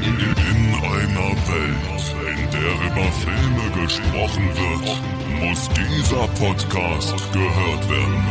[0.00, 8.24] In einer Welt, in der über Filme gesprochen wird, muss dieser Podcast gehört werden.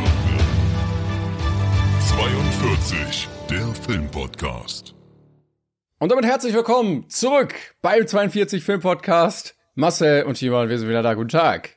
[2.08, 4.96] 42, der Filmpodcast.
[6.00, 9.58] Und damit herzlich willkommen zurück beim 42 Film Podcast.
[9.76, 11.16] Marcel und Timon, wir sind wieder da.
[11.16, 11.72] Guten Tag.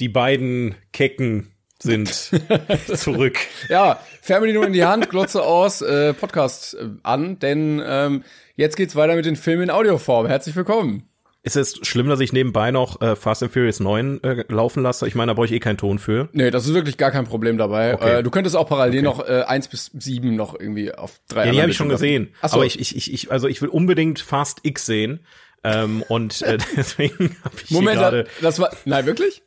[0.00, 1.50] Die beiden Kecken
[1.82, 2.12] sind
[2.94, 3.38] zurück.
[3.68, 8.24] Ja, Fernbedienung in die Hand, Glotze aus, äh, Podcast äh, an, denn ähm,
[8.60, 10.26] jetzt geht's weiter mit den Filmen in Audioform.
[10.26, 11.04] Herzlich willkommen.
[11.42, 15.08] Ist es schlimm, dass ich nebenbei noch äh, Fast and Furious 9 äh, laufen lasse?
[15.08, 16.28] Ich meine, da brauche ich eh keinen Ton für.
[16.32, 17.94] Nee, das ist wirklich gar kein Problem dabei.
[17.94, 18.18] Okay.
[18.18, 19.18] Äh, du könntest auch parallel Okay.
[19.18, 22.26] noch äh, 1 bis 7 noch irgendwie auf drei Ja, die habe ich schon Bildschirmen
[22.26, 22.34] gesehen.
[22.42, 22.56] Ach so.
[22.56, 25.20] Aber ich, ich, ich, ich, also ich will unbedingt Fast X sehen.
[25.64, 28.26] Ähm, und äh, deswegen habe ich Moment, gerade.
[28.42, 28.70] das war.
[28.84, 29.42] Nein, wirklich?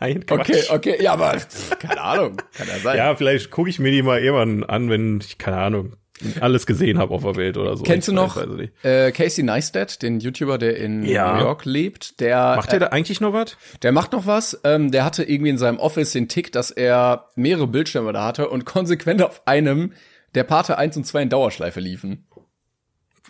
[0.00, 0.40] Nein, Quatsch.
[0.40, 1.38] Okay, okay, ja, aber
[1.78, 2.96] keine Ahnung, kann ja sein.
[2.98, 5.96] Ja, vielleicht gucke ich mir die mal irgendwann an, wenn ich, keine Ahnung,
[6.40, 7.82] alles gesehen habe auf der Welt oder so.
[7.84, 8.72] Kennst du noch nicht.
[8.84, 11.34] äh, Casey Neistat, den YouTuber, der in Ja.
[11.34, 12.20] New York lebt?
[12.20, 13.56] Der Macht der da eigentlich noch was?
[13.82, 14.60] Der macht noch was.
[14.64, 18.48] Ähm, der hatte irgendwie in seinem Office den Tick, dass er mehrere Bildschirme da hatte
[18.48, 19.92] und konsequent auf einem
[20.34, 22.26] der Pate 1 und 2 in Dauerschleife liefen.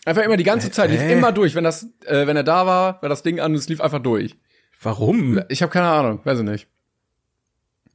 [0.07, 1.13] Einfach immer die ganze Zeit, lief Hä?
[1.13, 1.55] immer durch.
[1.55, 3.99] Wenn das, äh, wenn er da war, war das Ding an und es lief einfach
[4.03, 4.37] durch.
[4.83, 5.43] Warum?
[5.51, 6.67] Ich habe keine Ahnung, weiß ich nicht.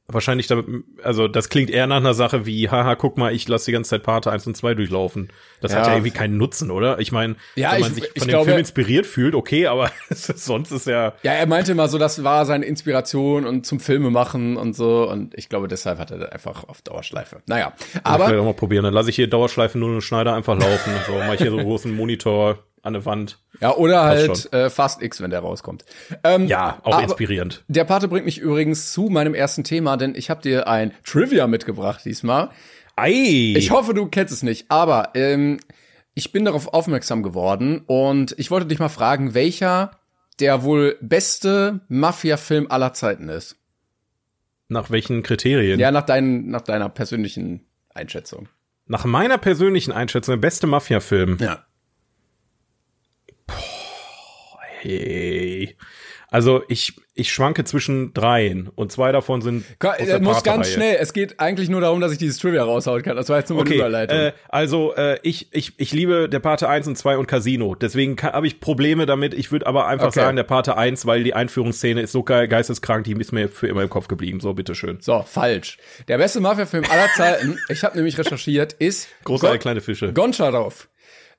[0.08, 0.66] Wahrscheinlich damit,
[1.02, 3.90] also das klingt eher nach einer Sache wie, haha, guck mal, ich lasse die ganze
[3.90, 5.30] Zeit Pate 1 und 2 durchlaufen.
[5.60, 5.88] Das hat Ja.
[5.88, 7.00] ja irgendwie keinen Nutzen, oder?
[7.00, 9.66] Ich meine, Ja, wenn man ich- sich ich von dem glaube- Film inspiriert fühlt, okay,
[9.66, 11.14] aber sonst ist ja.
[11.24, 15.10] Ja, er meinte immer so, das war seine Inspiration und zum Filme machen und so.
[15.10, 17.42] Und ich glaube, deshalb hat er das einfach auf Dauerschleife.
[17.46, 17.72] Naja,
[18.04, 18.84] aber auch mal probieren.
[18.84, 20.92] Dann lasse ich hier Dauerschleife nur Schneider einfach laufen.
[21.08, 23.38] so, mach ich hier so einen großen Monitor an der Wand.
[23.60, 25.84] ja, oder halt äh, Fast X, wenn der rauskommt.
[26.22, 27.64] Ähm, Ja, auch inspirierend.
[27.68, 31.46] Der Pate bringt mich übrigens zu meinem ersten Thema, denn ich habe dir ein Trivia
[31.46, 32.50] mitgebracht diesmal.
[32.96, 33.54] Ei!
[33.56, 35.58] Ich hoffe, du kennst es nicht, aber ähm,
[36.14, 39.90] ich bin darauf aufmerksam geworden und ich wollte dich mal fragen, welcher
[40.40, 43.56] der wohl beste Mafia-Film aller Zeiten ist.
[44.68, 45.78] Nach welchen Kriterien?
[45.78, 48.48] Ja, nach, deinen, nach deiner persönlichen Einschätzung.
[48.86, 51.38] Nach meiner persönlichen Einschätzung, der beste Mafia-Film.
[51.40, 51.65] Ja.
[54.80, 55.76] Hey.
[56.28, 60.68] Also ich, ich schwanke zwischen dreien und zwei davon sind aus der Das muss ganz
[60.68, 60.96] schnell.
[61.00, 63.16] Es geht eigentlich nur darum, dass ich dieses Trivia raushauen kann.
[63.16, 64.18] Das war jetzt nur eine Okay, Überleitung.
[64.18, 67.76] äh, also äh, ich, ich, ich liebe der Pate 1 und 2 und Casino.
[67.76, 69.34] Deswegen habe ich Probleme damit.
[69.34, 70.18] Ich würde aber einfach Okay.
[70.20, 73.68] sagen, der Pate 1, weil die Einführungsszene ist so ge geisteskrank, die ist mir für
[73.68, 74.40] immer im Kopf geblieben.
[74.40, 74.98] So, bitteschön.
[75.00, 75.78] so, falsch.
[76.08, 80.12] Der beste Mafia-Film aller Zeiten, ich habe nämlich recherchiert, ist Großartige kleine Fische.
[80.12, 80.88] Goncharov.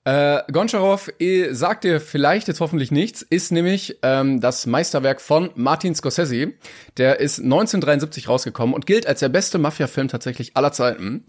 [0.07, 5.49] Äh, Goncharov eh, sagt dir vielleicht jetzt hoffentlich nichts, ist nämlich ähm, das Meisterwerk von
[5.55, 6.53] Martin Scorsese.
[6.95, 11.25] Der ist 1973 rausgekommen und gilt als der beste Mafia-Film tatsächlich aller Zeiten.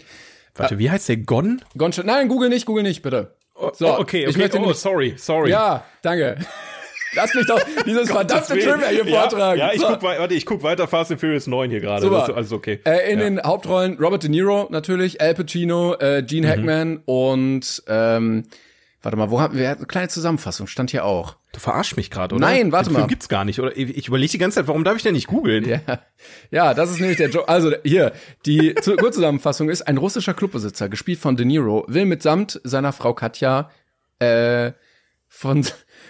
[0.55, 1.17] Warte, wie heißt der?
[1.17, 1.61] Gon?
[1.77, 3.34] Goncha Nein, google nicht, google nicht, bitte.
[3.72, 4.27] So, oh, okay, okay.
[4.28, 5.50] ich möchte oh, sorry, sorry.
[5.50, 6.37] Ja, danke.
[7.15, 8.53] Lass mich doch dieses verdammte.
[8.53, 9.59] Trivia hier ja, vortragen.
[9.59, 9.88] Ja, ich So.
[9.88, 12.03] guck, warte, ich guck weiter Fast and Furious 9 hier gerade.
[12.03, 12.19] Super.
[12.21, 12.78] Das ist alles okay.
[12.84, 13.25] Äh, in ja.
[13.25, 16.50] den Hauptrollen Robert De Niro natürlich, Al Pacino, äh, Gene Mhm.
[16.50, 18.44] Hackman und ähm,
[19.03, 21.36] warte mal, wo haben wir eine kleine Zusammenfassung stand hier auch.
[21.53, 22.44] Du verarschst mich gerade, oder?
[22.47, 23.09] Nein, warte Den Film mal.
[23.09, 23.76] gibt's gar nicht, oder?
[23.76, 25.66] Ich, überlege die ganze Zeit, warum darf ich denn nicht googeln?
[25.69, 25.81] Ja,
[26.50, 27.44] ja, das ist nämlich der Job.
[27.48, 28.12] Also hier,
[28.44, 33.14] die Zu- Kurzzusammenfassung ist, ein russischer Clubbesitzer, gespielt von De Niro, will mitsamt seiner Frau
[33.14, 33.70] Katja
[34.19, 34.72] äh,
[35.31, 35.64] von,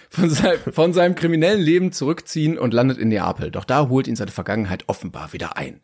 [0.09, 3.51] von, sein, von seinem kriminellen Leben zurückziehen und landet in Neapel.
[3.51, 5.81] Doch da holt ihn seine Vergangenheit offenbar wieder ein.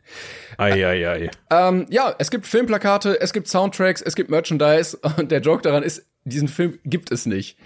[0.58, 1.32] Ei, ei, ei.
[1.52, 5.84] Ähm, ja, es gibt Filmplakate, es gibt Soundtracks, es gibt Merchandise und der Joke daran
[5.84, 7.58] ist, diesen Film gibt es nicht.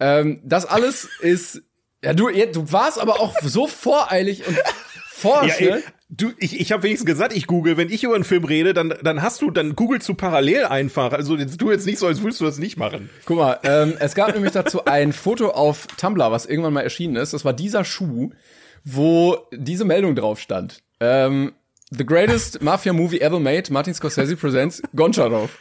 [0.00, 1.62] Ähm, das alles ist,
[2.02, 4.56] ja, du, du warst aber auch so voreilig und
[5.10, 5.76] forsch, Ja, ne?
[5.78, 7.76] ey, du, ich, ich habe wenigstens gesagt, ich google.
[7.76, 11.12] Wenn ich über einen Film rede, dann, dann hast du, dann googelst du parallel einfach.
[11.12, 13.10] Also jetzt tu jetzt nicht so, als würdest du das nicht machen.
[13.24, 17.16] Guck mal, ähm, es gab nämlich dazu ein Foto auf Tumblr, was irgendwann mal erschienen
[17.16, 17.32] ist.
[17.34, 18.30] Das war dieser Schuh,
[18.84, 20.82] wo diese Meldung drauf stand.
[21.00, 21.52] Ähm,
[21.90, 25.58] The greatest Mafia movie ever made, Martin Scorsese presents Goncharov.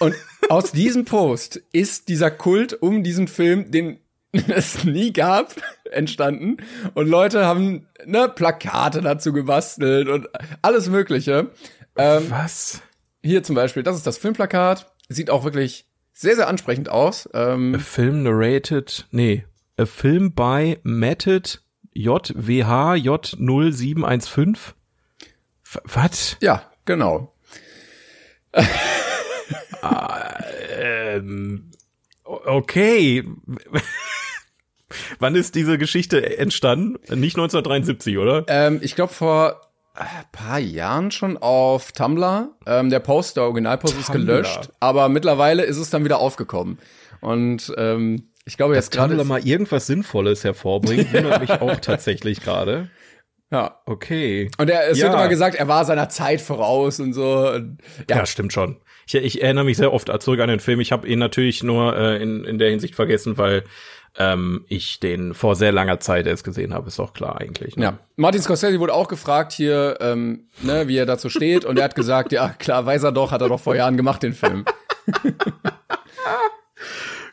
[0.00, 0.14] Und
[0.48, 3.98] aus diesem Post ist dieser Kult um diesen Film, den
[4.32, 5.54] es nie gab,
[5.90, 6.56] entstanden.
[6.94, 10.28] Und Leute haben ne, Plakate dazu gebastelt und
[10.62, 11.50] alles Mögliche.
[11.96, 12.80] Ähm, Was?
[13.24, 14.90] hier zum Beispiel, das ist das Filmplakat.
[15.08, 17.28] Sieht auch wirklich sehr, sehr ansprechend aus.
[17.34, 19.44] Ähm, A film narrated, nee,
[19.76, 21.62] a film by Matted
[21.94, 24.56] JWH J0715.
[25.64, 26.36] F- Was?
[26.40, 27.34] ja, genau.
[31.16, 31.70] Ähm,
[32.24, 33.24] okay.
[35.18, 36.94] Wann ist diese Geschichte entstanden?
[37.18, 38.44] Nicht 1973, oder?
[38.48, 39.60] Ähm, ich glaube vor
[39.96, 42.50] äh, paar Jahren schon auf Tumblr.
[42.66, 44.24] Ähm, der Post, der Originalpost ist Tumblr.
[44.26, 46.78] gelöscht, aber mittlerweile ist es dann wieder aufgekommen.
[47.20, 49.28] Und ähm, ich glaube jetzt Tumblr gerade.
[49.28, 52.90] mal irgendwas Sinnvolles hervorbringt, wundert mich auch tatsächlich gerade.
[53.50, 53.80] Ja.
[53.86, 54.50] Okay.
[54.58, 55.04] Und er, es Ja.
[55.06, 57.50] wird immer gesagt, er war seiner Zeit voraus und so.
[58.08, 58.78] Ja, ja, stimmt schon.
[59.06, 60.80] Ich, ich erinnere mich sehr oft zurück an den Film.
[60.80, 63.64] Ich habe ihn natürlich nur äh, in, in der Hinsicht vergessen, weil
[64.18, 67.76] ähm, ich den vor sehr langer Zeit erst gesehen habe, ist auch klar eigentlich.
[67.76, 67.84] Ne?
[67.84, 67.98] ja.
[68.16, 71.64] Martin Scorsese wurde auch gefragt hier, ähm, ne, wie er dazu steht.
[71.64, 74.22] Und er hat gesagt, ja, klar, weiß er doch, hat er doch vor Jahren gemacht,
[74.22, 74.64] den Film.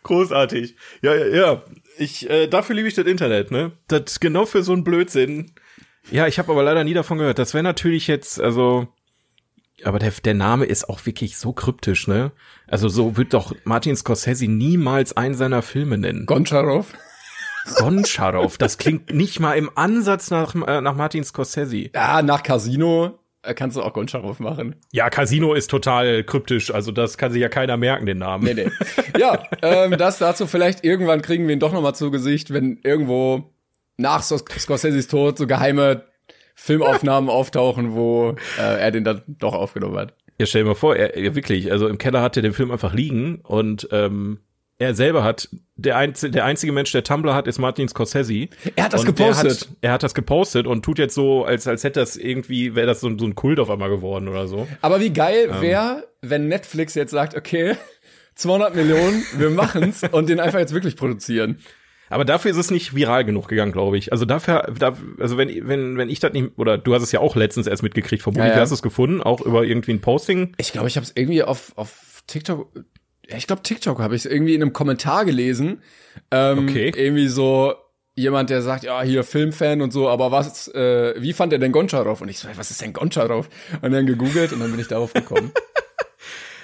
[0.04, 0.76] Großartig.
[1.02, 1.64] Ja, ja, ja.
[1.98, 3.74] Ich, äh, dafür liebe ich das Internet, ne?
[3.88, 5.52] Das genau für so einen Blödsinn.
[6.12, 7.40] Ja, ich habe aber leider nie davon gehört.
[7.40, 8.88] Das wäre natürlich jetzt, also,
[9.86, 12.32] aber der, der Name ist auch wirklich so kryptisch, ne?
[12.68, 16.26] Also so wird doch Martin Scorsese niemals einen seiner Filme nennen.
[16.26, 16.94] Goncharov.
[17.78, 21.90] Goncharov, das klingt nicht mal im Ansatz nach, äh, nach Martin Scorsese.
[21.94, 24.76] Ja, nach Casino äh, kannst du auch Goncharov machen.
[24.92, 28.44] Ja, Casino ist total kryptisch, also das kann sich ja keiner merken, den Namen.
[28.44, 28.70] Nee, nee.
[29.20, 32.80] Ja, ähm, das dazu vielleicht irgendwann kriegen wir ihn doch noch mal zu Gesicht, wenn
[32.84, 33.54] irgendwo
[33.98, 36.04] nach Scor- Scorseses Tod so geheime
[36.62, 40.14] Filmaufnahmen auftauchen, wo äh, er den dann doch aufgenommen hat.
[40.40, 42.72] Ja, stell dir mal vor, er, er wirklich, also im Keller hat er den Film
[42.72, 44.40] einfach liegen und ähm,
[44.78, 48.48] er selber hat, der, einzige, der einzige Mensch, der Tumblr hat, ist Martin Scorsese.
[48.78, 49.52] Er hat das Und gepostet.
[49.62, 52.88] Hat, er hat das gepostet und tut jetzt so, als, als hätte das irgendwie, wäre
[52.88, 54.68] das so, ein- so ein Kult auf einmal geworden oder so.
[54.82, 55.62] Aber wie geil Ähm.
[55.62, 57.76] wäre, wenn Netflix jetzt sagt, okay,
[58.36, 61.60] 200 Millionen, wir machen's und den einfach jetzt wirklich produzieren.
[62.10, 64.12] Aber dafür ist es nicht viral genug gegangen, glaube ich.
[64.12, 67.20] Also dafür, da, also wenn, wenn, wenn ich das nicht, oder du hast es ja
[67.20, 68.62] auch letztens erst mitgekriegt, vermutlich Ja, ja.
[68.62, 70.54] hast du es gefunden, auch über irgendwie ein Posting.
[70.58, 72.72] Ich glaube, ich habe es irgendwie auf, auf TikTok,
[73.28, 75.82] ich glaube TikTok habe ich es irgendwie in einem Kommentar gelesen.
[76.32, 76.92] Ähm, Okay.
[76.96, 77.74] Irgendwie so
[78.16, 81.72] jemand, der sagt, ja, hier Filmfan und so, aber was, äh, wie fand er denn
[81.72, 82.22] Goncharov?
[82.22, 83.50] Und ich so, was ist denn Goncharov?
[83.82, 85.52] Und dann gegoogelt und dann bin ich darauf gekommen.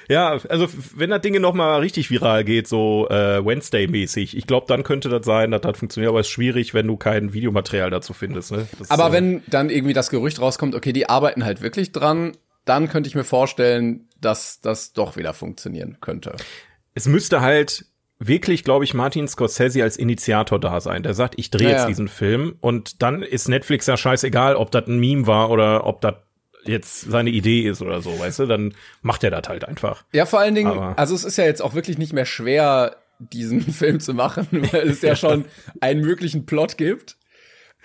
[0.09, 4.67] Ja, also wenn das Ding noch mal richtig viral geht, so äh, Wednesday-mäßig, ich glaube,
[4.67, 7.89] dann könnte das sein, dass das funktioniert, aber es ist schwierig, wenn du kein Videomaterial
[7.89, 8.51] dazu findest.
[8.51, 8.67] Ne?
[8.77, 12.33] Das, aber äh, wenn dann irgendwie das Gerücht rauskommt, okay, die arbeiten halt wirklich dran,
[12.65, 16.35] dann könnte ich mir vorstellen, dass das doch wieder funktionieren könnte.
[16.93, 17.85] es müsste halt
[18.19, 21.03] wirklich, glaube ich, Martin Scorsese als Initiator da sein.
[21.03, 21.87] Der sagt, ich drehe Ja, jetzt ja.
[21.87, 26.01] diesen Film und dann ist Netflix ja scheißegal, ob das ein Meme war oder ob
[26.01, 26.15] das
[26.67, 28.45] jetzt seine Idee ist oder so, weißt du?
[28.45, 30.03] Dann macht er das halt einfach.
[30.13, 32.97] Ja, vor allen Dingen, Aber- also es ist ja jetzt auch wirklich nicht mehr schwer,
[33.19, 35.45] diesen Film zu machen, weil es ja, schon
[35.81, 37.17] einen möglichen Plot gibt.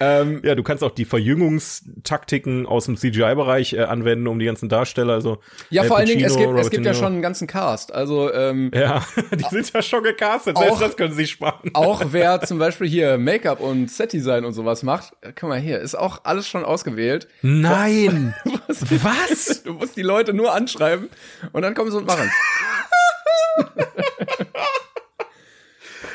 [0.00, 4.68] Ähm, Ja, du kannst auch die Verjüngungstaktiken aus dem CGI-Bereich äh, anwenden, um die ganzen
[4.68, 5.38] Darsteller, also
[5.68, 7.92] ja, vor allen Dingen, es Pacino, gibt, es gibt ja schon einen ganzen Cast.
[7.92, 9.04] Also ähm, Ja,
[9.34, 11.70] die sind ja schon gecastet, Auch- selbst das können sie sparen.
[11.74, 15.94] auch wer zum Beispiel hier Make-up und Set-Design und sowas macht, guck mal hier, ist
[15.94, 17.28] auch alles schon ausgewählt.
[17.42, 18.34] Nein!
[18.68, 19.62] Was?
[19.64, 21.08] Du musst die Leute nur anschreiben
[21.52, 22.30] und dann kommen sie und machen.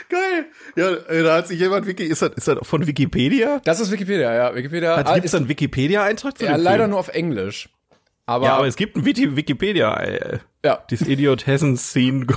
[0.10, 0.46] Geil.
[0.76, 3.62] Ja, äh, da hat sich jemand Wiki, ist das, ist das von Wikipedia?
[3.64, 4.56] Das ist Wikipedia, ja.
[4.56, 6.92] Wikipedia Hat, gibt's einen Wikipedia-Eintrag zu ja leider Film?
[6.92, 7.70] nur auf Englisch.
[8.26, 9.96] Aber, Ja, aber es gibt einen Wiki Wikipedia.
[10.00, 10.78] Äh, ja.
[10.88, 12.28] This idiot hasn't seen.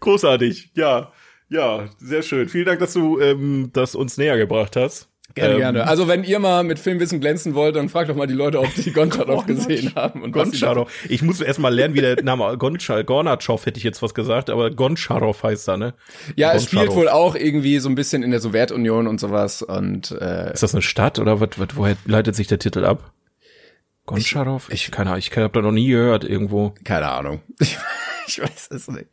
[0.00, 0.70] Großartig.
[0.74, 1.12] Ja,
[1.48, 2.48] ja, sehr schön.
[2.48, 5.08] Vielen Dank, dass du ähm, das uns näher gebracht hast.
[5.34, 5.86] Gerne, Ähm, gerne.
[5.86, 8.72] Also wenn ihr mal mit Filmwissen glänzen wollt, dann fragt doch mal die Leute, ob
[8.74, 10.22] die Goncharov gesehen haben.
[10.22, 10.90] Und Goncharov.
[11.08, 14.70] Ich muss erst mal lernen, wie der Name Gornatschow hätte ich jetzt was gesagt, aber
[14.70, 15.94] Goncharov heißt er, ne?
[16.36, 20.12] Ja, es spielt wohl auch irgendwie so ein bisschen in der Sowjetunion und sowas und
[20.12, 23.12] äh, Ist das eine Stadt oder was, woher leitet sich der Titel ab?
[24.06, 24.68] Goncharov?
[24.70, 26.74] Ich, keine Ahnung, ich habe da noch nie gehört irgendwo.
[26.84, 27.40] keine Ahnung.
[27.58, 27.76] Ich,
[28.28, 29.06] ich weiß es nicht.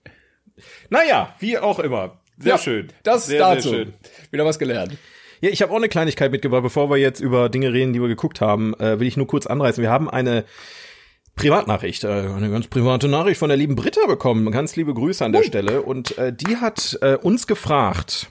[0.89, 2.19] Naja, wie auch immer.
[2.37, 2.87] Sehr Ja, schön.
[3.03, 3.69] Das sehr, dazu.
[3.69, 3.93] Sehr schön.
[4.31, 4.97] Wieder was gelernt.
[5.41, 6.63] Ja, ich habe auch eine Kleinigkeit mitgebracht.
[6.63, 9.47] Bevor wir jetzt über Dinge reden, die wir geguckt haben, äh, will ich nur kurz
[9.47, 9.81] anreißen.
[9.81, 10.45] Wir haben eine
[11.35, 14.51] Privatnachricht, äh, eine ganz private Nachricht von der lieben Britta bekommen.
[14.51, 15.81] Ganz liebe Grüße an der Stelle.
[15.81, 18.29] Und äh, die hat äh, uns gefragt,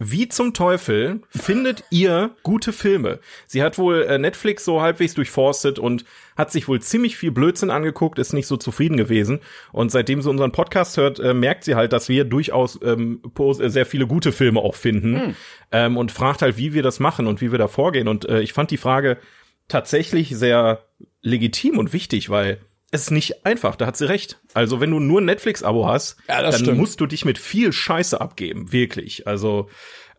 [0.00, 3.18] wie zum Teufel findet ihr gute Filme?
[3.48, 6.04] Sie hat wohl äh, Netflix so halbwegs durchforstet und
[6.36, 9.40] hat sich wohl ziemlich viel Blödsinn angeguckt, ist nicht so zufrieden gewesen.
[9.72, 13.68] Und seitdem sie unseren Podcast hört, äh, merkt sie halt, dass wir durchaus ähm, äh,
[13.68, 15.34] sehr viele gute Filme auch finden.
[15.72, 18.06] Ähm, und fragt halt, wie wir das machen und wie wir da vorgehen.
[18.06, 19.18] Und äh, ich fand die Frage
[19.66, 20.84] tatsächlich sehr
[21.22, 24.40] legitim und wichtig, weil ist nicht einfach, da hat sie recht.
[24.54, 26.78] Also, wenn du nur ein Netflix-Abo hast, Ja, dann stimmt.
[26.78, 29.26] musst du dich mit viel Scheiße abgeben, wirklich.
[29.26, 29.68] Also,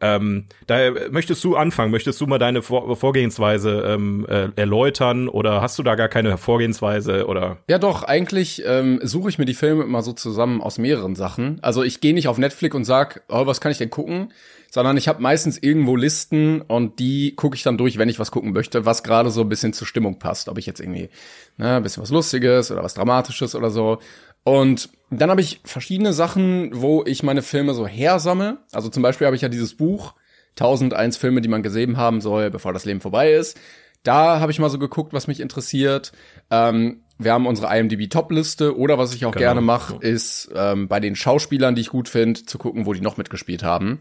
[0.02, 5.62] ähm, da möchtest du anfangen, möchtest du mal deine Vor Vorgehensweise ähm, äh, erläutern oder
[5.62, 9.54] hast du da gar keine Vorgehensweise oder Ja, doch, eigentlich ähm, suche ich mir die
[9.54, 11.60] Filme immer so zusammen aus mehreren Sachen.
[11.62, 14.32] Also ich gehe nicht auf Netflix und sag, oh, was kann ich denn gucken?
[14.72, 18.30] Sondern ich habe meistens irgendwo Listen und die gucke ich dann durch, wenn ich was
[18.30, 20.48] gucken möchte, was gerade so ein bisschen zur Stimmung passt.
[20.48, 21.10] Ob ich jetzt irgendwie
[21.58, 23.98] ne, ein bisschen was Lustiges oder was Dramatisches oder so.
[24.44, 28.60] Und dann habe ich verschiedene Sachen, wo ich meine Filme so hersammle.
[28.72, 30.14] Also zum Beispiel habe ich ja dieses Buch
[30.52, 33.60] 1001 Filme, die man gesehen haben soll, bevor das Leben vorbei ist.
[34.04, 36.12] Da habe ich mal so geguckt, was mich interessiert.
[36.50, 39.42] Ähm, wir haben unsere IMDb-Top-Liste oder was ich auch Genau.
[39.42, 43.02] gerne mache, ist ähm, bei den Schauspielern, die ich gut finde, zu gucken, wo die
[43.02, 44.00] noch mitgespielt haben.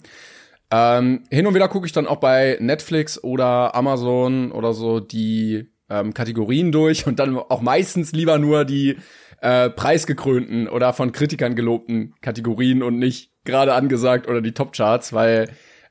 [0.71, 5.67] Ähm, hin und wieder gucke ich dann auch bei Netflix oder Amazon oder so die
[5.89, 8.99] ähm, Kategorien durch und dann auch meistens lieber nur die
[9.41, 15.49] äh, preisgekrönten oder von Kritikern gelobten Kategorien und nicht gerade angesagt oder die Top-Charts, weil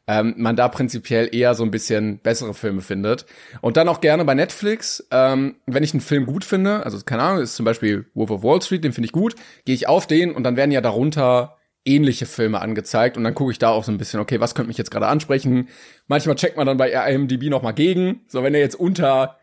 [0.08, 3.26] ähm, man da prinzipiell eher so ein bisschen bessere Filme findet.
[3.62, 7.24] Und dann auch gerne bei Netflix, ähm, wenn ich einen Film gut finde, also keine
[7.24, 9.36] Ahnung, ist zum Beispiel Wolf of Wall Street, den finde ich gut,
[9.66, 13.52] gehe ich auf den und dann werden ja darunter ähnliche Filme angezeigt und dann gucke
[13.52, 15.70] ich da auch so ein bisschen, okay, was könnte mich jetzt gerade ansprechen?
[16.08, 19.38] Manchmal checkt man dann bei IMDb noch mal gegen, so wenn er jetzt unter,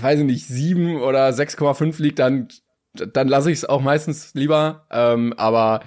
[0.00, 2.48] weiß ich nicht, 7 oder 6,5 liegt, dann
[2.94, 5.80] dann lasse ich es auch meistens lieber, ähm, aber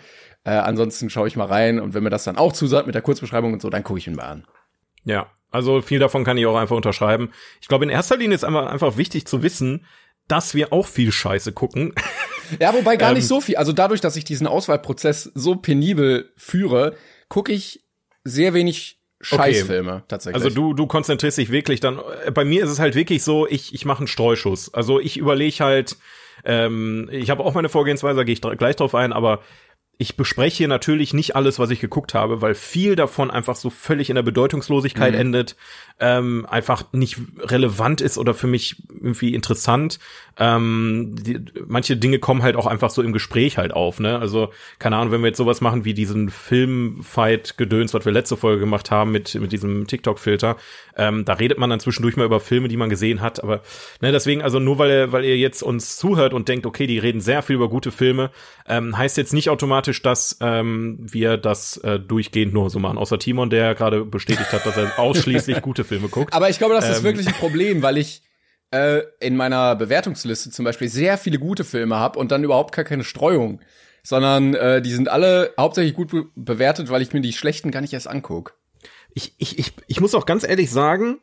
[0.44, 3.02] äh, ansonsten schaue ich mal rein und wenn mir das dann auch zusagt mit der
[3.02, 4.48] Kurzbeschreibung und so, dann gucke ich ihn mal an.
[5.04, 7.32] Ja, also viel davon kann ich auch einfach unterschreiben.
[7.62, 9.86] Ich glaube, in erster Linie ist einfach, einfach wichtig zu wissen,
[10.28, 11.94] dass wir auch viel Scheiße gucken.
[12.62, 13.58] Ja, wobei gar Ähm, nicht so viel.
[13.58, 16.96] Also dadurch, dass ich diesen Auswahlprozess so penibel führe,
[17.28, 17.84] gucke ich
[18.24, 20.42] sehr wenig Scheißfilme tatsächlich.
[20.42, 23.48] Also du, du konzentrierst dich wirklich dann, äh, bei mir ist es halt wirklich so,
[23.48, 24.74] ich, ich mache einen Streuschuss.
[24.74, 25.98] Also ich überlege halt,
[26.48, 29.42] ähm, ich habe auch meine Vorgehensweise, da gehe ich gleich drauf ein, aber
[30.00, 33.70] ich bespreche hier natürlich nicht alles, was ich geguckt habe, weil viel davon einfach so
[33.72, 35.20] völlig in der Bedeutungslosigkeit Mhm.
[35.20, 35.56] endet,
[36.00, 39.98] ähm, einfach nicht relevant ist oder für mich irgendwie interessant.
[40.39, 44.20] Ähm, die, manche Dinge kommen halt auch einfach so im Gespräch halt auf, ne?
[44.20, 48.60] Also, keine Ahnung, wenn wir jetzt sowas machen wie diesen Filmfight-Gedöns, was wir letzte Folge
[48.60, 50.58] gemacht haben mit, mit diesem TikTok-Filter,
[50.96, 53.62] ähm, da redet man dann zwischendurch mal über Filme, die man gesehen hat, aber
[54.01, 57.22] ne, deswegen, also nur weil, weil ihr jetzt uns zuhört und denkt, okay, die reden
[57.22, 58.30] sehr viel über gute Filme,
[58.68, 62.98] ähm, heißt jetzt nicht automatisch, dass ähm, wir das äh, durchgehend nur so machen.
[62.98, 66.34] Außer Timon, der gerade bestätigt hat, dass er ausschließlich gute Filme guckt.
[66.34, 67.03] Aber ich glaube, das ist Ähm.
[67.03, 68.22] wirklich ein Problem, weil ich
[68.72, 72.86] äh, in meiner Bewertungsliste zum Beispiel sehr viele gute Filme habe und dann überhaupt gar
[72.86, 73.62] keine Streuung.
[74.03, 77.82] Sondern äh, die sind alle hauptsächlich gut be bewertet, weil ich mir die schlechten gar
[77.82, 78.56] nicht erst anguck.
[79.13, 81.17] ich, ich, ich, ich muss auch ganz ehrlich sagen,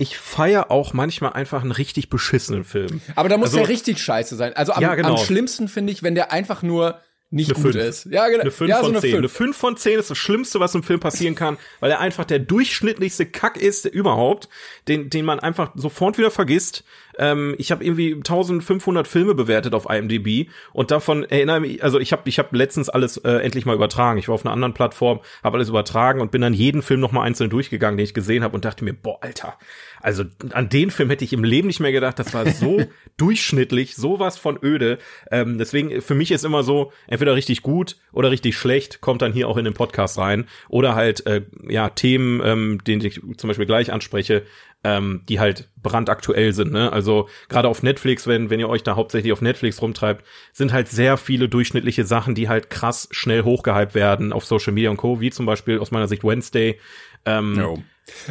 [0.00, 3.00] ich feier auch manchmal einfach einen richtig beschissenen Film.
[3.16, 4.52] Aber da muss Also- der richtig scheiße sein.
[4.54, 5.16] Also am, Ja, genau.
[5.16, 7.84] am schlimmsten finde ich, wenn der einfach nur nicht Eine gut Fünf.
[7.84, 8.06] ist.
[8.06, 8.40] Ja, genau.
[8.40, 9.16] Eine 5 ja, von so eine 10.
[9.16, 9.48] Eine fünf.
[9.48, 12.38] 5 von 10 ist das Schlimmste, was im Film passieren kann, weil er einfach der
[12.38, 14.48] durchschnittlichste Kack ist überhaupt,
[14.88, 16.84] den, den man einfach sofort wieder vergisst.
[17.18, 22.12] Ähm, ich habe irgendwie 1500 Filme bewertet auf IMDb und davon erinnere mich, also ich
[22.12, 24.18] habe ich hab letztens alles äh, endlich mal übertragen.
[24.18, 27.12] Ich war auf einer anderen Plattform, habe alles übertragen und bin dann jeden Film noch
[27.12, 29.58] mal einzeln durchgegangen, den ich gesehen habe und dachte mir, boah, Alter,
[30.00, 32.18] also an den Film hätte ich im Leben nicht mehr gedacht.
[32.18, 32.80] Das war so
[33.16, 34.98] durchschnittlich, sowas von öde.
[35.30, 39.32] Ähm, deswegen für mich ist immer so, entweder richtig gut oder richtig schlecht, kommt dann
[39.32, 40.46] hier auch in den Podcast rein.
[40.68, 44.44] Oder halt äh, ja Themen, ähm, den ich zum Beispiel gleich anspreche,
[44.84, 46.72] ähm, die halt brandaktuell sind.
[46.72, 46.92] Ne?
[46.92, 50.88] Also gerade auf Netflix, wenn wenn ihr euch da hauptsächlich auf Netflix rumtreibt, sind halt
[50.88, 55.20] sehr viele durchschnittliche Sachen, die halt krass schnell hochgehypt werden auf Social Media und Co.
[55.20, 56.78] Wie zum Beispiel aus meiner Sicht Wednesday.
[57.24, 57.78] Ähm, Jo.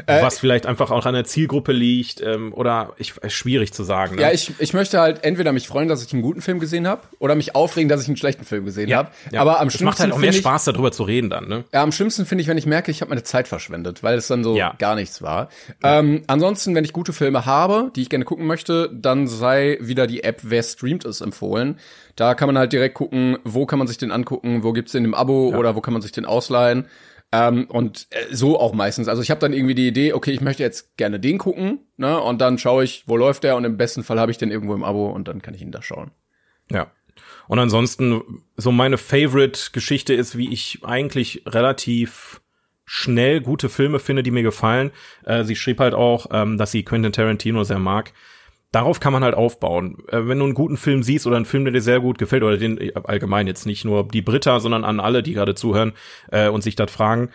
[0.06, 3.84] Äh, was vielleicht einfach auch an der Zielgruppe liegt ähm, oder ich äh, schwierig zu
[3.84, 4.16] sagen.
[4.16, 4.22] Ne?
[4.22, 7.02] Ja, ich, ich möchte halt entweder mich freuen, dass ich einen guten Film gesehen habe,
[7.20, 9.10] oder mich aufregen, dass ich einen schlechten Film gesehen habe.
[9.32, 9.42] ja.
[9.42, 11.48] Aber am es macht schlimmsten halt auch mehr finde ich, Spaß, darüber zu reden dann.
[11.48, 11.64] Ne?
[11.74, 14.28] Ja, am schlimmsten finde ich, wenn ich merke, ich habe meine Zeit verschwendet, weil es
[14.28, 14.74] dann so Ja.
[14.78, 15.50] gar nichts war.
[15.84, 20.08] Ähm, ansonsten, wenn ich gute Filme habe, die ich gerne gucken möchte, dann sei wieder
[20.08, 21.80] die App Wer streamt es empfohlen.
[22.16, 25.06] Da kann man halt direkt gucken, wo kann man sich den angucken, wo gibt's den
[25.06, 26.86] im Abo oder wo kann man sich den ausleihen.
[27.32, 29.08] Ähm, und äh, so auch meistens.
[29.08, 32.20] Also ich habe dann irgendwie die Idee, okay, ich möchte jetzt gerne den gucken, ne?
[32.20, 34.74] Und dann schaue ich, wo läuft der und im besten Fall habe ich den irgendwo
[34.74, 36.12] im Abo und dann kann ich ihn da schauen.
[36.72, 36.92] Ja.
[37.48, 42.42] Und ansonsten, so meine Favorite-Geschichte ist, wie ich eigentlich relativ
[42.86, 44.92] schnell gute Filme finde, die mir gefallen.
[45.26, 48.14] Äh, sie schrieb halt auch, ähm, dass sie Quentin Tarantino sehr mag.
[48.72, 49.98] Darauf kann man halt aufbauen.
[50.10, 52.44] Äh, wenn du einen guten Film siehst oder einen Film, der dir sehr gut gefällt,
[52.44, 55.94] oder den äh, allgemein jetzt nicht nur die Britta, sondern an alle, die gerade zuhören
[56.32, 57.30] äh, und sich das fragen,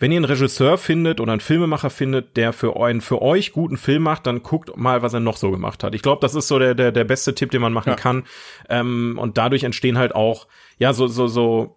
[0.00, 3.76] wenn ihr einen Regisseur findet oder einen Filmemacher findet, der für einen für euch guten
[3.76, 5.92] Film macht, dann guckt mal, was er noch so gemacht hat.
[5.96, 7.96] Ich glaube, das ist so der der der beste Tipp, den man machen Ja.
[7.96, 8.22] kann.
[8.68, 10.46] Ähm, und dadurch entstehen halt auch
[10.78, 11.76] ja so so so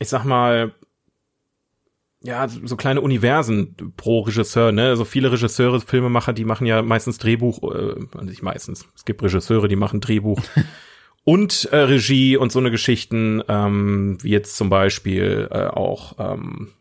[0.00, 0.72] ich sag mal
[2.22, 4.88] ja, so kleine Universen pro Regisseur, ne?
[4.88, 8.86] Also viele Regisseure, Filmemacher, die machen ja meistens Drehbuch, äh, nicht meistens.
[8.94, 10.40] Es gibt Regisseure, die machen Drehbuch
[11.24, 16.72] und äh, Regie und so eine Geschichten, ähm, wie jetzt zum Beispiel äh, auch ähm,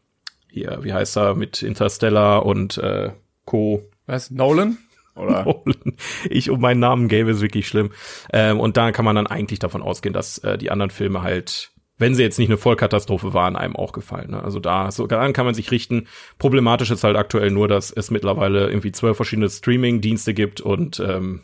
[0.51, 3.12] hier, wie heißt er, mit Interstellar und äh,
[3.46, 3.89] Co.
[4.08, 4.31] Was?
[4.31, 4.77] Nolan?
[5.15, 5.43] Oder?
[5.46, 5.96] Nolan.
[6.29, 7.91] Ich um meinen Namen gäbe ist wirklich schlimm.
[8.34, 11.72] Ähm, und da kann man dann eigentlich davon ausgehen, dass äh, die anderen Filme halt,
[12.00, 14.32] wenn sie jetzt nicht eine Vollkatastrophe waren, einem auch gefallen.
[14.32, 14.41] Ne?
[14.41, 16.08] Also da, so daran kann man sich richten.
[16.39, 21.41] Problematisch ist halt aktuell nur, dass es mittlerweile irgendwie zwölf verschiedene Streaming-Dienste gibt und ähm,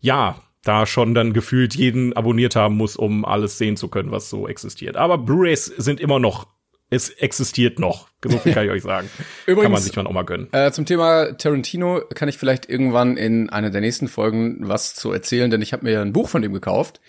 [0.00, 4.28] ja, da schon dann gefühlt jeden abonniert haben muss, um alles sehen zu können, was
[4.30, 4.96] so existiert.
[4.96, 6.46] Aber Blu-rays sind immer noch,
[6.90, 8.08] es existiert noch.
[8.22, 9.08] So viel kann ich euch sagen.
[9.46, 10.48] kann man Übrigens- sich dann auch mal gönnen.
[10.52, 15.10] Äh, zum Thema Tarantino kann ich vielleicht irgendwann in einer der nächsten Folgen was zu
[15.12, 17.00] erzählen, denn ich habe mir ein Buch von ihm gekauft.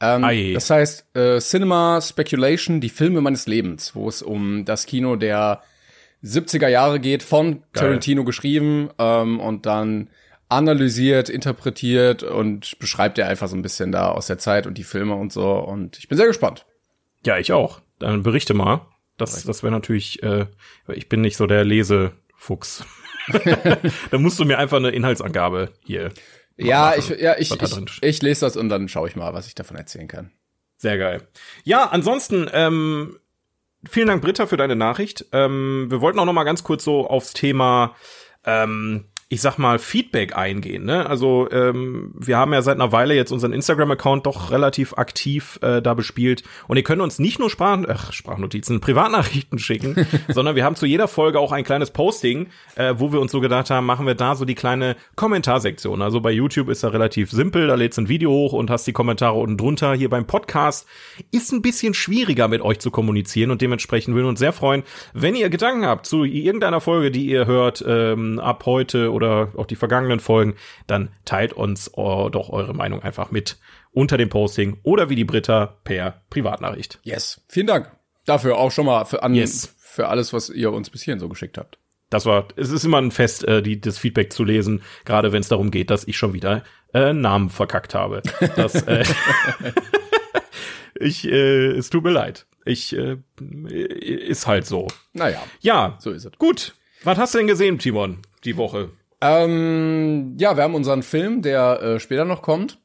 [0.00, 5.16] Ähm, das heißt äh, Cinema Speculation, die Filme meines Lebens, wo es um das Kino
[5.16, 5.62] der
[6.22, 10.08] 70er Jahre geht, von Tarantino geschrieben ähm, und dann
[10.48, 14.84] analysiert, interpretiert und beschreibt er einfach so ein bisschen da aus der Zeit und die
[14.84, 15.54] Filme und so.
[15.54, 16.66] Und ich bin sehr gespannt.
[17.24, 17.80] Ja, ich auch.
[17.98, 18.82] Dann berichte mal.
[19.16, 20.46] Das, das wäre natürlich, äh,
[20.88, 22.84] ich bin nicht so der Lesefuchs.
[24.10, 26.10] dann musst du mir einfach eine Inhaltsangabe hier.
[26.56, 29.46] Ja, machen, ich, ja, ich, ich, ich lese das und dann schaue ich mal, was
[29.46, 30.32] ich davon erzählen kann.
[30.78, 31.26] Sehr geil.
[31.64, 33.18] Ja, ansonsten, ähm,
[33.88, 35.26] vielen Dank, Britta, für deine Nachricht.
[35.32, 37.94] Ähm, wir wollten auch noch mal ganz kurz so aufs Thema,
[38.44, 40.84] ähm, ich sag mal, Feedback eingehen.
[40.84, 41.04] Ne?
[41.04, 45.82] Also ähm, wir haben ja seit einer Weile jetzt unseren Instagram-Account doch relativ aktiv äh,
[45.82, 46.44] da bespielt.
[46.68, 50.86] Und ihr könnt uns nicht nur Sprach ach, Sprachnotizen, Privatnachrichten schicken, sondern wir haben zu
[50.86, 54.14] jeder Folge auch ein kleines Posting, äh, wo wir uns so gedacht haben, machen wir
[54.14, 56.02] da so die kleine Kommentarsektion.
[56.02, 58.86] Also bei YouTube ist da relativ simpel, da lädst du ein Video hoch und hast
[58.86, 59.94] die Kommentare unten drunter.
[59.94, 60.86] Hier beim Podcast
[61.32, 64.84] ist ein bisschen schwieriger mit euch zu kommunizieren und dementsprechend würden wir uns sehr freuen,
[65.14, 69.66] wenn ihr Gedanken habt zu irgendeiner Folge, die ihr hört, ähm, ab heute oder auch
[69.66, 70.54] die vergangenen Folgen,
[70.86, 71.92] dann teilt uns äh,
[72.30, 73.56] doch eure Meinung einfach mit
[73.92, 77.00] unter dem Posting oder wie die Britta per Privatnachricht.
[77.02, 77.40] Yes.
[77.48, 77.90] Vielen Dank
[78.26, 79.74] dafür auch schon mal für, an, Yes.
[79.80, 81.78] für alles, was ihr uns bis hierhin so geschickt habt.
[82.10, 85.40] Das war, es ist immer ein Fest, äh, die, das Feedback zu lesen, gerade wenn
[85.40, 86.62] es darum geht, dass ich schon wieder
[86.94, 88.22] äh, Namen verkackt habe.
[88.54, 89.04] Das, äh,
[91.00, 92.46] ich, äh, es tut mir leid.
[92.64, 93.16] Ich, äh,
[93.70, 94.88] ist halt so.
[95.12, 96.32] Naja, Ja, so ist es.
[96.38, 96.74] gut.
[97.04, 98.90] Was hast du denn gesehen, Timon, die Woche?
[99.20, 102.78] Ähm, ja, wir haben unseren Film, der äh, später noch kommt.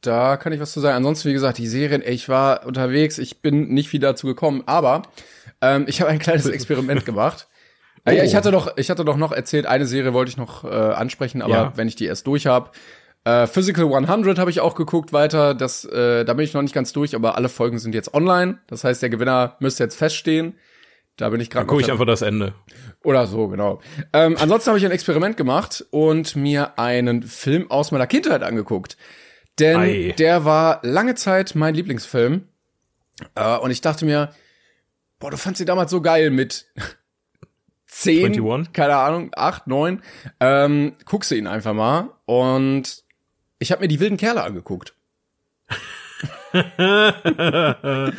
[0.00, 0.96] Da kann ich was zu sagen.
[0.96, 4.62] Ansonsten, wie gesagt, die Serien, ey, ich war unterwegs, ich bin nicht wieder dazu gekommen,
[4.66, 5.02] aber
[5.60, 7.48] ähm, ich habe ein kleines Experiment gemacht.
[8.08, 10.62] Äh, ja, ich hatte doch, ich hatte doch noch erzählt, eine Serie wollte ich noch
[10.62, 11.72] äh, ansprechen, aber Ja.
[11.74, 12.70] wenn ich die erst durch habe.
[13.24, 15.54] Äh, Physical 100 habe ich auch geguckt weiter.
[15.54, 18.60] Das, äh, da bin ich noch nicht ganz durch, aber alle Folgen sind jetzt online.
[18.68, 20.54] Das heißt, der Gewinner müsste jetzt feststehen.
[21.16, 22.54] Da bin ich gerade Dann gucke ich einfach das Ende.
[23.02, 23.80] oder so, genau.
[24.12, 28.96] Ähm, ansonsten habe ich ein Experiment gemacht und mir einen Film aus meiner Kindheit angeguckt.
[29.58, 30.14] Denn Ei.
[30.18, 32.46] der war lange Zeit mein Lieblingsfilm.
[33.34, 34.34] Äh, und ich dachte mir,
[35.18, 36.66] boah, du fandst ihn damals so geil mit
[37.86, 38.74] 10, 21?
[38.74, 40.02] keine Ahnung, 8, 9.
[40.40, 42.10] Ähm, guckst du ihn einfach mal.
[42.26, 43.04] Und
[43.58, 44.94] ich habe mir die wilden Kerle angeguckt.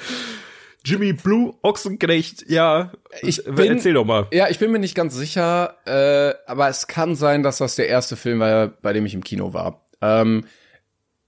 [0.90, 2.92] Jimmy Blue Ochsenknecht, ja.
[3.22, 4.28] Ich bin- Erzähl doch mal.
[4.32, 7.90] Ja, ich bin mir nicht ganz sicher, äh, aber es kann sein, dass das der
[7.90, 9.86] erste Film war, bei dem ich im Kino war.
[10.02, 10.46] Ähm,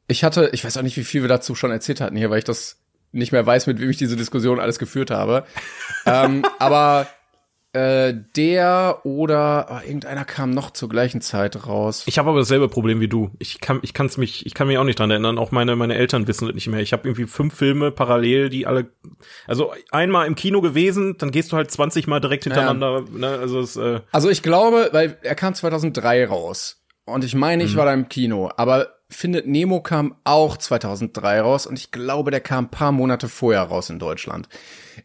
[0.08, 2.40] ich hatte, ich weiß auch nicht, wie viel wir dazu schon erzählt hatten hier, weil
[2.40, 2.78] ich das
[3.12, 5.46] nicht mehr weiß, mit wem ich diese Diskussion alles geführt habe.
[6.06, 7.08] ähm, aber
[7.74, 12.04] äh, der oder oh, irgendeiner kam noch zur gleichen Zeit raus.
[12.08, 13.30] Ich habe aber dasselbe Problem wie du.
[13.38, 15.38] Ich kann, ich kann's mich, ich kann mich auch nicht dran erinnern.
[15.38, 16.80] Auch meine, meine Eltern wissen das nicht mehr.
[16.80, 18.92] Ich habe irgendwie fünf Filme parallel, die alle,
[19.46, 23.04] also einmal im Kino gewesen, dann gehst du halt 20 Mal direkt hintereinander.
[23.12, 23.28] Ne?
[23.28, 27.76] Also es, äh, Also ich glaube, weil er kam 2003 raus und ich meine, ich
[27.76, 32.42] war da im Kino, aber Findet Nemo kam auch 2003 raus und ich glaube, der
[32.42, 34.48] kam ein paar Monate vorher raus in Deutschland.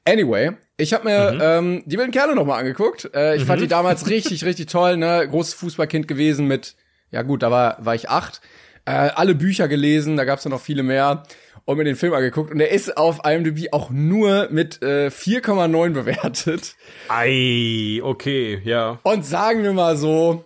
[0.07, 3.11] Anyway, ich habe mir ähm, die wilden Kerle noch mal angeguckt.
[3.15, 4.97] Äh, ich fand die damals richtig, richtig toll.
[4.97, 6.75] Ne, großes Fußballkind gewesen mit,
[7.11, 8.41] ja gut, da war war ich acht.
[8.87, 11.23] Äh, alle Bücher gelesen, da gab's ja noch viele mehr
[11.65, 15.91] und mir den Film angeguckt und der ist auf IMDb auch nur mit äh, 4,9
[15.91, 16.77] bewertet.
[17.09, 18.99] ei, okay, ja.
[19.03, 20.45] Und sagen wir mal so,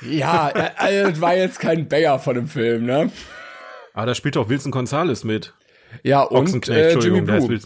[0.00, 3.10] ja, äh, das war jetzt kein Bayer von dem Film, ne?
[3.94, 5.52] Ah, da spielt doch Wilson Gonzalez mit.
[6.02, 7.60] Ja, und äh, Jimmy Blue.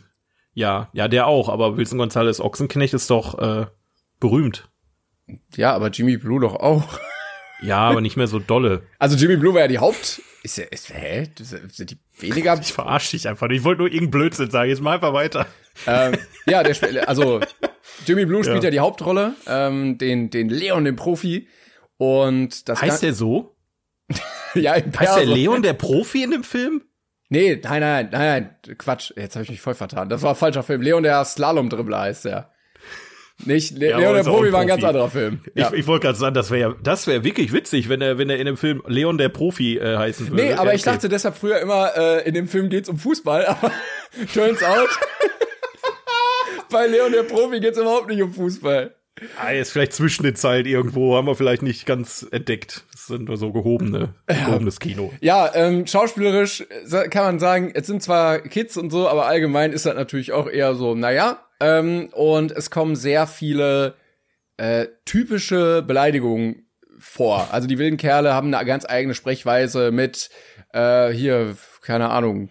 [0.57, 3.67] Ja, ja, der auch, aber Wilson Gonzalez Ochsenknecht ist doch, äh,
[4.21, 4.71] berühmt.
[5.55, 6.99] Ja, aber Jimmy Blue doch auch.
[7.61, 8.83] Ja, aber nicht mehr so dolle.
[8.99, 10.23] Also Jimmy Blue war ja die Haupt.
[10.43, 11.29] Ist ist, hä?
[11.37, 12.59] Sind die weniger?
[12.59, 13.59] Ich verarsche dich einfach nicht.
[13.59, 14.71] Ich wollte nur irgendeinen Blödsinn sagen.
[14.71, 15.47] Jetzt mal einfach weiter.
[15.87, 16.17] ähm,
[16.47, 17.41] ja, der spielt, also
[18.07, 21.49] Jimmy Blue spielt ja, ja die Hauptrolle, ähm, den, den Leon, den Profi.
[21.99, 23.55] Und das heißt der so?
[24.55, 26.83] ja, im Heißt der Leon der Profi in dem Film?
[27.29, 29.13] Nee, nein, nein, nein, nein, Quatsch.
[29.17, 30.09] Jetzt habe ich mich voll vertan.
[30.09, 30.83] Das war ein falscher Film.
[30.83, 32.51] Leon der Slalom-Dribbler heißt der.
[33.45, 35.41] Nicht, Le ja, Leon der Profi war ein ganz anderer Film.
[35.55, 35.69] Ja.
[35.69, 38.31] Ich, ich wollte gerade sagen, das wäre ja, das wäre wirklich witzig, wenn er, wenn
[38.31, 40.43] er in dem Film Leon der Profi äh, heißen würde.
[40.43, 43.45] Nee, aber ja, ich dachte deshalb früher immer, äh, in dem Film geht's um Fußball,
[43.47, 43.71] aber
[44.33, 44.89] turns out,
[46.71, 48.96] bei Leon der Profi geht's überhaupt nicht um Fußball.
[49.41, 52.85] Ah, jetzt vielleicht zwischen den Zeilen irgendwo, haben wir vielleicht nicht ganz entdeckt.
[52.93, 55.13] Das sind nur so gehobene, gehobenes Kino.
[55.21, 56.67] Ja, ähm, schauspielerisch
[57.11, 60.49] kann man sagen, es sind zwar Kids und so, aber allgemein ist das natürlich auch
[60.49, 63.95] eher so, naja, ähm, und es kommen sehr viele
[64.59, 66.67] äh, typische Beleidigungen
[66.99, 67.49] vor.
[67.53, 70.31] Also die wilden Kerle haben eine ganz eigene Sprechweise mit
[70.73, 72.51] äh, hier, keine Ahnung,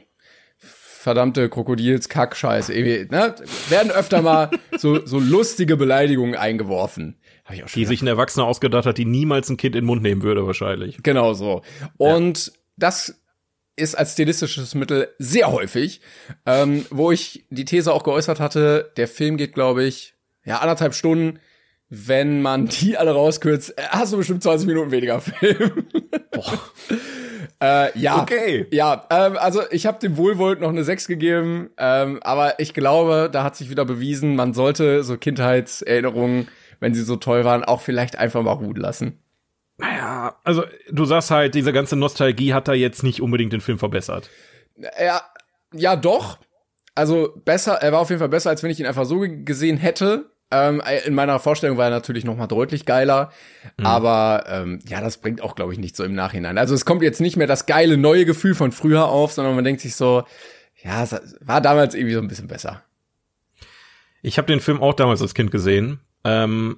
[1.05, 2.73] verdammte Krokodils Kackscheiße.
[2.73, 3.35] Ne?
[3.69, 7.19] Werden öfter mal so, so lustige Beleidigungen eingeworfen.
[7.53, 9.85] Ich auch schon die sich ein Erwachsener ausgedacht hat, die niemals ein Kind in den
[9.85, 10.97] Mund nehmen würde, wahrscheinlich.
[11.03, 11.61] Genau so.
[11.97, 12.53] Und ja.
[12.77, 13.21] das
[13.75, 16.01] ist als stilistisches Mittel sehr häufig,
[16.47, 20.95] ähm, wo ich die These auch geäußert hatte, der Film geht, glaube ich, ja, anderthalb
[20.95, 21.39] Stunden.
[21.89, 25.87] Wenn man die alle rauskürzt, äh, hast du bestimmt 20 Minuten weniger Film.
[26.31, 26.59] Boah.
[27.61, 28.21] Äh, ja.
[28.21, 28.67] Okay.
[28.71, 33.29] Ja, ähm, also ich habe dem Wohlwold noch eine 6 gegeben, ähm, aber ich glaube,
[33.31, 36.49] da hat sich wieder bewiesen, man sollte so Kindheitserinnerungen,
[36.81, 39.19] wenn sie so toll waren, auch vielleicht einfach mal ruhen lassen.
[39.77, 43.79] Naja, also du sagst halt, diese ganze Nostalgie hat da jetzt nicht unbedingt den Film
[43.79, 44.29] verbessert.
[44.99, 45.21] Ja,
[45.73, 46.39] ja doch.
[46.93, 49.77] Also besser, er war auf jeden Fall besser, als wenn ich ihn einfach so gesehen
[49.77, 50.31] hätte.
[50.51, 53.31] Ähm, in meiner Vorstellung war er natürlich noch mal deutlich geiler,
[53.77, 53.85] mhm.
[53.85, 56.57] aber ähm, ja, das bringt auch, glaube ich, nicht so im Nachhinein.
[56.57, 59.63] Also es kommt jetzt nicht mehr das geile neue Gefühl von früher auf, sondern man
[59.63, 60.23] denkt sich so,
[60.83, 62.83] ja, es war damals irgendwie so ein bisschen besser.
[64.21, 66.77] Ich habe den Film auch damals als Kind gesehen ähm,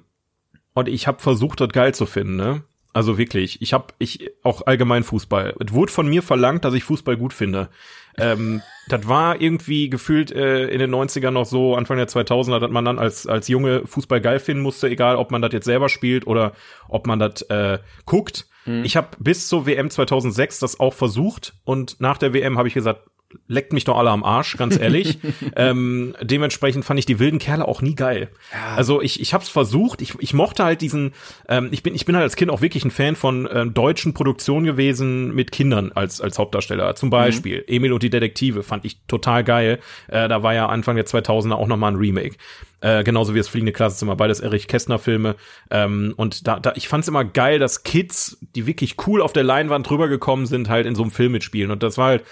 [0.72, 2.36] und ich habe versucht, das geil zu finden.
[2.36, 2.62] Ne?
[2.92, 5.54] Also wirklich, ich habe ich auch allgemein Fußball.
[5.64, 7.68] Es wurde von mir verlangt, dass ich Fußball gut finde.
[8.16, 12.70] Ähm, das war irgendwie gefühlt äh, in den 90ern noch so, Anfang der 2000er, dass
[12.70, 15.88] man dann als, als Junge Fußball geil finden musste, egal ob man das jetzt selber
[15.88, 16.52] spielt oder
[16.88, 18.46] ob man das äh, guckt.
[18.64, 18.84] Mhm.
[18.84, 22.74] Ich habe bis zur WM 2006 das auch versucht und nach der WM habe ich
[22.74, 23.02] gesagt,
[23.46, 25.18] leckt mich doch alle am Arsch, ganz ehrlich.
[25.56, 28.28] ähm, dementsprechend fand ich die wilden Kerle auch nie geil.
[28.52, 28.76] Ja.
[28.76, 31.12] Also ich, ich hab's versucht, ich, ich mochte halt diesen,
[31.48, 34.14] ähm, ich bin, ich bin halt als Kind auch wirklich ein Fan von äh, deutschen
[34.14, 36.94] Produktionen gewesen mit Kindern als, als Hauptdarsteller.
[36.94, 37.74] Zum Beispiel mhm.
[37.74, 39.78] Emil und die Detektive fand ich total geil.
[40.08, 42.36] Äh, da war ja Anfang der 2000er auch noch mal ein Remake.
[42.80, 45.34] Äh, genauso wie das Fliegende Klassenzimmer, beides Erich Kästner Filme.
[45.70, 49.42] Ähm, und da, da, ich fand's immer geil, dass Kids, die wirklich cool auf der
[49.42, 51.72] Leinwand drüber gekommen sind, halt in so einem Film mitspielen.
[51.72, 52.24] Und das war halt,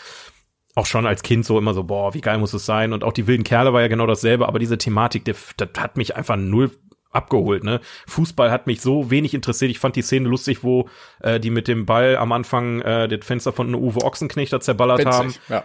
[0.77, 2.93] auch schon als Kind so immer so, boah, wie geil muss es sein?
[2.93, 5.97] Und auch die wilden Kerle war ja genau dasselbe, aber diese Thematik, das, das hat
[5.97, 6.71] mich einfach null
[7.11, 7.81] abgeholt, ne?
[8.07, 9.71] Fußball hat mich so wenig interessiert.
[9.71, 10.89] Ich fand die Szene lustig, wo
[11.21, 15.13] äh, die mit dem Ball am Anfang äh, das Fenster von Uwe Ochsenknecht zerballert Witzig,
[15.13, 15.35] haben.
[15.49, 15.65] Ja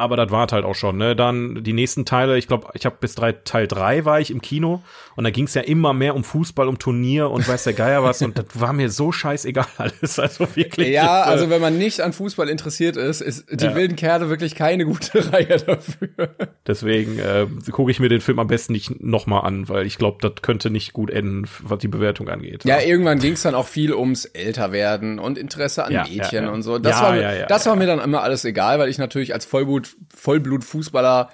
[0.00, 1.14] aber das war halt auch schon, ne?
[1.14, 4.40] Dann die nächsten Teile, ich glaube, ich habe bis drei, Teil drei war ich im
[4.40, 4.82] Kino
[5.16, 8.02] und da ging es ja immer mehr um Fußball, um Turnier und weiß der Geier
[8.02, 10.18] was und das war mir so scheißegal alles.
[10.18, 10.88] Also wirklich.
[10.88, 13.74] Ja, also wenn man nicht an Fußball interessiert ist, ist die ja.
[13.74, 16.30] wilden Kerle wirklich keine gute Reihe dafür.
[16.66, 20.18] Deswegen äh, gucke ich mir den Film am besten nicht nochmal an, weil ich glaube,
[20.20, 22.64] das könnte nicht gut enden, was die Bewertung angeht.
[22.64, 26.62] Ja, irgendwann ging es dann auch viel ums Älterwerden und Interesse an ja, Mädchen und
[26.62, 26.78] so.
[26.78, 29.89] Das, war, mir, das war mir dann immer alles egal, weil ich natürlich als Vollblut
[30.14, 31.30] Vollblut-Fußballer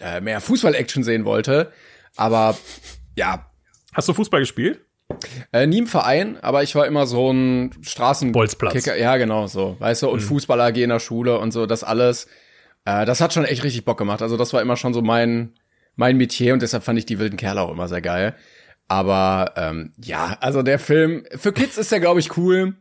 [0.00, 1.72] äh, mehr Fußball-Action sehen wollte.
[2.16, 2.56] Aber
[3.16, 3.50] ja.
[3.92, 4.80] Hast du Fußball gespielt?
[5.52, 8.86] Äh, nie im Verein, aber ich war immer so ein Straßen Bolzplatz.
[8.86, 9.76] Ja, genau so.
[9.78, 10.26] Weißt du, und mhm.
[10.26, 12.26] Fußballer gehen in der Schule und so, das alles.
[12.84, 14.22] Äh, das hat schon echt richtig Bock gemacht.
[14.22, 15.54] Also das war immer schon so mein,
[15.96, 18.34] mein Metier und deshalb fand ich die wilden Kerle auch immer sehr geil.
[18.88, 22.74] Aber ähm, ja, also der Film, für Kids ist der, glaube ich, cool.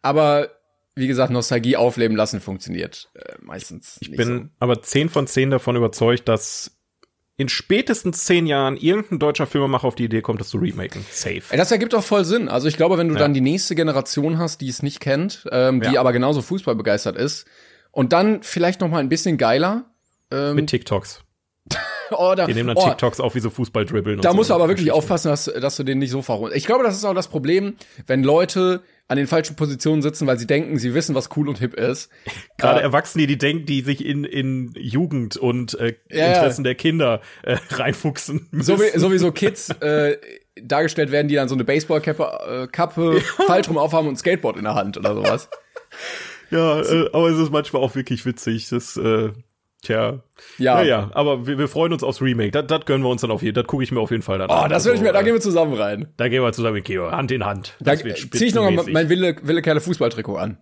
[0.00, 0.50] Aber
[0.94, 3.98] wie gesagt, Nostalgie aufleben lassen funktioniert äh, meistens.
[4.00, 4.44] Ich bin so.
[4.58, 6.76] aber zehn von zehn davon überzeugt, dass
[7.36, 11.04] in spätestens zehn Jahren irgendein deutscher Filmemacher auf die Idee kommt, das zu remaken.
[11.10, 11.42] Safe.
[11.56, 12.48] Das ergibt auch voll Sinn.
[12.48, 13.20] Also ich glaube, wenn du ja.
[13.20, 16.00] dann die nächste Generation hast, die es nicht kennt, ähm, die ja.
[16.00, 17.46] aber genauso Fußball begeistert ist,
[17.92, 19.84] und dann vielleicht noch mal ein bisschen geiler.
[20.30, 21.20] Ähm, Mit TikToks.
[22.10, 24.20] oh, da, die nehmen dann oh, TikToks auf, wie so Fußball dribbeln.
[24.20, 24.54] Da musst so.
[24.54, 26.56] du aber wirklich aufpassen, dass, dass du den nicht so verrundest.
[26.56, 27.76] Ich glaube, das ist auch das Problem,
[28.06, 31.58] wenn Leute an den falschen Positionen sitzen, weil sie denken, sie wissen, was cool und
[31.58, 32.10] hip ist.
[32.56, 36.74] Gerade äh, Erwachsene, die denken, die sich in, in Jugend und äh, ja, Interessen der
[36.74, 38.48] Kinder äh, reinfuchsen.
[38.50, 38.76] Müssen.
[38.76, 40.16] So wie, sowieso Kids, äh,
[40.60, 44.56] dargestellt werden, die dann so eine Baseballkappe, äh, Kappe, falsch rum aufhaben und ein Skateboard
[44.56, 45.48] in der Hand oder sowas.
[46.50, 48.68] Ja, äh, aber es ist manchmal auch wirklich witzig.
[48.68, 49.30] Das, äh,
[49.82, 50.20] tja.
[50.58, 50.74] Ja.
[50.76, 52.50] Naja, aber wir, wir freuen uns aufs Remake.
[52.52, 53.62] Das, das gönnen wir uns dann auf jeden Fall.
[53.64, 54.70] Das gucke ich mir auf jeden Fall dann Oh, an.
[54.70, 56.08] das will ich mir, da äh, gehen wir zusammen rein.
[56.16, 57.76] Da gehen wir zusammen mit Keo, Hand in Hand.
[57.80, 60.58] Da Das wird ziehe ich noch mal mein Wille, Wille Kerle Fußballtrikot an.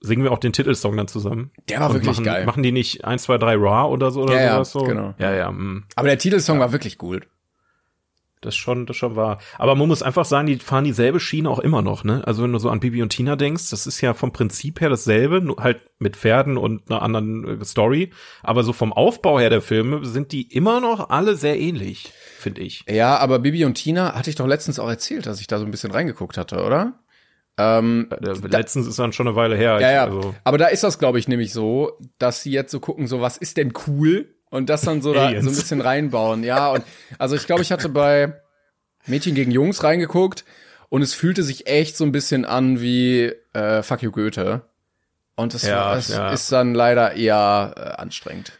[0.00, 1.50] Singen wir auch den Titelsong dann zusammen.
[1.68, 2.46] Der war Und wirklich machen, geil.
[2.46, 4.80] Machen die nicht 1, 2, 3 Raw oder so oder Ja, ja, sowas so?
[4.84, 5.14] genau.
[5.18, 5.84] Ja, ja, mm.
[5.96, 7.26] Aber der Titelsong war wirklich gut.
[8.40, 9.40] Das schon, das schon war.
[9.58, 12.22] Aber man muss einfach sagen, die fahren dieselbe Schiene auch immer noch, ne?
[12.26, 14.88] Also wenn du so an Bibi und Tina denkst, das ist ja vom Prinzip her
[14.90, 18.10] dasselbe, nur halt mit Pferden und einer anderen äh, Story.
[18.42, 22.60] Aber so vom Aufbau her der Filme sind die immer noch alle sehr ähnlich, finde
[22.62, 22.84] ich.
[22.88, 25.64] Ja, aber Bibi und Tina hatte ich doch letztens auch erzählt, dass ich da so
[25.64, 27.00] ein bisschen reingeguckt hatte, oder?
[27.56, 29.80] Ähm, Äh, Letztens ist dann schon eine Weile her.
[29.80, 30.04] ja, ja.
[30.04, 33.20] Also, Aber da ist das, glaube ich, nämlich so, dass sie jetzt so gucken, so
[33.20, 34.34] was ist denn cool?
[34.50, 36.42] Und das dann so da so ein bisschen reinbauen.
[36.42, 36.84] Ja, und
[37.18, 38.40] also ich glaube, ich hatte bei
[39.06, 40.44] Mädchen gegen Jungs reingeguckt
[40.88, 44.62] und es fühlte sich echt so ein bisschen an wie äh, Fuck you Goethe.
[45.36, 46.30] Und es, Ja, es ja.
[46.30, 48.57] ist dann leider eher äh, anstrengend.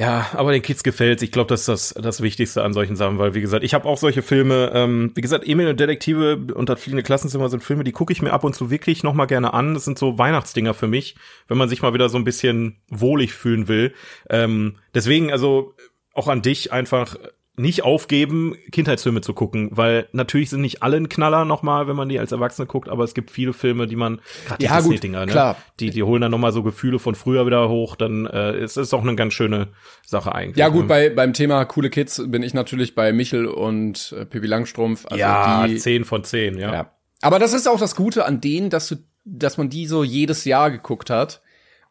[0.00, 1.22] Ja, aber den Kids gefällt's.
[1.22, 3.86] Ich glaube, das ist das, das Wichtigste an solchen Sachen, weil wie gesagt, ich habe
[3.86, 7.84] auch solche Filme, ähm, wie gesagt, Emil und Detektive und das fliegende Klassenzimmer sind Filme,
[7.84, 9.74] die gucke ich mir ab und zu wirklich noch mal gerne an.
[9.74, 11.16] Das sind so Weihnachtsdinger für mich,
[11.48, 13.92] wenn man sich mal wieder so ein bisschen wohlig fühlen will.
[14.30, 15.74] Ähm, deswegen, also
[16.14, 17.16] auch an dich einfach
[17.60, 22.08] nicht aufgeben, Kindheitsfilme zu gucken, weil natürlich sind nicht alle ein Knaller nochmal, wenn man
[22.08, 24.92] die als Erwachsene guckt, aber es gibt viele Filme, die man, gerade die Ja, gut,
[24.92, 25.56] Disney-Dinger, ne?
[25.78, 28.92] Die, die holen dann nochmal so Gefühle von früher wieder hoch, dann äh, ist es
[28.94, 29.68] auch eine ganz schöne
[30.06, 30.56] Sache eigentlich.
[30.56, 30.88] Ja gut, ne?
[30.88, 35.06] bei, beim Thema coole Kids bin ich natürlich bei Michel und äh, Pippi Langstrumpf.
[35.06, 36.72] Also ja, die, 10 von 10, ja.
[36.72, 36.90] Ja.
[37.22, 40.44] Aber das ist auch das Gute an denen, dass du, dass man die so jedes
[40.44, 41.42] Jahr geguckt hat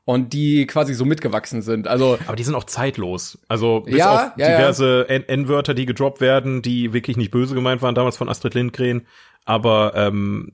[0.09, 1.87] und die quasi so mitgewachsen sind.
[1.87, 3.37] Also Aber die sind auch zeitlos.
[3.47, 4.57] Also bis Ja, auf ja, ja.
[4.57, 8.55] diverse N- N-Wörter, die gedroppt werden, die wirklich nicht böse gemeint waren, damals von Astrid
[8.55, 9.05] Lindgren.
[9.45, 10.53] Aber ähm,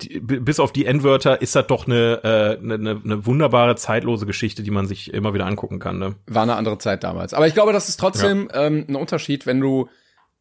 [0.00, 4.26] die, bis auf die N-Wörter ist das doch eine, äh, eine, eine, eine wunderbare, zeitlose
[4.26, 6.00] Geschichte, die man sich immer wieder angucken kann.
[6.00, 6.16] Ne?
[6.26, 7.34] war eine andere Zeit damals.
[7.34, 9.88] Aber ich glaube, das ist trotzdem ähm, ein Unterschied, wenn du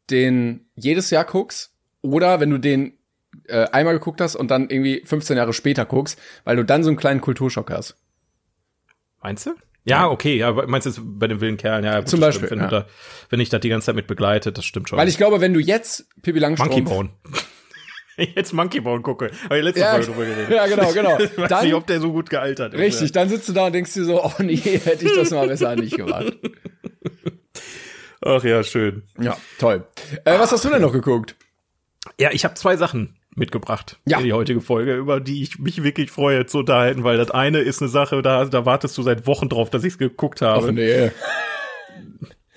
[0.10, 2.94] den jedes Jahr guckst oder wenn du den
[3.48, 6.90] äh, einmal geguckt hast und dann irgendwie 15 Jahre später guckst, weil du dann so
[6.90, 7.98] einen kleinen Kulturschock hast.
[9.28, 9.56] Meinst du?
[9.84, 11.84] Ja, okay, ja, meinst du jetzt bei den wilden Kerlen?
[11.84, 12.80] Ja, gut, Zum Beispiel, Stimmt, wenn, ja.
[12.84, 12.88] da,
[13.30, 14.98] wenn ich das die ganze Zeit mit begleitet, das stimmt schon.
[14.98, 17.10] Weil ich glaube, wenn du jetzt Pippi Langstrumpf Monkey Bone.
[18.36, 19.32] jetzt Monkey Bone gucke.
[19.44, 20.50] Habe ich letzte Ja, Folge drüber geredet.
[20.56, 21.18] ja, genau, genau.
[21.20, 22.80] Ich weiß Dann- nicht, ob der so gut gealtert ist.
[22.80, 25.46] Richtig, dann sitzt du da und denkst dir so, oh nee, hätte ich das mal
[25.46, 26.38] besser nicht gemacht.
[28.22, 29.04] Ach ja, schön.
[29.20, 29.86] Ja, toll.
[30.24, 31.36] Äh, was hast du denn noch geguckt?
[32.18, 34.18] Ja, ich habe zwei Sachen mitgebracht Ja.
[34.20, 37.60] in die heutige Folge, über die ich mich wirklich freue zu unterhalten, weil das eine
[37.60, 40.68] ist eine Sache, da, da wartest du seit Wochen drauf, dass ich es geguckt habe.
[40.68, 41.12] Ach nee.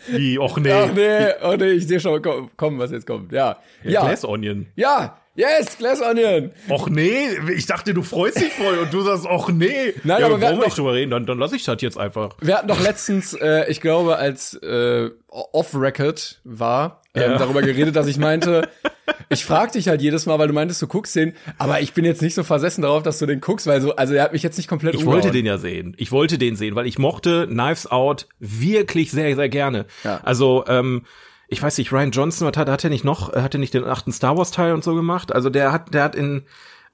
[0.08, 0.72] Wie, och nee.
[0.72, 3.32] Ach nee, oh nee, ich sehe schon komm, komm, was jetzt kommt.
[3.32, 3.58] Ja.
[3.84, 4.00] Ja.
[4.00, 4.66] Glass Onion.
[4.74, 5.18] Ja.
[5.36, 6.50] Yes, Glass Onion.
[6.68, 9.94] Och nee, ich dachte, du freust dich voll und du sagst, och nee.
[10.02, 12.36] Nein, ja, aber hatten wir nicht drüber reden, dann, dann lass ich das jetzt einfach.
[12.40, 17.38] Wir hatten doch letztens, äh, ich glaube, als äh, Off-Record war, ähm, Ja.
[17.38, 18.68] darüber geredet, dass ich meinte,
[19.28, 22.04] ich frag dich halt jedes Mal, weil du meintest, du guckst den, aber ich bin
[22.04, 24.42] jetzt nicht so versessen darauf, dass du den guckst, weil so, also er hat mich
[24.42, 25.22] jetzt nicht komplett Ich umgehauen.
[25.22, 25.94] wollte den ja sehen.
[25.98, 29.86] Ich wollte den sehen, weil ich mochte Knives Out wirklich sehr, sehr gerne.
[30.04, 30.20] Ja.
[30.22, 31.02] Also, ähm,
[31.48, 33.84] ich weiß nicht, Ryan Johnson, was hat, hat er nicht noch, hat er nicht den
[33.84, 35.32] achten Star Wars Teil und so gemacht?
[35.32, 36.44] Also der hat, der hat in,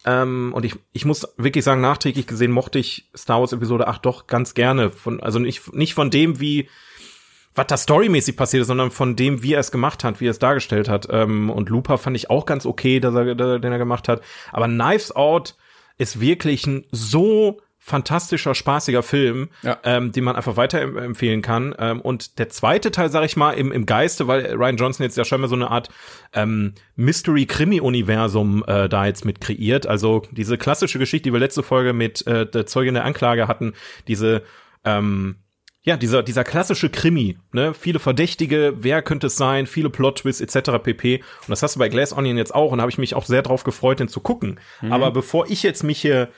[0.06, 4.06] ähm, und ich, ich muss wirklich sagen, nachträglich gesehen mochte ich Star Wars Episode 8
[4.06, 4.90] doch ganz gerne.
[4.90, 6.68] Von, also nicht, nicht von dem, wie,
[7.56, 10.30] was da storymäßig passiert ist, sondern von dem, wie er es gemacht hat, wie er
[10.30, 11.08] es dargestellt hat.
[11.10, 14.20] Ähm, und Looper fand ich auch ganz okay, dass er, den er gemacht hat.
[14.52, 15.56] Aber Knives Out
[15.98, 19.78] ist wirklich ein so fantastischer, spaßiger Film, Ja.
[19.84, 21.72] ähm, den man einfach weiterempfehlen kann.
[21.78, 25.16] Ähm, und der zweite Teil, sag ich mal, im, im Geiste, weil Ryan Johnson jetzt
[25.16, 25.88] ja scheinbar so eine Art
[26.32, 29.86] ähm, Mystery-Krimi-Universum äh, da jetzt mit kreiert.
[29.86, 33.72] Also diese klassische Geschichte, die wir letzte Folge mit äh, der Zeugin der Anklage hatten,
[34.08, 34.42] diese
[34.84, 35.36] ähm,
[35.86, 40.82] ja, dieser, dieser klassische Krimi, ne, viele Verdächtige, wer könnte es sein, viele Plot-Twists etc.
[40.82, 41.18] pp.
[41.18, 43.42] Und das hast du bei Glass Onion jetzt auch und habe ich mich auch sehr
[43.42, 44.58] drauf gefreut, den zu gucken.
[44.82, 44.92] Mhm.
[44.92, 46.28] Aber bevor ich jetzt mich hier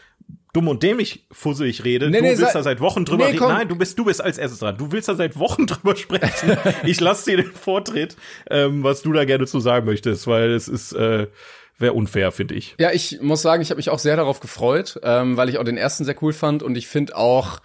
[0.52, 3.48] dumm und dämlich fusselig rede, Nee, du nee, willst da seit Wochen drüber Nee, reden.
[3.48, 4.76] Nein, du bist, du bist als erstes dran.
[4.76, 6.58] Du willst da seit Wochen drüber sprechen.
[6.84, 8.16] ich lasse dir den Vortritt,
[8.50, 11.26] ähm, was du da gerne zu sagen möchtest, weil es ist, äh,
[11.78, 12.74] wäre unfair, finde ich.
[12.78, 15.64] Ja, ich muss sagen, ich habe mich auch sehr darauf gefreut, ähm, weil ich auch
[15.64, 17.60] den ersten sehr cool fand und ich finde auch,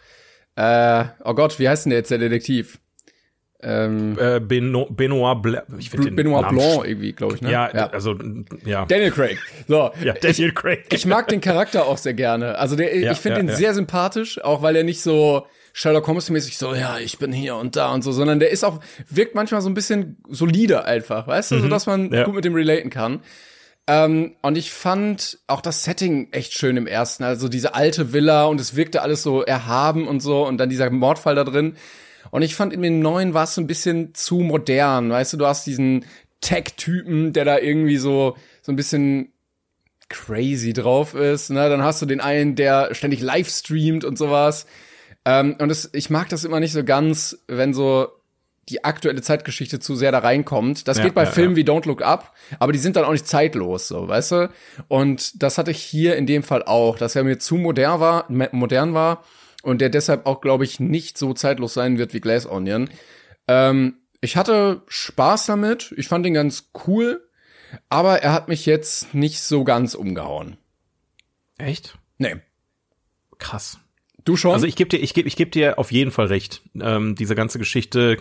[0.56, 2.80] äh, oh Gott, wie heißt denn der jetzt der Detektiv?
[3.62, 5.66] Ähm, Äh, Beno Benoit Blanc.
[5.80, 7.52] Ich Benoit Namen Blanc irgendwie, glaube ich, ne?
[7.52, 8.16] Ja, also,
[8.66, 8.86] ja.
[8.86, 9.38] Daniel Craig.
[9.68, 9.92] So.
[10.04, 10.86] ja, Daniel Craig.
[10.92, 12.58] Ich mag den Charakter auch sehr gerne.
[12.58, 13.56] Also der, Ja, ich finde ja, ihn ja.
[13.56, 17.56] sehr sympathisch, auch weil er nicht so Sherlock Holmes mäßig so, ja, ich bin hier
[17.56, 21.26] und da und so, sondern der ist auch, wirkt manchmal so ein bisschen solide einfach,
[21.26, 22.26] weißt du, so dass man Ja.
[22.26, 23.22] gut mit dem relaten kann.
[23.86, 27.24] Ähm, und ich fand auch das Setting echt schön im ersten.
[27.24, 30.90] Also diese alte Villa und es wirkte alles so erhaben und so und dann dieser
[30.90, 31.76] Mordfall da drin.
[32.32, 35.10] Und ich fand in den neuen war es so ein bisschen zu modern.
[35.10, 36.06] Weißt du, du hast diesen
[36.42, 39.34] Tech-Typen, der da irgendwie so, so ein bisschen
[40.10, 41.50] crazy drauf ist.
[41.50, 41.70] Ne?
[41.70, 44.66] Dann hast du den einen, der ständig live streamt und sowas.
[45.26, 48.10] Ähm, und das, ich mag das immer nicht so ganz, wenn so
[48.70, 50.88] die aktuelle Zeitgeschichte zu sehr da reinkommt.
[50.88, 51.58] Das Ja, geht bei ja, Filmen ja.
[51.58, 54.50] wie Don't Look Up, aber die sind dann auch nicht zeitlos, so, weißt du?
[54.88, 58.26] Und das hatte ich hier in dem Fall auch, dass er mir zu modern war,
[58.30, 59.24] modern war
[59.64, 62.90] und der deshalb auch, glaube ich, nicht so zeitlos sein wird wie Glass Onion.
[63.48, 67.28] Ähm, ich hatte Spaß damit, ich fand ihn ganz cool,
[67.90, 70.58] aber er hat mich jetzt nicht so ganz umgehauen.
[71.58, 71.98] Echt?
[72.18, 72.38] Nee.
[73.38, 73.80] Krass.
[74.26, 74.54] Du schon?
[74.54, 76.62] Also ich gebe dir, ich gebe, ich gebe dir auf jeden Fall recht.
[76.80, 78.18] Ähm, diese ganze Geschichte,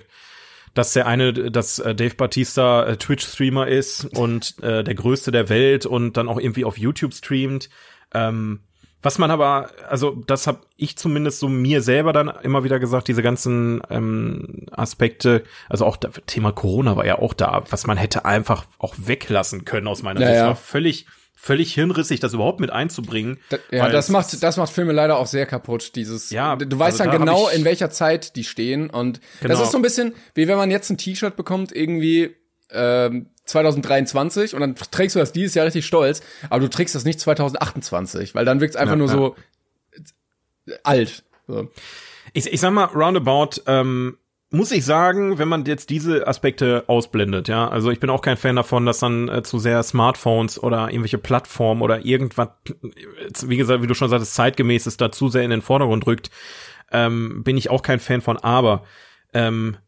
[0.74, 5.48] dass der eine, dass äh, Dave Batista äh, Twitch-Streamer ist und äh, der größte der
[5.48, 7.68] Welt und dann auch irgendwie auf YouTube streamt.
[8.14, 8.60] Ähm,
[9.04, 13.08] was man aber, also das habe ich zumindest so mir selber dann immer wieder gesagt,
[13.08, 17.96] diese ganzen ähm, Aspekte, also auch das Thema Corona war ja auch da, was man
[17.96, 20.36] hätte einfach auch weglassen können aus meiner Ja, Sicht.
[20.38, 20.46] ja.
[20.46, 21.06] War völlig,
[21.44, 23.38] völlig hirnrissig, das überhaupt mit einzubringen.
[23.48, 25.96] Da, ja, das macht, das macht Filme leider auch sehr kaputt.
[25.96, 28.88] Dieses, Ja, du weißt also dann da genau, in welcher Zeit die stehen.
[28.88, 29.62] Und das Genau.
[29.64, 32.36] ist so ein bisschen, wie wenn man jetzt ein T-Shirt bekommt, irgendwie
[32.70, 37.04] ähm, 2023 und dann trägst du das dieses Jahr richtig stolz, aber du trägst das
[37.04, 39.12] nicht 2028, weil dann wirkt es einfach Ja, nur ja.
[39.12, 39.36] so
[40.84, 41.24] alt.
[41.48, 41.68] So.
[42.34, 44.16] Ich, ich sag mal, roundabout, ähm,
[44.52, 48.36] muss ich sagen, wenn man jetzt diese Aspekte ausblendet, ja, also ich bin auch kein
[48.36, 53.56] Fan davon, dass dann äh, zu sehr Smartphones oder irgendwelche Plattformen oder irgendwas, äh, wie
[53.56, 56.30] gesagt, wie du schon sagtest, zeitgemäßes da zu sehr in den Vordergrund rückt,
[56.92, 58.84] ähm, bin ich auch kein Fan von, aber
[59.32, 59.78] ähm,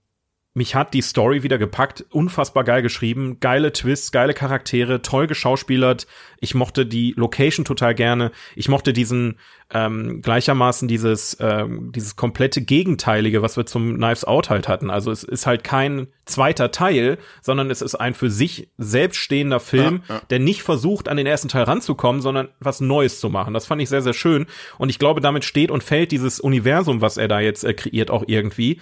[0.56, 6.06] mich hat die Story wieder gepackt, unfassbar geil geschrieben, geile Twists, geile Charaktere, toll geschauspielert.
[6.38, 8.30] Ich mochte die Location total gerne.
[8.54, 9.38] Ich mochte diesen
[9.72, 14.90] ähm, gleichermaßen dieses ähm, dieses komplette Gegenteilige, was wir zum Knives Out halt hatten.
[14.90, 20.02] Also es ist halt kein zweiter Teil, sondern es ist ein für sich selbststehender Film,
[20.08, 20.22] Ja, ja.
[20.30, 23.54] der nicht versucht, an den ersten Teil ranzukommen, sondern was Neues zu machen.
[23.54, 24.46] Das fand ich sehr, sehr schön.
[24.78, 28.10] Und ich glaube, damit steht und fällt dieses Universum, was er da jetzt äh, kreiert,
[28.10, 28.80] auch irgendwie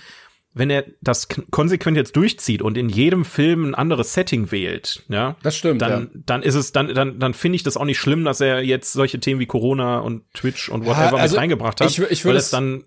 [0.54, 5.36] wenn er das konsequent jetzt durchzieht und in jedem Film ein anderes Setting wählt, ja,
[5.42, 6.20] Das stimmt, dann, ja.
[6.26, 8.92] dann ist es, dann, dann, dann finde ich das auch nicht schlimm, dass er jetzt
[8.92, 12.36] solche Themen wie Corona und Twitch und whatever also mit reingebracht hat, ich ich weil
[12.36, 12.84] es dann,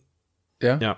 [0.61, 0.77] Ja.
[0.79, 0.97] ja,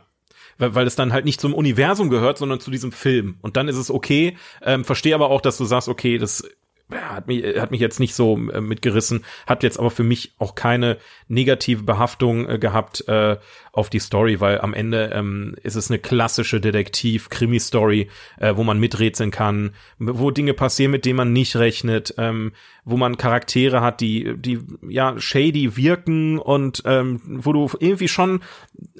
[0.57, 3.37] weil, weil es dann halt nicht zum Universum gehört, sondern zu diesem Film.
[3.41, 4.37] Und dann ist es okay.
[4.61, 6.47] Ähm, Verstehe aber auch, dass du sagst, okay, das ja,
[6.89, 10.55] hat mich, hat mich jetzt nicht so äh, mitgerissen, hat jetzt aber für mich auch
[10.55, 10.97] keine
[11.27, 13.37] negative Behaftung äh, gehabt äh,
[13.73, 18.79] auf die Story, weil am Ende ähm, ist es eine klassische Detektiv-Krimi-Story, äh, wo man
[18.79, 22.53] miträtseln kann, wo Dinge passieren, mit denen man nicht rechnet, ähm,
[22.85, 28.41] wo man Charaktere hat, die, die ja shady wirken und ähm, wo du irgendwie schon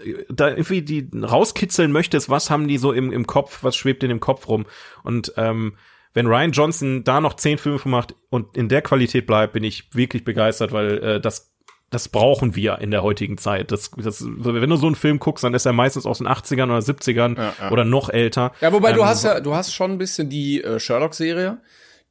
[0.04, 4.04] äh, da irgendwie die rauskitzeln möchtest, was haben die so im, im Kopf, was schwebt
[4.04, 4.66] in dem Kopf rum.
[5.04, 5.78] Und ähm,
[6.18, 9.94] wenn Ryan Johnson da noch zehn Filme macht und in der Qualität bleibt, bin ich
[9.94, 11.54] wirklich begeistert, weil äh, das
[11.92, 13.72] das brauchen wir in der heutigen Zeit.
[13.72, 16.66] Das, das, wenn du so einen Film guckst, dann ist er meistens aus den 80ern
[16.66, 17.72] oder 70ern Ja, ja.
[17.72, 18.52] oder noch älter.
[18.62, 21.60] Ja, wobei du Ähm, hast ja, du hast schon ein bisschen die äh, Sherlock-Serie,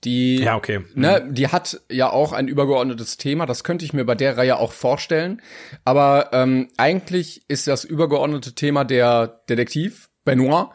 [0.05, 0.85] die, Ja, okay.
[0.95, 3.45] ne, die hat ja auch ein übergeordnetes Thema.
[3.45, 5.43] Das könnte ich mir bei der Reihe auch vorstellen.
[5.85, 10.69] Aber ähm, eigentlich ist das übergeordnete Thema der Detektiv Benoit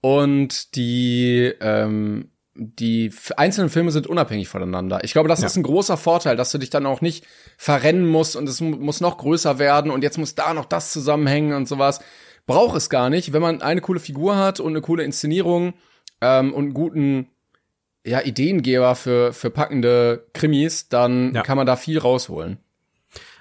[0.00, 5.04] und die ähm, die einzelnen Filme sind unabhängig voneinander.
[5.04, 5.46] Ich glaube, das Ja.
[5.46, 7.26] ist ein großer Vorteil, dass du dich dann auch nicht
[7.58, 10.92] verrennen musst und es mu- muss noch größer werden und jetzt muss da noch das
[10.92, 12.00] zusammenhängen und sowas.
[12.46, 13.32] Braucht es gar nicht.
[13.32, 15.74] Wenn man eine coole Figur hat und eine coole Inszenierung
[16.20, 17.28] ähm, und einen guten
[18.06, 21.42] ja, Ideengeber für, für packende Krimis, dann Ja.
[21.42, 22.58] kann man da viel rausholen.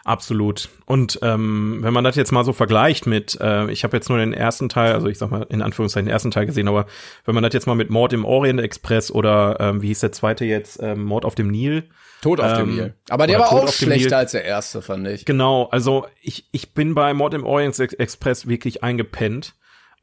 [0.06, 0.70] Absolut.
[0.86, 4.20] Und ähm, wenn man das jetzt mal so vergleicht mit, äh, ich habe jetzt nur
[4.20, 6.86] den ersten Teil, also ich sag mal in Anführungszeichen den ersten Teil gesehen, aber
[7.26, 10.12] wenn man das jetzt mal mit Mord im Orient Express oder ähm, wie hieß der
[10.12, 11.90] zweite jetzt, ähm, Mord auf dem Nil,
[12.22, 12.94] Tod auf dem Ähm, Nil.
[13.10, 15.26] Aber der war Tod auch schlechter als der erste, fand ich.
[15.26, 19.56] genau, also ich, ich bin bei Mord im Orient Ex- Express wirklich eingepennt.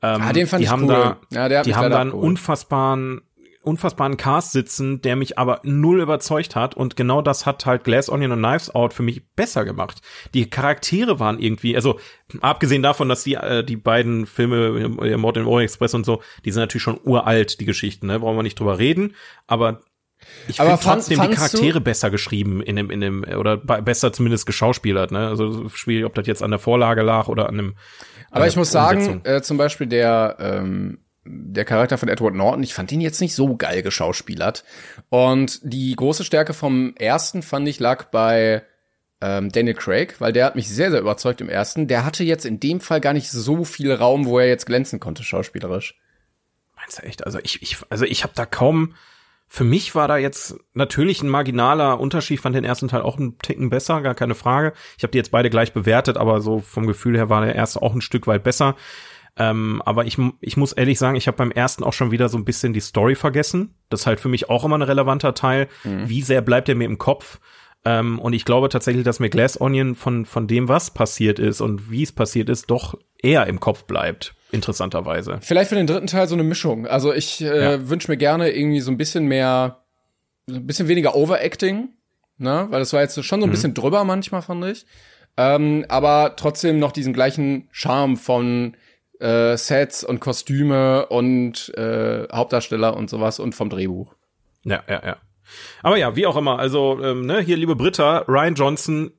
[0.02, 0.88] Ähm, Ah, den fand die ich haben cool.
[0.88, 2.26] Da, Ja, der hat die haben da einen abgeholt.
[2.28, 3.20] unfassbaren,
[3.62, 6.74] unfassbaren Cast sitzen, der mich aber null überzeugt hat.
[6.74, 10.00] Und genau das hat halt Glass Onion und Knives Out für mich besser gemacht.
[10.34, 11.98] Die Charaktere waren irgendwie, also
[12.40, 16.22] abgesehen davon, dass die, äh, die beiden Filme, äh, Mord im Orient Express und so,
[16.44, 18.20] die sind natürlich schon uralt, die Geschichten, ne?
[18.20, 19.14] Brauchen wir nicht drüber reden.
[19.46, 19.80] Aber
[20.46, 24.46] ich finde trotzdem die Charaktere besser geschrieben in dem, in dem, oder be- besser zumindest
[24.46, 25.28] geschauspielert, ne?
[25.28, 27.74] Also schwierig, ob das jetzt an der Vorlage lag oder an dem,
[28.30, 29.22] Aber ich muss sagen, Umsetzung.
[29.24, 33.34] äh, zum Beispiel der, ähm, der Charakter von Edward Norton, ich fand ihn jetzt nicht
[33.34, 34.64] so geil geschauspielert.
[35.08, 38.62] Und die große Stärke vom ersten, fand ich, lag bei
[39.20, 41.86] ähm, Daniel Craig, weil der hat mich sehr, sehr überzeugt im ersten.
[41.86, 44.98] Der hatte jetzt in dem Fall gar nicht so viel Raum, wo er jetzt glänzen
[44.98, 45.94] konnte, schauspielerisch.
[46.76, 47.24] Meinst du echt?
[47.24, 48.94] Also ich, ich also ich habe da kaum.
[49.46, 52.40] Für mich war da jetzt natürlich ein marginaler Unterschied.
[52.40, 54.72] Fand den ersten Teil auch einen Ticken besser, gar keine Frage.
[54.96, 57.82] Ich habe die jetzt beide gleich bewertet, aber so vom Gefühl her war der erste
[57.82, 58.76] auch ein Stück weit besser.
[59.36, 62.36] Ähm, aber ich, ich muss ehrlich sagen, ich habe beim ersten auch schon wieder so
[62.36, 63.74] ein bisschen die Story vergessen.
[63.88, 65.68] Das ist halt für mich auch immer ein relevanter Teil.
[65.84, 67.40] Wie sehr bleibt er mir im Kopf?
[67.84, 71.60] Ähm, und ich glaube tatsächlich, dass mir Glass Onion von, von dem, was passiert ist
[71.60, 74.34] und wie es passiert ist, doch eher im Kopf bleibt.
[74.52, 75.38] Interessanterweise.
[75.40, 76.86] Vielleicht für den dritten Teil so eine Mischung.
[76.86, 77.88] Also ich äh, Ja.
[77.88, 79.82] wünsche mir gerne irgendwie so ein bisschen mehr,
[80.46, 81.88] so ein bisschen weniger Overacting,
[82.38, 82.66] ne?
[82.70, 84.84] Weil das war jetzt schon so ein bisschen drüber manchmal, fand ich.
[85.36, 88.76] Ähm, aber trotzdem noch diesen gleichen Charme von
[89.22, 94.14] äh, Sets und Kostüme und äh, Hauptdarsteller und sowas und vom Drehbuch.
[94.64, 95.16] Ja, ja, ja.
[95.82, 99.10] Aber ja, wie auch immer, also ähm, ne, hier liebe Britta, Ryan Johnson,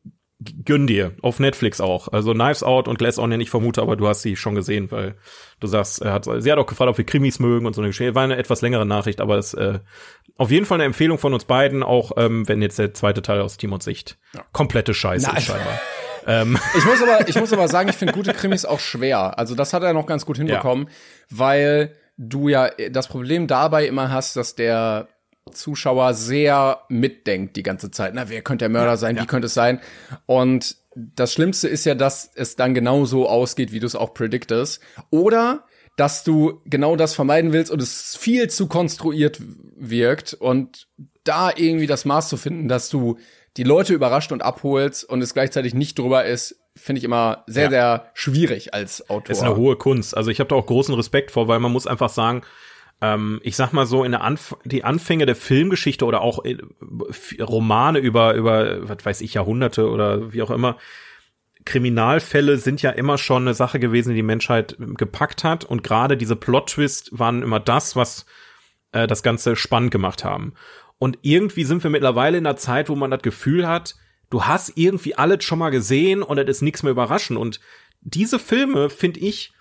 [0.65, 2.09] gönn dir, auf Netflix auch.
[2.09, 5.15] Also Knives Out und Glass Onion, ich vermute, aber du hast sie schon gesehen, weil
[5.59, 7.89] du sagst, er hat, sie hat auch gefragt, ob wir Krimis mögen und so eine
[7.89, 8.15] Geschichte.
[8.15, 9.79] War eine etwas längere Nachricht, aber es äh,
[10.37, 13.41] auf jeden Fall eine Empfehlung von uns beiden, auch ähm, wenn jetzt der zweite Teil
[13.41, 14.17] aus Timons Sicht
[14.51, 15.37] komplette Scheiße Nein.
[15.37, 15.79] ist scheinbar.
[16.27, 19.37] ähm, Ich muss aber, ich muss aber sagen, ich finde gute Krimis auch schwer.
[19.37, 20.89] Also das hat er noch ganz gut hinbekommen,
[21.29, 25.07] weil du ja das Problem dabei immer hast, dass der
[25.51, 28.13] Zuschauer sehr mitdenkt die ganze Zeit.
[28.13, 29.19] Na, wer könnte der Mörder sein?
[29.19, 29.79] Wie könnte es sein?
[30.25, 34.13] Und das Schlimmste ist ja, dass es dann genau so ausgeht, wie du es auch
[34.13, 34.81] prediktest.
[35.09, 35.65] Oder
[35.95, 39.39] dass du genau das vermeiden willst und es viel zu konstruiert
[39.75, 40.87] wirkt und
[41.23, 43.17] da irgendwie das Maß zu finden, dass du
[43.57, 47.65] die Leute überrascht und abholst und es gleichzeitig nicht drüber ist, finde ich immer sehr,
[47.65, 47.69] Ja.
[47.69, 49.29] sehr schwierig als Autor.
[49.31, 50.17] ist eine hohe Kunst.
[50.17, 52.41] Also ich habe da auch großen Respekt vor, weil man muss einfach sagen,
[53.01, 56.57] ähm, ich sag mal so in der Anf die Anfänge der Filmgeschichte oder auch äh,
[57.41, 60.77] Romane über über was weiß ich Jahrhunderte oder wie auch immer.
[61.65, 66.17] Kriminalfälle sind ja immer schon eine Sache gewesen, die die Menschheit gepackt hat und gerade
[66.17, 68.25] diese Plot-Twist waren immer das, was
[68.91, 70.53] äh, das Ganze spannend gemacht haben.
[71.03, 73.95] Und irgendwie sind wir mittlerweile in einer Zeit, wo man das Gefühl hat,
[74.29, 77.37] du hast irgendwie alles schon mal gesehen und es ist nichts mehr überraschend.
[77.37, 77.59] Und
[77.99, 79.51] diese Filme, finde ich,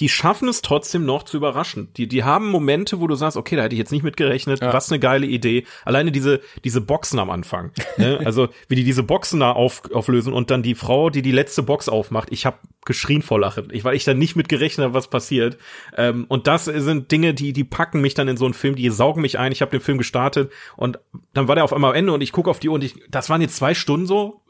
[0.00, 1.88] die schaffen es trotzdem noch zu überraschen.
[1.96, 4.60] Die, die haben Momente, wo du sagst, okay, da hätte ich jetzt nicht mit gerechnet,
[4.60, 5.64] was eine geile Idee.
[5.84, 7.72] Alleine diese, diese Boxen am Anfang.
[7.96, 8.18] Ne?
[8.24, 11.62] Also, wie die diese Boxen da auf, auflösen und dann die Frau, die die letzte
[11.62, 12.28] Box aufmacht.
[12.32, 15.58] Ich habe geschrien vor Lachen, ich, weil ich da nicht mit gerechnet habe, was passiert.
[15.96, 18.88] Ähm, und das sind Dinge, die, die packen mich dann in so einen Film, die
[18.90, 19.52] saugen mich ein.
[19.52, 20.98] Ich habe den Film gestartet und
[21.32, 22.96] dann war der auf einmal am Ende und ich gucke auf die Uhr und ich,
[23.08, 24.42] das waren jetzt zwei Stunden so,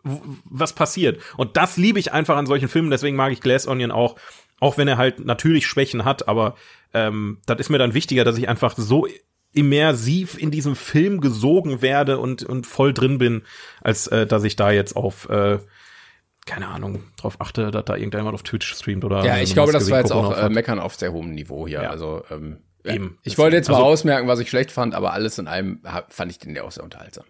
[0.45, 1.21] was passiert?
[1.37, 4.17] Und das liebe ich einfach an solchen Filmen, deswegen mag ich Glass Onion auch.
[4.61, 6.55] Auch wenn er halt natürlich Schwächen hat, aber
[6.93, 9.07] ähm, das ist mir dann wichtiger, dass ich einfach so
[9.53, 13.43] immersiv in diesem Film gesogen werde und, und voll drin bin,
[13.83, 15.59] als äh, dass ich da jetzt auf, äh,
[16.47, 19.91] keine Ahnung, drauf achte, dass da irgendjemand auf Twitch streamt oder Ja, ich glaube, das
[19.91, 20.49] war jetzt Corona auch äh.
[20.49, 21.83] Meckern auf sehr hohem Niveau hier.
[21.83, 21.91] Ja.
[21.91, 22.95] Also ähm, ja.
[22.95, 23.19] Eben.
[23.23, 26.31] Ich wollte jetzt mal Also- ausmerken, was ich schlecht fand, aber alles in allem fand
[26.31, 27.25] ich den ja auch sehr unterhaltsam.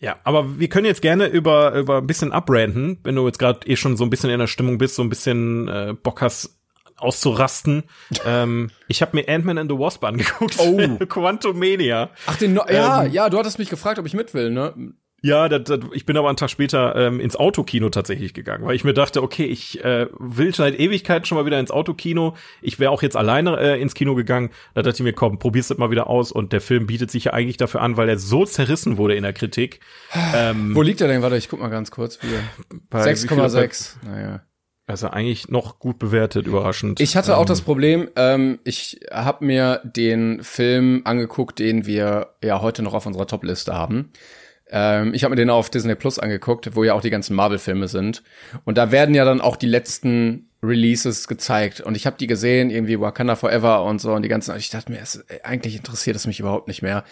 [0.00, 3.66] Ja, aber wir können jetzt gerne über über ein bisschen abranden, wenn du jetzt gerade
[3.66, 6.58] eh schon so ein bisschen in der Stimmung bist, so ein bisschen äh, Bock hast
[6.96, 7.84] auszurasten.
[8.26, 10.56] ähm, ich habe mir Ant-Man and the Wasp angeguckt.
[10.58, 10.96] Oh.
[11.06, 12.10] Quantumania.
[12.26, 14.74] Ach, den no ja, ja, du hattest mich gefragt, ob ich mit will, ne?
[15.22, 18.74] Ja, das, das, ich bin aber einen Tag später ähm, ins Autokino tatsächlich gegangen, weil
[18.74, 22.36] ich mir dachte, okay, ich äh, will seit Ewigkeiten schon mal wieder ins Autokino.
[22.62, 24.48] Ich wäre auch jetzt alleine äh, ins Kino gegangen.
[24.74, 26.32] Da dachte ich mir, komm, probier's das mal wieder aus.
[26.32, 29.22] Und der Film bietet sich ja eigentlich dafür an, weil er so zerrissen wurde in
[29.22, 29.80] der Kritik.
[30.34, 31.20] Ähm, Wo liegt er denn?
[31.20, 32.18] Warte, ich guck mal ganz kurz.
[32.22, 32.28] Wie
[32.88, 33.96] bei- wie viel- 6,6.
[34.06, 34.40] Naja.
[34.86, 36.98] Also eigentlich noch gut bewertet, überraschend.
[36.98, 42.30] Ich hatte auch Ähm, das Problem, ähm, ich habe mir den Film angeguckt, den wir
[42.42, 44.10] ja heute noch auf unserer Top-Liste haben.
[44.70, 47.88] Ähm, ich habe mir den auf Disney Plus angeguckt, wo ja auch die ganzen Marvel-Filme
[47.88, 48.22] sind.
[48.64, 51.80] Und da werden ja dann auch die letzten Releases gezeigt.
[51.80, 54.56] Und ich habe die gesehen, irgendwie Wakanda Forever und so und die ganzen.
[54.56, 57.04] Ich dachte mir, es, eigentlich interessiert es mich überhaupt nicht mehr.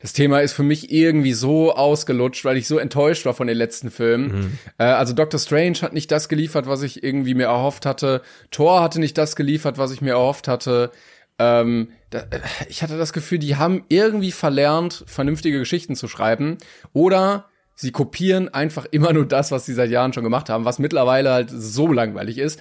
[0.00, 3.56] Das Thema ist für mich irgendwie so ausgelutscht, weil ich so enttäuscht war von den
[3.56, 4.58] letzten Filmen.
[4.78, 8.22] Äh, also Doctor Strange hat nicht das geliefert, was ich irgendwie mir erhofft hatte.
[8.50, 10.90] Thor hatte nicht das geliefert, was ich mir erhofft hatte.
[11.38, 12.26] Ähm, da,
[12.68, 16.58] ich hatte das Gefühl, die haben irgendwie verlernt, vernünftige Geschichten zu schreiben.
[16.92, 20.78] Oder sie kopieren einfach immer nur das, was sie seit Jahren schon gemacht haben, was
[20.78, 22.60] mittlerweile halt so langweilig ist.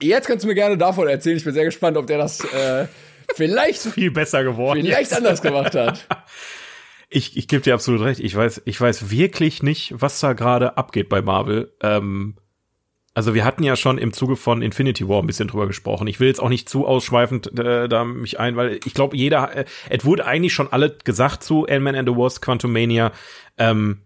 [0.00, 1.36] Jetzt kannst du mir gerne davon erzählen.
[1.36, 2.86] Ich bin sehr gespannt, ob der das äh,
[3.34, 4.80] vielleicht, viel besser geworden.
[4.80, 5.16] vielleicht jetzt.
[5.16, 6.06] anders gemacht hat.
[7.10, 8.18] Ich, ich gebe dir absolut recht.
[8.18, 11.72] Ich weiß, ich weiß wirklich nicht, was da gerade abgeht bei Marvel.
[11.80, 12.34] Ähm,
[13.14, 16.08] Also wir hatten ja schon im Zuge von Infinity War ein bisschen drüber gesprochen.
[16.08, 19.54] Ich will jetzt auch nicht zu ausschweifend äh, da mich ein, weil ich glaube, jeder,
[19.56, 23.12] äh, es wurde eigentlich schon alle gesagt zu Ant-Man and the Wasp, Quantumania.
[23.56, 24.02] Ähm,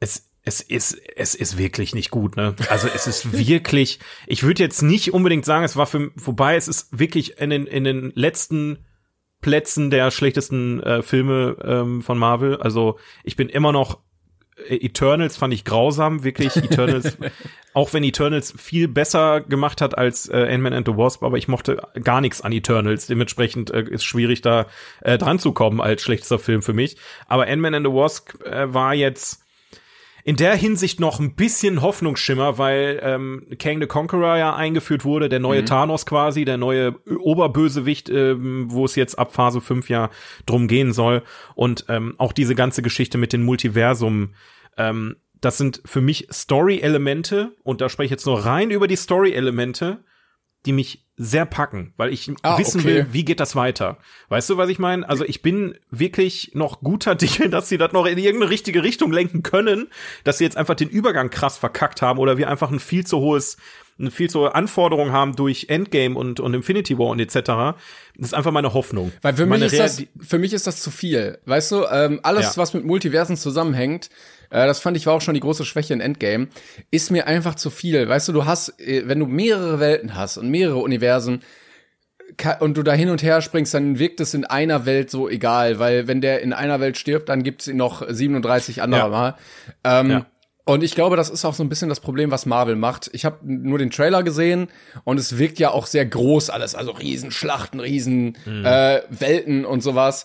[0.00, 2.54] es, es ist, es ist wirklich nicht gut, ne?
[2.68, 6.68] Also es ist wirklich, ich würde jetzt nicht unbedingt sagen, es war für, wobei es
[6.68, 8.84] ist wirklich in den, in den letzten
[9.40, 12.58] Plätzen der schlechtesten äh, Filme ähm, von Marvel.
[12.58, 13.98] Also ich bin immer noch
[14.68, 16.56] Eternals fand ich grausam, wirklich.
[16.56, 17.16] Eternals,
[17.74, 21.48] auch wenn Eternals viel besser gemacht hat als äh, Ant-Man and the Wasp, aber ich
[21.48, 24.66] mochte gar nichts an Eternals, dementsprechend äh, ist schwierig da
[25.00, 26.96] äh, dran zu kommen als schlechtester Film für mich,
[27.26, 29.41] aber Ant-Man and the Wasp äh, war jetzt
[30.24, 35.28] in der Hinsicht noch ein bisschen Hoffnungsschimmer, weil ähm, Kang the Conqueror ja eingeführt wurde,
[35.28, 35.66] der neue mhm.
[35.66, 40.10] Thanos quasi, der neue Oberbösewicht, ähm, wo es jetzt ab Phase 5 ja
[40.46, 41.22] drum gehen soll.
[41.54, 44.34] Und ähm, auch diese ganze Geschichte mit dem Multiversum,
[44.76, 48.96] ähm, das sind für mich Story-Elemente, und da spreche ich jetzt nur rein über die
[48.96, 50.04] Story-Elemente,
[50.66, 52.88] die mich sehr packen, weil ich ah, wissen okay.
[52.88, 53.98] will, wie geht das weiter.
[54.28, 55.08] Weißt du, was ich meine?
[55.08, 59.12] Also ich bin wirklich noch guter Dinge, dass sie das noch in irgendeine richtige Richtung
[59.12, 59.88] lenken können,
[60.24, 63.18] dass sie jetzt einfach den Übergang krass verkackt haben oder wir einfach ein viel zu
[63.18, 63.56] hohes
[64.10, 67.34] viel zu hohe Anforderung haben durch Endgame und, und Infinity War und etc.
[67.34, 69.12] Das ist einfach meine Hoffnung.
[69.22, 71.38] Weil für, mich ist, das, für mich ist das zu viel.
[71.44, 72.62] Weißt du, ähm, alles, ja.
[72.62, 74.10] was mit Multiversen zusammenhängt,
[74.50, 76.48] äh, das fand ich war auch schon die große Schwäche in Endgame,
[76.90, 78.08] ist mir einfach zu viel.
[78.08, 81.42] Weißt du, du hast, äh, wenn du mehrere Welten hast und mehrere Universen,
[82.60, 85.78] und du da hin und her springst, dann wirkt es in einer Welt so egal,
[85.78, 89.08] weil wenn der in einer Welt stirbt, dann gibt's ihn noch 37 andere ja.
[89.08, 89.34] Mal.
[89.84, 90.26] Ähm, ja.
[90.64, 93.10] Und ich glaube, das ist auch so ein bisschen das Problem, was Marvel macht.
[93.12, 94.68] Ich habe nur den Trailer gesehen
[95.02, 98.64] und es wirkt ja auch sehr groß alles, also Riesenschlachten, Riesen mhm.
[98.64, 100.24] äh, Welten und sowas.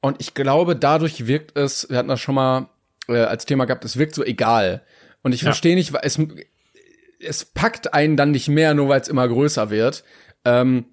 [0.00, 2.68] Und ich glaube, dadurch wirkt es, wir hatten das schon mal
[3.08, 4.82] äh, als Thema gehabt, es wirkt so egal.
[5.22, 5.46] Und ich ja.
[5.46, 6.20] verstehe nicht, es,
[7.18, 10.04] es packt einen dann nicht mehr, nur weil es immer größer wird.
[10.44, 10.86] Ähm,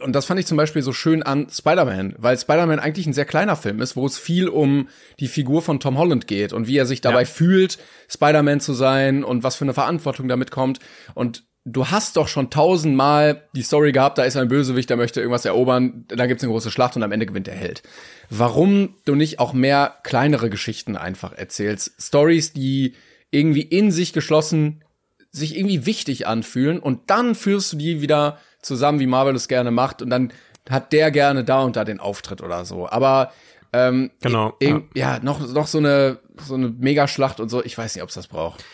[0.00, 3.24] und das fand ich zum Beispiel so schön an Spider-Man, weil Spider-Man eigentlich ein sehr
[3.24, 4.88] kleiner Film ist, wo es viel um
[5.20, 7.26] die Figur von Tom Holland geht und wie er sich dabei ja.
[7.26, 7.78] fühlt,
[8.08, 10.78] Spider-Man zu sein und was für eine Verantwortung damit kommt.
[11.14, 15.20] Und du hast doch schon tausendmal die Story gehabt, da ist ein Bösewicht, der möchte
[15.20, 17.82] irgendwas erobern, da gibt's eine große Schlacht und am Ende gewinnt der Held.
[18.30, 21.92] Warum du nicht auch mehr kleinere Geschichten einfach erzählst?
[22.00, 22.94] Stories, die
[23.30, 24.82] irgendwie in sich geschlossen
[25.30, 29.70] sich irgendwie wichtig anfühlen und dann führst du die wieder zusammen, wie Marvel es gerne
[29.70, 30.32] macht und dann
[30.68, 32.88] hat der gerne da und da den Auftritt oder so.
[32.88, 33.32] Aber
[33.72, 34.80] ähm, genau, ja.
[34.94, 37.62] ja, noch noch so eine so eine Megaschlacht und so.
[37.64, 38.64] Ich weiß nicht, ob es das braucht.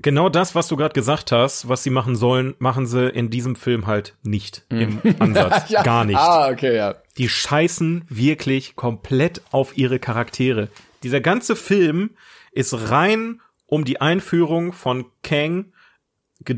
[0.00, 3.56] Genau das, was du gerade gesagt hast, was sie machen sollen, machen sie in diesem
[3.56, 5.00] Film halt nicht mhm.
[5.02, 5.70] im Ansatz.
[5.70, 5.82] ja.
[5.82, 6.18] Gar nicht.
[6.18, 6.94] Ah, okay, ja.
[7.16, 10.68] Die scheißen wirklich komplett auf ihre Charaktere.
[11.02, 12.10] Dieser ganze Film
[12.52, 15.72] ist rein um die Einführung von Kang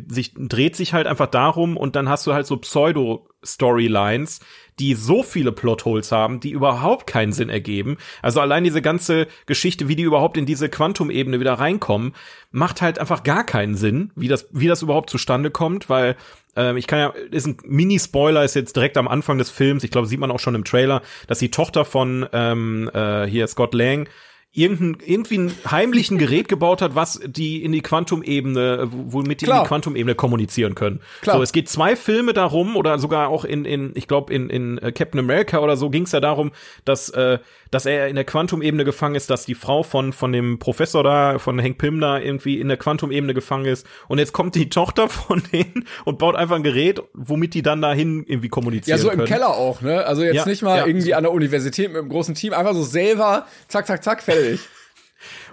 [0.08, 4.40] sich, dreht sich halt einfach darum und dann hast du halt so Pseudo-Storylines,
[4.78, 7.98] die so viele Plotholes haben, die überhaupt keinen Sinn ergeben.
[8.22, 12.14] Also allein diese ganze Geschichte, wie die überhaupt in diese Quantum-Ebene wieder reinkommen,
[12.50, 16.16] macht halt einfach gar keinen Sinn, wie das, wie das überhaupt zustande kommt, weil
[16.56, 19.90] ähm, ich kann ja, ist ein Mini-Spoiler, ist jetzt direkt am Anfang des Films, ich
[19.90, 23.74] glaube, sieht man auch schon im Trailer, dass die Tochter von ähm, äh, hier Scott
[23.74, 24.08] Lang
[24.52, 29.58] irgendein, irgendwie ein heimlichen Gerät gebaut hat, was die in die Quantumebene, womit die Klar.
[29.58, 31.00] in die Quantumebene kommunizieren können.
[31.20, 31.36] Klar.
[31.36, 34.78] So, es geht zwei Filme darum, oder sogar auch in, in ich glaube, in, in
[34.78, 36.50] äh, Captain America oder so ging es ja darum,
[36.84, 37.38] dass, äh,
[37.70, 41.38] dass er in der Quantumebene gefangen ist, dass die Frau von, von dem Professor da,
[41.38, 43.86] von Hank Pym da irgendwie in der Quantumebene gefangen ist.
[44.08, 47.80] Und jetzt kommt die Tochter von denen und baut einfach ein Gerät, womit die dann
[47.80, 49.20] dahin irgendwie kommunizieren Ja, so können.
[49.20, 50.04] im Keller auch, ne?
[50.06, 52.74] Also jetzt ja, nicht mal ja, irgendwie an der Universität mit einem großen Team, einfach
[52.74, 54.60] so selber, zack, zack, zack, fertig Ehrlich.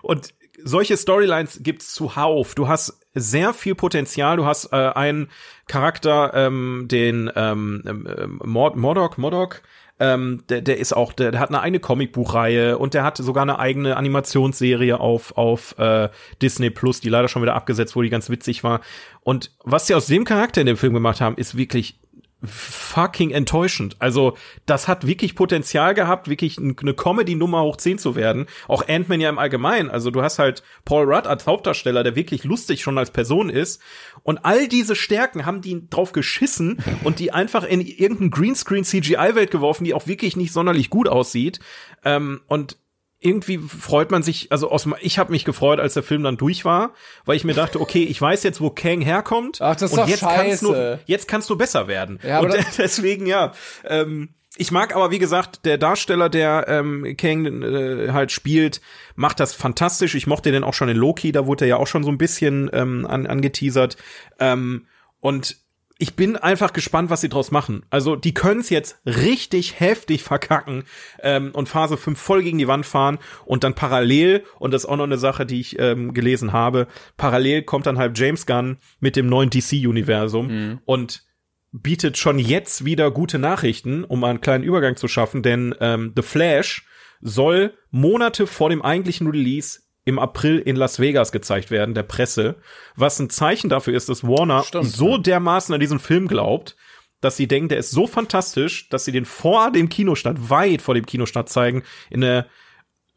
[0.01, 0.33] Und
[0.63, 2.55] solche Storylines gibt's zuhauf.
[2.55, 4.37] Du hast sehr viel Potenzial.
[4.37, 5.29] Du hast äh, einen
[5.67, 9.61] Charakter, ähm, den ähm, ähm, Modok, Modok,
[9.99, 13.41] ähm, der, der ist auch, der, der hat eine eigene Comicbuchreihe und der hat sogar
[13.41, 16.09] eine eigene Animationsserie auf auf äh,
[16.41, 18.81] Disney Plus, die leider schon wieder abgesetzt wurde, die ganz witzig war.
[19.21, 21.99] Und was sie aus dem Charakter in dem Film gemacht haben, ist wirklich
[22.43, 23.95] fucking enttäuschend.
[23.99, 28.45] Also, das hat wirklich Potenzial gehabt, wirklich eine Comedy-Nummer hoch 10 zu werden.
[28.67, 29.89] Auch Ant-Man ja im Allgemeinen.
[29.89, 33.81] Also, du hast halt Paul Rudd als Hauptdarsteller, der wirklich lustig schon als Person ist.
[34.23, 39.49] Und all diese Stärken haben die drauf geschissen und die einfach in irgendein Greenscreen CGI-Welt
[39.49, 41.59] geworfen, die auch wirklich nicht sonderlich gut aussieht.
[42.05, 42.77] Ähm, und
[43.19, 46.65] irgendwie freut man sich, also aus, ich habe mich gefreut, als der Film dann durch
[46.65, 46.93] war,
[47.25, 49.59] weil ich mir dachte, okay, ich weiß jetzt, wo Kang herkommt.
[49.59, 50.47] Ach, das ist und jetzt scheiße.
[50.47, 52.19] Kannst du, jetzt kannst du besser werden.
[52.23, 53.53] Ja, und deswegen, ja,
[53.85, 58.81] ähm, ich mag aber, wie gesagt, der Darsteller, der ähm, Kang äh, halt spielt,
[59.15, 60.15] macht das fantastisch.
[60.15, 62.17] Ich mochte den auch schon in Loki, da wurde er ja auch schon so ein
[62.17, 63.97] bisschen ähm, an, angeteasert.
[64.39, 64.87] Ähm,
[65.19, 65.57] und
[65.99, 67.85] ich bin einfach gespannt, was sie draus machen.
[67.89, 70.83] Also die können es jetzt richtig heftig verkacken
[71.21, 74.89] ähm, und Phase 5 voll gegen die Wand fahren und dann parallel, und das ist
[74.89, 76.87] auch noch eine Sache, die ich ähm, gelesen habe,
[77.17, 80.79] parallel kommt dann halt James Gunn mit dem neuen DC-Universum mhm.
[80.85, 81.23] und
[81.71, 86.21] bietet schon jetzt wieder gute Nachrichten, um einen kleinen Übergang zu schaffen, denn ähm, The
[86.21, 86.85] Flash
[87.21, 92.55] soll Monate vor dem eigentlichen Release im April in Las Vegas gezeigt werden, der Presse,
[92.95, 96.77] was ein Zeichen dafür ist, dass Warner Stimmt, so dermaßen an diesen Film glaubt,
[97.19, 100.95] dass sie denken, der ist so fantastisch, dass sie den vor dem Kinostart, weit vor
[100.95, 102.47] dem Kinostart zeigen, in der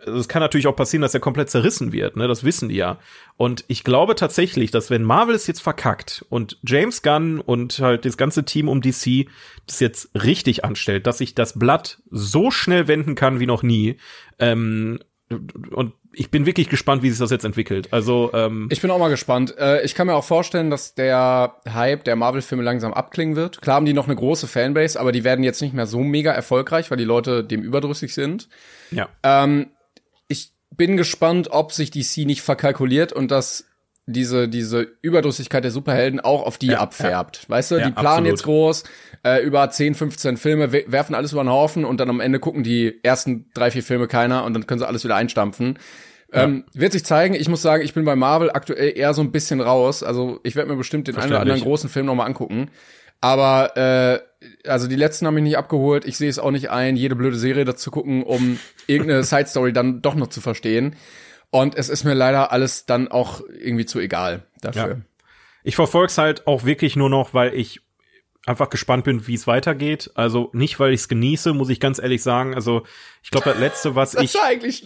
[0.05, 2.27] also es kann natürlich auch passieren, dass er komplett zerrissen wird, ne?
[2.27, 2.99] Das wissen die ja.
[3.37, 8.07] Und ich glaube tatsächlich, dass wenn Marvel es jetzt verkackt und James Gunn und halt
[8.07, 9.29] das ganze Team um DC
[9.67, 13.99] das jetzt richtig anstellt, dass sich das Blatt so schnell wenden kann wie noch nie.
[14.39, 17.93] Ähm, und ich bin wirklich gespannt, wie sich das jetzt entwickelt.
[17.93, 19.57] Also ähm ich bin auch mal gespannt.
[19.59, 23.61] Äh, ich kann mir auch vorstellen, dass der Hype der Marvel-Filme langsam abklingen wird.
[23.61, 26.33] Klar haben die noch eine große Fanbase, aber die werden jetzt nicht mehr so mega
[26.33, 28.49] erfolgreich, weil die Leute dem überdrüssig sind.
[28.91, 29.09] Ja.
[29.23, 29.71] Ähm,
[30.27, 33.70] ich bin gespannt, ob sich DC nicht verkalkuliert und dass
[34.11, 37.45] diese diese Überdrüssigkeit der Superhelden auch auf die ja, abfärbt.
[37.45, 37.49] Ja.
[37.49, 38.29] Weißt du, ja, die planen absolut.
[38.29, 38.85] jetzt groß,
[39.25, 42.63] äh, über 10, 15 Filme, werfen alles über den Haufen und dann am Ende gucken
[42.63, 45.79] die ersten drei, vier Filme keiner und dann können sie alles wieder einstampfen.
[46.33, 47.35] Ähm, wird sich zeigen.
[47.35, 50.03] Ich muss sagen, ich bin bei Marvel aktuell eher so ein bisschen raus.
[50.03, 52.71] Also ich werde mir bestimmt den einen oder anderen großen Film nochmal angucken.
[53.21, 54.21] Aber äh,
[54.69, 56.05] also die letzten haben mich nicht abgeholt.
[56.05, 59.73] Ich sehe es auch nicht ein, jede blöde Serie dazu gucken, um irgendeine Side Story
[59.73, 60.97] dann doch noch zu verstehen.
[61.51, 64.89] Und es ist mir leider alles dann auch irgendwie zu egal dafür.
[64.89, 64.97] Ja.
[65.63, 67.81] Ich verfolge es halt auch wirklich nur noch, weil ich
[68.47, 70.11] einfach gespannt bin, wie es weitergeht.
[70.15, 72.55] Also nicht, weil ich es genieße, muss ich ganz ehrlich sagen.
[72.55, 72.85] Also
[73.23, 74.85] ich glaube, das letzte, was das ich eigentlich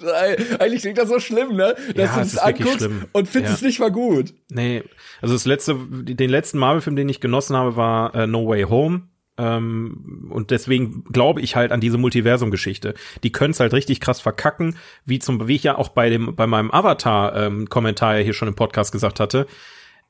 [0.58, 1.76] eigentlich klingt das so schlimm, ne?
[1.94, 3.54] Dass ja, du es anguckst und findest ja.
[3.54, 4.34] es nicht mal gut.
[4.50, 4.82] Nee,
[5.20, 9.02] also das letzte, den letzten Marvel-Film, den ich genossen habe, war äh, No Way Home.
[9.36, 12.94] Ähm, und deswegen glaube ich halt an diese Multiversum-Geschichte.
[13.22, 16.36] Die können es halt richtig krass verkacken, wie zum, wie ich ja auch bei dem,
[16.36, 19.46] bei meinem Avatar-Kommentar ähm, hier schon im Podcast gesagt hatte.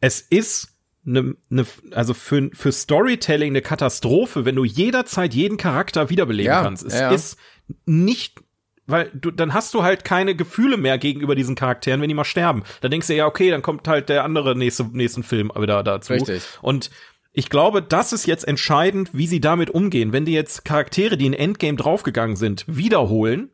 [0.00, 0.74] Es ist
[1.06, 6.62] eine, eine, also für, für Storytelling eine Katastrophe, wenn du jederzeit jeden Charakter wiederbeleben ja,
[6.62, 6.84] kannst.
[6.84, 7.10] Es ja.
[7.10, 7.38] ist
[7.86, 8.40] nicht,
[8.86, 12.24] weil du, dann hast du halt keine Gefühle mehr gegenüber diesen Charakteren, wenn die mal
[12.24, 12.62] sterben.
[12.80, 16.12] Dann denkst du ja, okay, dann kommt halt der andere nächste, nächsten Film wieder dazu.
[16.12, 16.42] Richtig.
[16.60, 16.90] Und
[17.34, 20.12] ich glaube, das ist jetzt entscheidend, wie sie damit umgehen.
[20.12, 23.50] Wenn die jetzt Charaktere, die in Endgame draufgegangen sind, wiederholen,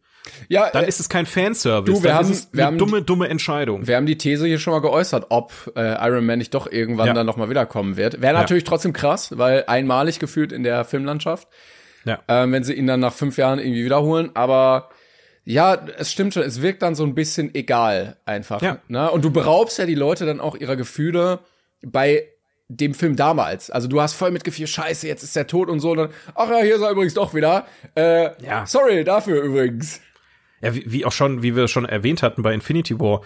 [0.49, 1.91] ja, dann äh, ist es kein Fanservice.
[1.91, 3.87] Du, wir dann haben, ist es eine dumme, dumme Entscheidung.
[3.87, 7.09] Wir haben die These hier schon mal geäußert, ob äh, Iron Man nicht doch irgendwann
[7.09, 7.15] ja.
[7.15, 8.21] dann noch mal wiederkommen wird.
[8.21, 8.69] Wäre natürlich ja.
[8.69, 11.49] trotzdem krass, weil einmalig gefühlt in der Filmlandschaft.
[12.05, 12.21] Ja.
[12.29, 14.31] Ähm, wenn sie ihn dann nach fünf Jahren irgendwie wiederholen.
[14.35, 14.91] Aber
[15.45, 18.61] ja, es stimmt schon, es wirkt dann so ein bisschen egal einfach.
[18.61, 18.79] Ja.
[18.89, 19.11] Ne?
[19.11, 21.41] Und du beraubst ja die Leute dann auch ihrer Gefühle
[21.83, 22.29] bei
[22.77, 23.71] dem Film damals.
[23.71, 25.91] Also du hast voll mitgefühlt, scheiße, jetzt ist er tot und so.
[25.91, 27.67] Und dann, ach ja, hier ist er übrigens doch wieder.
[27.95, 28.65] Äh, ja.
[28.67, 30.01] Sorry dafür übrigens
[30.61, 33.23] ja, wie, wie auch schon, wie wir schon erwähnt hatten bei Infinity War,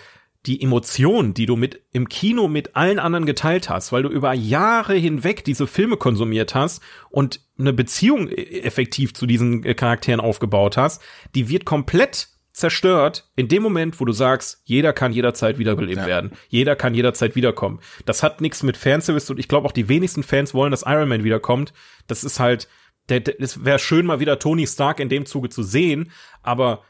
[0.46, 4.34] die Emotion, die du mit im Kino mit allen anderen geteilt hast, weil du über
[4.34, 10.20] Jahre hinweg diese Filme konsumiert hast und eine Beziehung e, effektiv zu diesen äh, Charakteren
[10.20, 11.00] aufgebaut hast,
[11.34, 16.06] die wird komplett zerstört in dem Moment, wo du sagst, jeder kann jederzeit wiederbelebt ja.
[16.06, 16.30] werden.
[16.48, 17.80] Jeder kann jederzeit wiederkommen.
[18.06, 21.08] Das hat nichts mit Fanservice und ich glaube auch die wenigsten Fans wollen, dass Iron
[21.08, 21.74] Man wiederkommt.
[22.06, 22.68] Das ist halt,
[23.08, 26.82] der, der, es wäre schön mal wieder Tony Stark in dem Zuge zu sehen, aber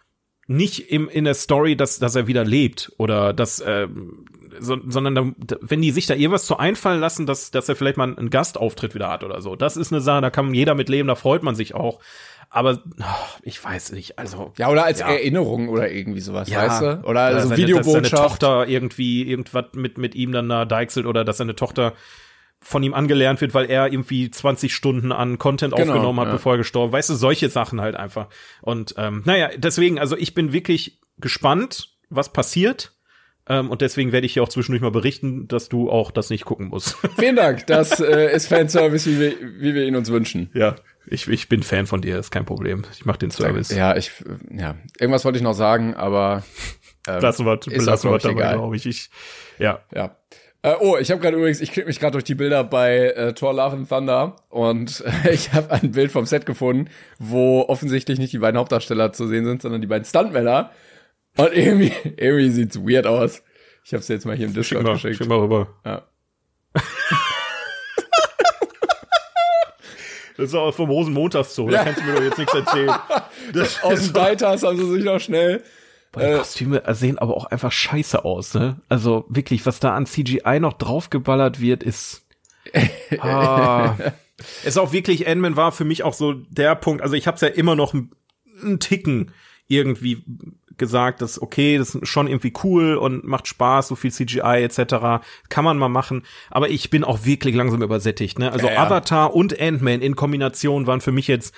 [0.46, 3.88] nicht im, in der Story, dass, dass er wieder lebt oder dass, äh,
[4.60, 7.96] so, sondern da, wenn die sich da irgendwas zu einfallen lassen, dass, dass er vielleicht
[7.96, 9.56] mal einen Gastauftritt wieder hat oder so.
[9.56, 12.00] Das ist eine Sache, da kann jeder mit leben, da freut man sich auch.
[12.54, 13.04] Aber oh,
[13.42, 14.52] ich weiß nicht, also.
[14.58, 15.08] Ja, oder als ja.
[15.08, 16.62] Erinnerung oder irgendwie sowas, ja.
[16.62, 17.08] weißt du?
[17.08, 18.04] Oder also seine, Videobotschaft.
[18.04, 21.94] Dass seine Tochter irgendwie irgendwas mit, mit ihm dann da deichselt oder dass seine Tochter
[22.60, 26.34] von ihm angelernt wird, weil er irgendwie 20 Stunden an Content genau, aufgenommen hat, ja.
[26.34, 26.92] bevor er gestorben.
[26.92, 28.28] Weißt du, solche Sachen halt einfach.
[28.62, 32.92] Und ähm, naja, deswegen, also ich bin wirklich gespannt, was passiert.
[33.48, 36.44] Ähm, und deswegen werde ich hier auch zwischendurch mal berichten, dass du auch das nicht
[36.44, 36.96] gucken musst.
[37.18, 37.66] Vielen Dank.
[37.66, 40.50] Das äh, ist Fanservice, wie wir, wie wir ihn uns wünschen.
[40.54, 40.76] Ja.
[41.06, 42.84] Ich, ich bin Fan von dir, ist kein Problem.
[42.92, 43.70] Ich mach den Service.
[43.70, 44.10] Ja, ich,
[44.50, 44.76] ja.
[44.98, 46.42] Irgendwas wollte ich noch sagen, aber
[47.06, 48.86] ähm, lassen wir, lassen wir dabei, glaube ich.
[48.86, 49.10] ich.
[49.58, 49.80] Ja.
[49.94, 50.16] Ja.
[50.62, 53.34] Äh, oh, ich habe gerade übrigens, ich klicke mich gerade durch die Bilder bei äh,
[53.34, 56.88] Thor Love and Thunder und äh, ich habe ein Bild vom Set gefunden,
[57.18, 60.70] wo offensichtlich nicht die beiden Hauptdarsteller zu sehen sind, sondern die beiden Stuntmänner.
[61.36, 63.42] Und irgendwie, irgendwie sieht's weird aus.
[63.84, 65.16] Ich habe es jetzt mal hier im Discord schick mal, geschickt.
[65.16, 65.68] Schick mal rüber.
[65.84, 66.02] Ja.
[70.36, 72.94] Das ist auch vom Rosenmontagszoo, da kannst du mir doch jetzt nichts erzählen.
[73.52, 75.62] Das, Aus dem Deitas haben sie sich noch schnell.
[76.16, 78.80] die Kostüme sehen aber auch einfach scheiße aus, ne?
[78.88, 82.22] Also wirklich, was da an CGI noch draufgeballert wird, ist.
[83.20, 83.94] Ah.
[84.64, 87.48] ist auch wirklich, Ant-Man war für mich auch so der Punkt, also ich hab's ja
[87.48, 89.32] immer noch einen Ticken
[89.68, 90.24] irgendwie
[90.78, 95.24] gesagt, dass okay, das ist schon irgendwie cool und macht Spaß, so viel CGI etc.
[95.48, 96.22] Kann man mal machen.
[96.50, 98.38] Aber ich bin auch wirklich langsam übersättigt.
[98.38, 98.52] Ne?
[98.52, 98.82] Also Ja, ja.
[98.82, 101.54] Avatar und Ant-Man in Kombination waren für mich jetzt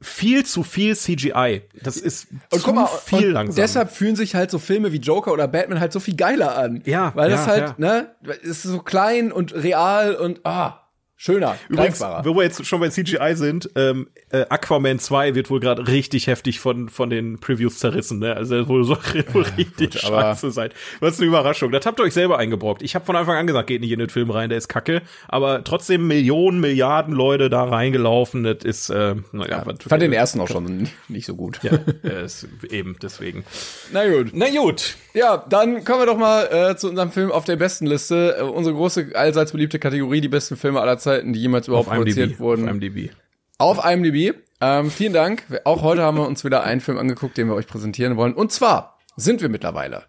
[0.00, 1.62] viel zu viel CGI.
[1.82, 3.56] Das ist Und zu mal, viel langsam.
[3.56, 6.82] deshalb fühlen sich halt so Filme wie Joker oder Batman halt so viel geiler an.
[6.84, 7.74] Ja, Weil das ja, halt, ja.
[7.78, 10.87] ne, es ist so klein und real und ah,
[11.20, 12.24] schöner, Übrigens, greifbarer.
[12.24, 16.28] wo wir jetzt schon bei CGI sind, ähm, äh, Aquaman 2 wird wohl gerade richtig
[16.28, 18.34] heftig von von den Previews zerrissen, ne?
[18.36, 18.96] Also das wohl so
[19.34, 20.70] wohl richtig aber- scheiße sein.
[21.00, 21.72] Was eine Überraschung.
[21.72, 22.80] Das habt ihr euch selber eingebrockt.
[22.82, 25.02] Ich habe von Anfang an gesagt, geht nicht in den Film rein, der ist kacke.
[25.26, 28.44] Aber trotzdem Millionen, Milliarden Leute da reingelaufen.
[28.44, 31.58] Das ist, äh, naja, was- Ich fand den ersten auch schon nicht so gut.
[31.62, 31.72] Ja,
[32.04, 33.44] äh, ist eben deswegen.
[33.92, 34.28] Na gut.
[34.34, 34.94] Na gut.
[35.14, 38.36] Ja, dann kommen wir doch mal äh, zu unserem Film auf der besten Liste.
[38.38, 41.94] Äh, unsere große, allseits beliebte Kategorie, die besten Filme aller Zeiten, die jemals überhaupt Auf
[41.94, 42.14] IMDb.
[42.14, 42.64] produziert wurden.
[42.68, 43.10] Auf IMDb.
[43.58, 44.34] Auf IMDb.
[44.60, 45.44] Ähm, vielen Dank.
[45.64, 48.34] Auch heute haben wir uns wieder einen Film angeguckt, den wir euch präsentieren wollen.
[48.34, 50.04] Und zwar sind wir mittlerweile.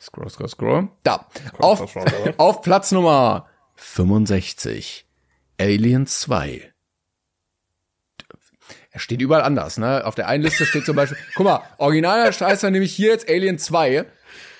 [0.00, 0.88] Scroll, scroll, scroll.
[1.02, 1.26] Da.
[1.58, 1.96] Auf,
[2.38, 5.06] auf Platz Nummer 65.
[5.58, 6.72] Alien 2.
[8.92, 10.04] Er steht überall anders, ne?
[10.04, 13.28] Auf der einen Liste steht zum Beispiel, guck mal, original heißt er nämlich hier jetzt
[13.28, 14.06] Alien 2.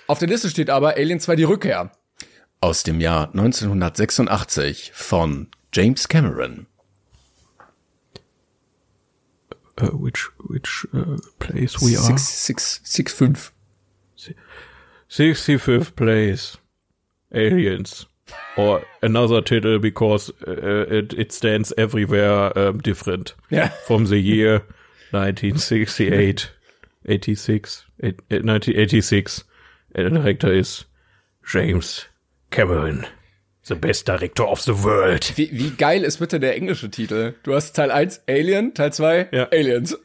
[0.06, 1.90] Auf der Liste steht aber Alien 2 die Rückkehr.
[2.60, 6.66] Aus dem Jahr 1986 von James Cameron.
[9.78, 12.00] Uh, which which uh, place we are?
[12.02, 13.50] Six, six, six, fünf.
[15.08, 16.56] 65th place.
[17.34, 18.06] Aliens.
[18.56, 23.34] Or another title because uh, it, it stands everywhere um, different.
[23.50, 23.68] Ja.
[23.86, 24.58] From the year
[25.10, 26.50] 1968,
[27.06, 29.44] 86, eight- eh, 1986.
[29.96, 30.84] And the director is
[31.44, 32.06] James
[32.50, 33.06] Cameron.
[33.62, 35.32] The best director of the world.
[35.36, 37.34] Wie, wie geil ist bitte der englische Titel?
[37.42, 39.48] Du hast Teil 1 Alien, Teil 2 Ja.
[39.50, 39.98] Aliens.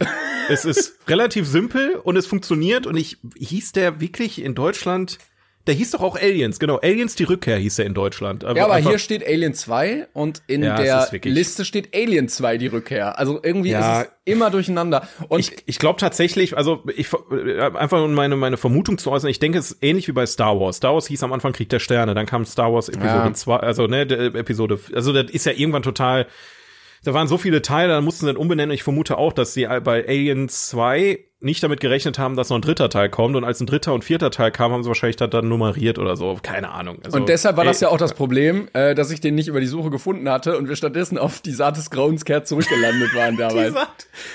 [0.50, 5.18] es ist relativ simpel und es funktioniert und ich hieß der wirklich in Deutschland,
[5.68, 8.44] der hieß doch auch Aliens, genau, Aliens die Rückkehr hieß er in Deutschland.
[8.44, 12.68] Ja, aber hier steht Alien 2 und in Ja, der Liste steht Alien 2 die
[12.68, 13.18] Rückkehr.
[13.18, 14.02] Also irgendwie Ja.
[14.02, 15.08] ist es immer durcheinander.
[15.28, 19.30] Und ich, ich glaube tatsächlich, also ich äh, einfach um meine meine Vermutung zu äußern,
[19.30, 20.78] ich denke es ist ähnlich wie bei Star Wars.
[20.78, 23.34] Star Wars hieß am Anfang Krieg der Sterne, dann kam Star Wars Episode Ja.
[23.34, 26.28] 2, also ne, der Episode, also das ist ja irgendwann total
[27.04, 28.74] da waren so viele Teile, da mussten sie dann umbenennen.
[28.74, 32.62] Ich vermute auch, dass sie bei Alien 2 nicht damit gerechnet haben, dass noch ein
[32.62, 33.36] dritter Teil kommt.
[33.36, 36.18] Und als ein dritter und vierter Teil kam, haben sie wahrscheinlich das dann nummeriert oder
[36.18, 36.38] so.
[36.42, 36.98] Keine Ahnung.
[37.04, 39.48] Also, Und deshalb war das ey, ja auch das Problem, äh, dass ich den nicht
[39.48, 43.14] über die Suche gefunden hatte und wir stattdessen auf die Saat des Grauens kehrt zurückgelandet
[43.16, 43.76] waren damals.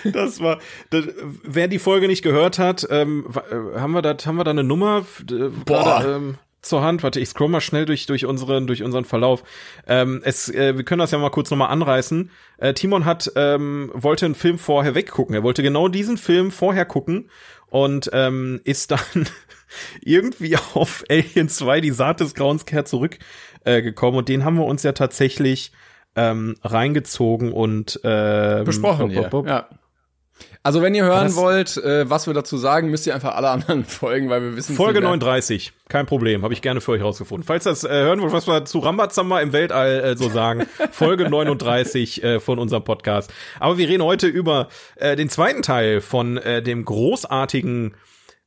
[0.05, 0.59] Das war,
[0.91, 1.07] das,
[1.43, 4.65] wer die Folge nicht gehört hat, ähm, äh, haben wir da, haben wir da eine
[4.65, 7.03] Nummer äh, gerade, ähm, zur Hand?
[7.03, 9.43] Warte, ich scroll mal schnell durch durch unseren durch unseren Verlauf.
[9.87, 12.31] Ähm, es, äh, wir können das ja mal kurz nochmal anreißen.
[12.59, 15.35] Äh, Timon hat ähm, wollte einen Film vorher weggucken.
[15.35, 17.31] Er wollte genau diesen Film vorher gucken
[17.69, 19.01] und ähm, ist dann
[20.03, 23.19] irgendwie auf Alien 2 die Saat des Grauens kehrt zurück
[23.65, 25.73] äh, gekommen und den haben wir uns ja tatsächlich
[26.17, 29.31] ähm, reingezogen und ähm, Besprochen hier.
[29.47, 29.69] Ja.
[30.63, 33.49] Also wenn ihr hören das- wollt, äh, was wir dazu sagen, müsst ihr einfach alle
[33.49, 35.09] anderen folgen, weil wir wissen Folge viel mehr.
[35.11, 37.47] 39, kein Problem, habe ich gerne für euch rausgefunden.
[37.47, 41.31] Falls das äh, hören wollt, was wir zu Rambazamba im Weltall äh, so sagen, Folge
[41.31, 43.33] 39 äh, von unserem Podcast.
[43.59, 47.95] Aber wir reden heute über äh, den zweiten Teil von äh, dem großartigen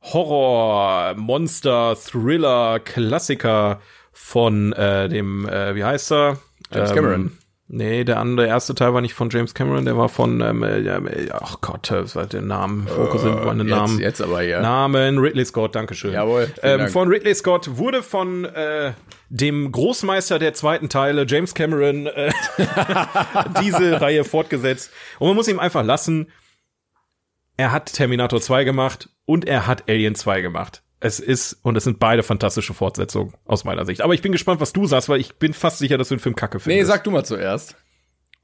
[0.02, 3.80] Horror, Monster, Thriller, Klassiker
[4.12, 6.38] von äh, dem, äh, wie heißt er?
[6.72, 7.38] James Cameron.
[7.76, 10.62] Nee, der andere, der erste Teil war nicht von James Cameron, der war von, ähm,
[10.62, 12.86] äh, äh, ach Gott, äh, was war der Name?
[12.86, 13.98] Fokus sind meine Jetzt, Namen.
[13.98, 14.60] jetzt aber ja.
[14.62, 16.12] Namen Ridley Scott, Dankeschön.
[16.12, 16.90] Jawohl, Ähm, Dank.
[16.92, 18.92] von Ridley Scott wurde von äh,
[19.28, 22.30] dem Großmeister der zweiten Teile, James Cameron, äh,
[23.60, 24.92] diese Reihe fortgesetzt.
[25.18, 26.30] Und man muss ihm einfach lassen,
[27.56, 30.82] er hat Terminator 2 gemacht und er hat Alien 2 gemacht.
[31.00, 34.00] Es ist, und es sind beide fantastische Fortsetzungen aus meiner Sicht.
[34.00, 36.20] Aber ich bin gespannt, was du sagst, weil ich bin fast sicher, dass du den
[36.20, 36.78] Film kacke findest.
[36.80, 37.76] Nee, sag du mal zuerst.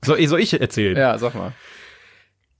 [0.05, 0.97] soll, soll ich erzählen?
[0.97, 1.53] Ja, sag mal.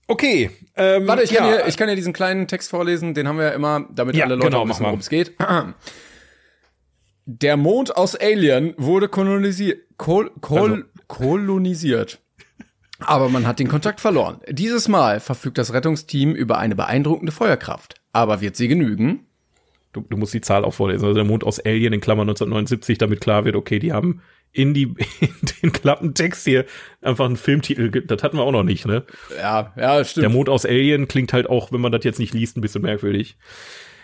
[0.07, 0.49] Okay.
[0.75, 3.37] Ähm, Warte, ich kann, ja, hier, ich kann ja diesen kleinen Text vorlesen, den haben
[3.37, 5.33] wir ja immer, damit Ja, alle Leute genau, wissen, worum es geht.
[7.25, 12.19] Der Mond aus Alien wurde kolonisiert, kol, kol, Also- kolonisiert.
[12.99, 14.41] Aber man hat den Kontakt verloren.
[14.47, 17.95] Dieses Mal verfügt das Rettungsteam über eine beeindruckende Feuerkraft.
[18.13, 19.27] Aber wird sie genügen?
[19.93, 21.03] Du, du musst die Zahl auch vorlesen.
[21.03, 24.21] Also der Mond aus Alien in Klammern 1979, damit klar wird, okay, die haben
[24.53, 24.83] in die
[25.19, 26.65] in den Klappentext hier
[27.01, 27.89] einfach einen Filmtitel.
[27.89, 29.05] Das hatten wir auch noch nicht, ne?
[29.37, 30.23] Ja, ja, stimmt.
[30.23, 32.81] Der Mond aus Alien klingt halt auch, wenn man das jetzt nicht liest, ein bisschen
[32.81, 33.37] merkwürdig.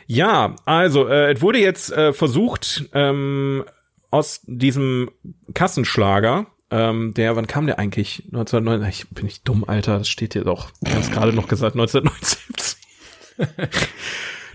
[0.07, 3.65] Ja, also äh, es wurde jetzt äh, versucht ähm,
[4.09, 5.11] aus diesem
[5.53, 8.23] Kassenschlager, ähm, der, wann kam der eigentlich?
[8.27, 10.71] 1909, ich bin nicht dumm, Alter, das steht hier doch.
[10.85, 12.77] Ich habe gerade noch gesagt, 1979.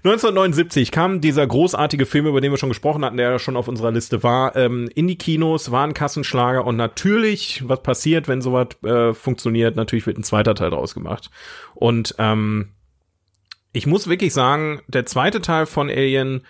[0.05, 3.93] 1979 kam dieser großartige Film, über den wir schon gesprochen hatten, der schon auf unserer
[3.93, 8.69] Liste war, ähm, in die Kinos, war ein Kassenschlager und natürlich, was passiert, wenn sowas
[8.83, 11.31] äh, funktioniert, natürlich wird ein zweiter Teil draus gemacht.
[11.75, 12.71] Und ähm,
[13.73, 16.45] ich muss wirklich sagen, der zweite Teil von Alien,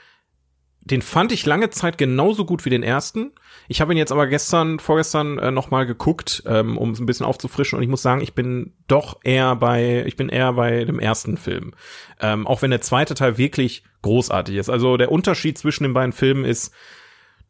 [0.80, 3.32] den fand ich lange Zeit genauso gut wie den ersten.
[3.72, 7.06] Ich habe ihn jetzt aber gestern, vorgestern äh, noch mal geguckt, ähm, um es ein
[7.06, 7.78] bisschen aufzufrischen.
[7.78, 11.38] Und ich muss sagen, ich bin doch eher bei, ich bin eher bei dem ersten
[11.38, 11.72] Film.
[12.20, 14.68] Ähm, auch wenn der zweite Teil wirklich großartig ist.
[14.68, 16.74] Also der Unterschied zwischen den beiden Filmen ist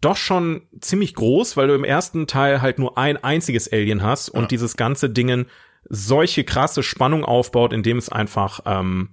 [0.01, 4.29] doch schon ziemlich groß, weil du im ersten Teil halt nur ein einziges Alien hast
[4.29, 5.47] und dieses ganze Dingen
[5.89, 9.09] solche krasse Spannung aufbaut, indem es einfach ähm,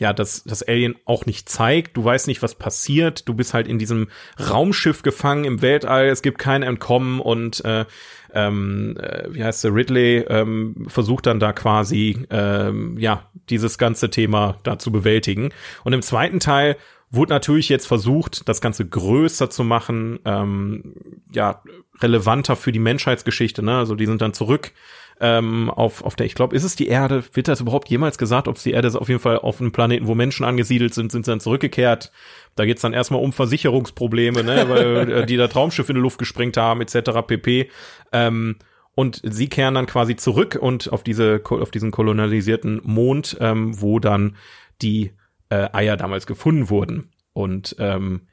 [0.00, 1.96] ja, das, das Alien auch nicht zeigt.
[1.96, 3.28] Du weißt nicht, was passiert.
[3.28, 6.06] Du bist halt in diesem Raumschiff gefangen im Weltall.
[6.06, 7.84] Es gibt kein Entkommen und äh,
[8.32, 14.10] ähm, äh, wie heißt der Ridley ähm, versucht dann da quasi ähm, ja dieses ganze
[14.10, 15.50] Thema da zu bewältigen.
[15.82, 16.76] Und im zweiten Teil
[17.10, 20.94] wurde natürlich jetzt versucht, das Ganze größer zu machen, ähm,
[21.32, 21.62] ja
[22.00, 23.62] relevanter für die Menschheitsgeschichte.
[23.64, 23.76] Ne?
[23.76, 24.72] Also die sind dann zurück
[25.20, 27.24] ähm, auf, auf der, ich glaube, ist es die Erde?
[27.32, 28.96] Wird das überhaupt jemals gesagt, ob es die Erde ist?
[28.96, 32.12] Auf jeden Fall auf einem Planeten, wo Menschen angesiedelt sind, sind sie dann zurückgekehrt.
[32.54, 36.18] Da geht's dann erstmal um Versicherungsprobleme, ne, weil äh, die da Traumschiff in die Luft
[36.18, 37.10] gesprengt haben, etc.
[37.26, 37.70] pp.
[38.12, 38.56] Ähm,
[38.94, 44.00] und sie kehren dann quasi zurück und auf diese auf diesen kolonialisierten Mond, ähm, wo
[44.00, 44.36] dann
[44.82, 45.12] die
[45.50, 47.10] äh, Eier damals gefunden wurden.
[47.32, 48.27] Und ähm,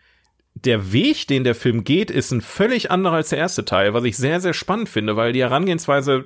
[0.55, 4.05] der Weg, den der Film geht, ist ein völlig anderer als der erste Teil, was
[4.05, 6.25] ich sehr, sehr spannend finde, weil die Herangehensweise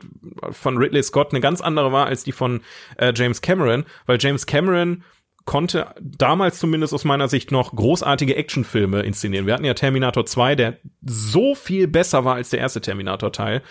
[0.51, 2.61] von Ridley Scott eine ganz andere war als die von
[2.97, 5.03] äh, James Cameron, weil James Cameron
[5.45, 9.47] konnte damals zumindest aus meiner Sicht noch großartige Actionfilme inszenieren.
[9.47, 13.63] Wir hatten ja Terminator 2, der so viel besser war als der erste Terminator-Teil.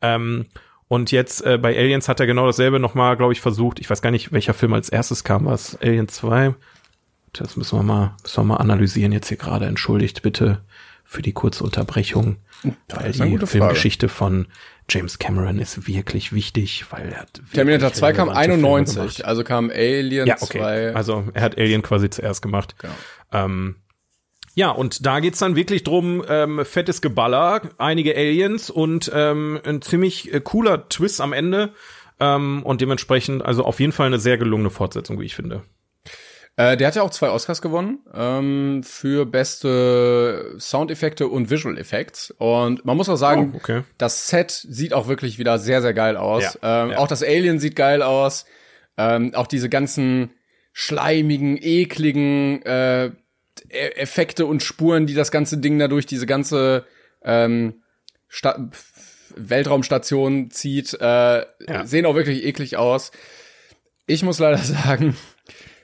[0.00, 0.46] Ähm,
[0.88, 3.80] und jetzt äh, bei Aliens hat er genau dasselbe nochmal, glaube ich, versucht.
[3.80, 5.44] Ich weiß gar nicht, welcher Film als erstes kam.
[5.44, 5.76] Was?
[5.82, 6.54] Alien 2?
[7.40, 9.66] Das müssen wir mal, müssen wir mal analysieren jetzt hier gerade.
[9.66, 10.62] Entschuldigt bitte
[11.04, 12.36] für die kurze Unterbrechung,
[12.88, 14.46] weil die Filmgeschichte von
[14.88, 19.24] James Cameron ist wirklich wichtig, weil er hat Terminator 2 kam relevante Filme 91, gemacht.
[19.24, 20.58] also kam Alien Ja, okay.
[20.58, 20.94] 2.
[20.94, 22.76] Also er hat Alien quasi zuerst gemacht.
[22.78, 22.94] Genau.
[23.32, 23.76] Ähm,
[24.54, 29.82] ja, und da geht's dann wirklich drum, ähm, fettes Geballer, einige Aliens und ähm, ein
[29.82, 31.74] ziemlich äh, cooler Twist am Ende.
[32.18, 35.62] Ähm, und dementsprechend, also auf jeden Fall eine sehr gelungene Fortsetzung, wie ich finde.
[36.58, 42.30] Äh, der hat ja auch zwei Oscars gewonnen ähm, für beste Soundeffekte und Visual Effects.
[42.38, 43.82] Und man muss auch sagen, Oh, okay.
[43.98, 46.58] das Set sieht auch wirklich wieder sehr, sehr geil aus.
[46.62, 46.98] Ja, ähm, ja.
[46.98, 48.46] Auch das Alien sieht geil aus.
[48.96, 50.30] Ähm, auch diese ganzen
[50.72, 53.12] schleimigen, ekligen äh, E-
[53.96, 56.84] Effekte und Spuren, die das ganze Ding dadurch, diese ganze
[57.22, 57.82] ähm,
[58.28, 58.70] Sta
[59.34, 61.44] Weltraumstation zieht, äh,
[61.84, 63.12] sehen auch wirklich eklig aus.
[64.06, 65.16] Ich muss leider sagen,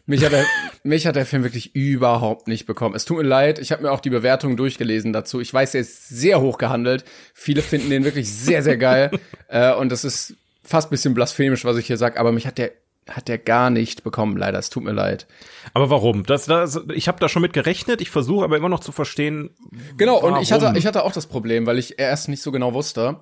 [0.07, 0.45] mich hat, der,
[0.83, 2.95] mich hat der Film wirklich überhaupt nicht bekommen.
[2.95, 5.41] Es tut mir leid, ich habe mir auch die Bewertungen durchgelesen dazu.
[5.41, 7.05] Ich weiß, er ist sehr hoch gehandelt.
[7.35, 9.11] Viele finden den wirklich sehr, sehr geil.
[9.49, 10.35] äh, und das ist
[10.65, 12.73] fast bisschen blasphemisch, was ich hier sag, aber mich hat der
[13.11, 14.59] hat der gar nicht bekommen, leider.
[14.59, 15.27] Es tut mir leid.
[15.75, 16.25] Aber warum?
[16.25, 18.01] Das, das, ich habe da schon mit gerechnet.
[18.01, 19.51] Ich versuche aber immer noch zu verstehen.
[19.97, 20.69] Genau, und ich warum.
[20.69, 23.19] hatte, ich hatte auch das Problem, weil ich erst nicht so genau wusste.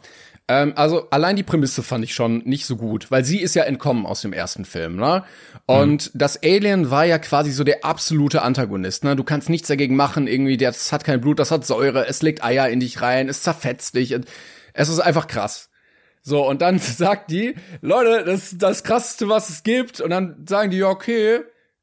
[0.49, 3.63] Ähm, also allein die Prämisse fand ich schon nicht so gut, weil sie ist ja
[3.63, 5.25] entkommen aus dem ersten Film, ne?
[5.71, 9.15] Und das Alien war ja quasi so der absolute Antagonist, ne?
[9.15, 12.43] Du kannst nichts dagegen machen, irgendwie, das hat kein Blut, das hat Säure, es legt
[12.43, 14.17] Eier in dich rein, es zerfetzt dich.
[14.73, 15.71] Es ist einfach krass.
[16.23, 20.01] So, und dann sagt die, Leute, das ist das krasseste, was es gibt.
[20.01, 21.41] Und dann sagen die, ja, okay,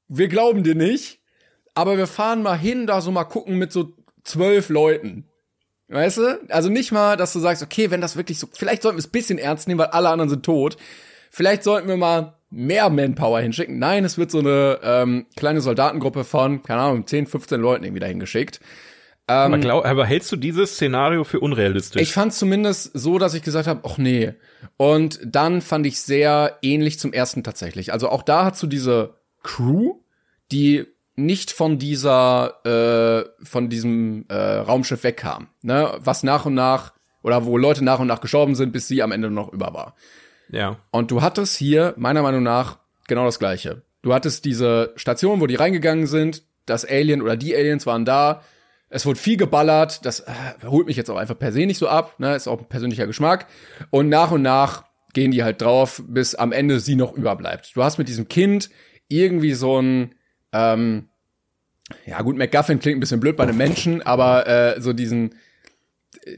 [0.07, 1.21] wir glauben dir nicht,
[1.73, 5.29] aber wir fahren mal hin, da so mal gucken mit so zwölf Leuten.
[5.89, 6.41] Weißt du?
[6.49, 9.07] Also nicht mal, dass du sagst, okay, wenn das wirklich so, vielleicht sollten wir es
[9.07, 10.75] bisschen ernst nehmen, weil alle anderen sind tot.
[11.31, 13.79] Vielleicht sollten wir mal mehr Manpower hinschicken.
[13.79, 17.99] Nein, es wird so eine ähm, kleine Soldatengruppe von, keine Ahnung, 10, 15 Leuten irgendwie
[17.99, 18.59] dahin geschickt.
[19.29, 22.01] Aber, glaub, aber hältst du dieses Szenario für unrealistisch?
[22.01, 24.33] Ich fand zumindest so, dass ich gesagt habe, ach nee.
[24.77, 27.91] Und dann fand ich sehr ähnlich zum ersten tatsächlich.
[27.91, 29.95] Also auch da hast du diese Crew,
[30.53, 30.85] die
[31.17, 35.93] nicht von dieser, äh, von diesem äh, Raumschiff wegkam, ne?
[35.99, 39.11] Was nach und nach oder wo Leute nach und nach gestorben sind, bis sie am
[39.11, 39.95] Ende noch über war.
[40.49, 40.77] Ja.
[40.91, 43.81] Und du hattest hier meiner Meinung nach genau das Gleiche.
[44.01, 48.41] Du hattest diese Station, wo die reingegangen sind, das Alien oder die Aliens waren da,
[48.89, 50.33] es wurde viel geballert, das äh,
[50.65, 53.07] holt mich jetzt auch einfach per se nicht so ab, ne, ist auch ein persönlicher
[53.07, 53.47] Geschmack.
[53.89, 57.75] Und nach und nach gehen die halt drauf, bis am Ende sie noch überbleibt.
[57.75, 58.69] Du hast mit diesem Kind
[59.09, 60.15] irgendwie so ein,
[60.53, 61.09] ähm,
[62.05, 65.35] ja gut, McGuffin klingt ein bisschen blöd bei einem Menschen, aber äh, so diesen,
[66.23, 66.37] äh,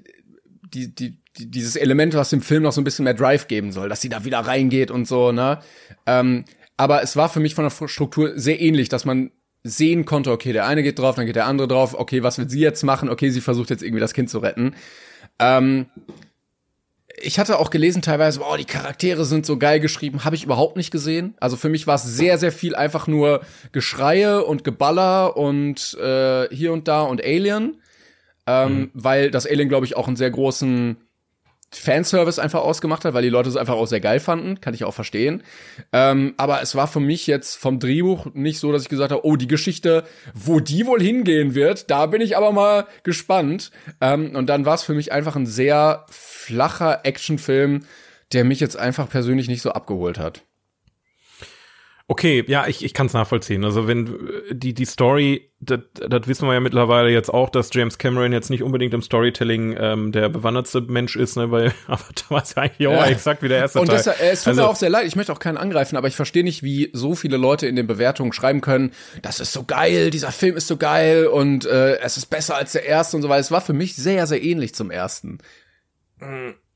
[0.74, 3.72] die, die, die, dieses Element, was dem Film noch so ein bisschen mehr Drive geben
[3.72, 5.60] soll, dass sie da wieder reingeht und so, ne?
[6.06, 6.46] Ähm,
[6.78, 9.32] aber es war für mich von der Struktur sehr ähnlich, dass man
[9.64, 12.50] sehen konnte, okay, der eine geht drauf, dann geht der andere drauf, okay, was will
[12.50, 13.10] sie jetzt machen?
[13.10, 14.76] Okay, sie versucht jetzt irgendwie das Kind zu retten.
[15.40, 15.88] Ähm,
[17.22, 20.78] ich hatte auch gelesen teilweise, oh, die Charaktere sind so geil geschrieben, habe ich überhaupt
[20.78, 21.36] nicht gesehen.
[21.40, 26.48] Also für mich war es sehr, sehr viel einfach nur Geschreie und Geballer und äh,
[26.56, 27.82] hier und da und Alien,
[28.48, 28.92] ähm, mhm.
[28.94, 30.98] weil das Alien, glaube ich, auch einen sehr großen
[31.72, 34.84] Fanservice einfach ausgemacht hat, weil die Leute es einfach auch sehr geil fanden, kann ich
[34.84, 35.44] auch verstehen.
[35.94, 39.26] Ähm, aber es war für mich jetzt vom Drehbuch nicht so, dass ich gesagt habe,
[39.26, 40.04] oh, die Geschichte,
[40.34, 43.72] wo die wohl hingehen wird, da bin ich aber mal gespannt.
[44.02, 47.86] Ähm, und dann war es für mich einfach ein sehr flacher Actionfilm,
[48.34, 50.44] der mich jetzt einfach persönlich nicht so abgeholt hat.
[52.12, 53.64] Okay, ja, ich, ich kann es nachvollziehen.
[53.64, 55.82] Also wenn äh, die die Story, das
[56.26, 60.12] wissen wir ja mittlerweile jetzt auch, dass James Cameron jetzt nicht unbedingt im Storytelling ähm,
[60.12, 63.06] der bewandertste Mensch ist, ne, weil aber da war es ja eigentlich auch ja.
[63.06, 64.00] exakt wie der erste Und Teil.
[64.00, 66.16] Äh, es tut also, mir auch sehr leid, ich möchte auch keinen angreifen, aber ich
[66.16, 68.92] verstehe nicht, wie so viele Leute in den Bewertungen schreiben können,
[69.22, 72.72] das ist so geil, dieser Film ist so geil und äh, es ist besser als
[72.72, 73.42] der erste und so weiter.
[73.42, 75.38] Es war für mich sehr, sehr ähnlich zum ersten.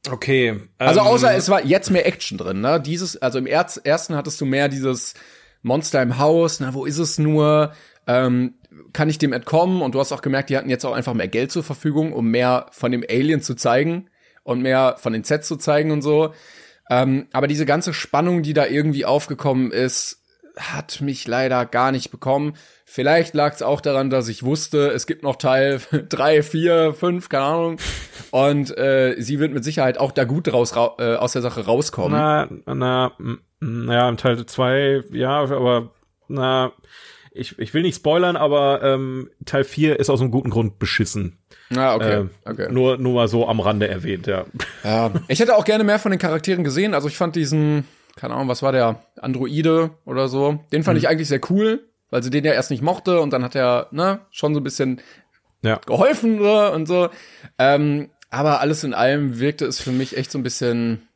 [0.10, 0.60] Okay.
[0.78, 2.82] Also außer ähm, es war jetzt mehr Action drin, ne?
[2.82, 5.14] Dieses, also im ersten hattest du mehr dieses
[5.62, 7.74] Monster im Haus, na, wo ist es nur?
[8.06, 8.56] Ähm,
[8.91, 9.82] kann ich dem entkommen?
[9.82, 12.30] Und du hast auch gemerkt, die hatten jetzt auch einfach mehr Geld zur Verfügung, um
[12.30, 14.10] mehr von dem Alien zu zeigen
[14.43, 16.34] und mehr von den Sets zu zeigen und so.
[16.89, 20.22] Ähm, aber diese ganze Spannung, die da irgendwie aufgekommen ist,
[20.58, 22.54] hat mich leider gar nicht bekommen.
[22.86, 27.30] Vielleicht lag es auch daran, dass ich wusste, es gibt noch Teil drei, vier, fünf,
[27.30, 27.78] keine Ahnung.
[28.32, 31.66] Und äh, sie wird mit Sicherheit auch da gut raus, ra äh, aus der Sache
[31.66, 32.12] rauskommen.
[32.12, 33.12] Na, na,
[33.60, 35.91] naja, im Teil zwei, ja, aber
[36.28, 36.72] na,
[37.32, 41.39] ich, ich will nicht spoilern, aber ähm, Teil vier ist aus einem guten Grund beschissen.
[41.76, 42.28] Ah, okay.
[42.45, 42.68] Äh, okay.
[42.72, 44.45] Nur, nur mal so am Rande erwähnt, ja.
[44.84, 46.93] Ja, ich hätte auch gerne mehr von den Charakteren gesehen.
[46.93, 51.03] Also ich fand diesen, keine Ahnung, was war der, Androide oder so, den fand hm.
[51.03, 53.88] ich eigentlich sehr cool weil sie den ja erst nicht mochte und dann hat er
[53.89, 55.01] ne, schon so ein bisschen
[55.64, 55.82] ja.
[55.84, 57.09] geholfen ne, und so.
[57.57, 61.07] Ähm, aber alles in allem wirkte es für mich echt so ein bisschen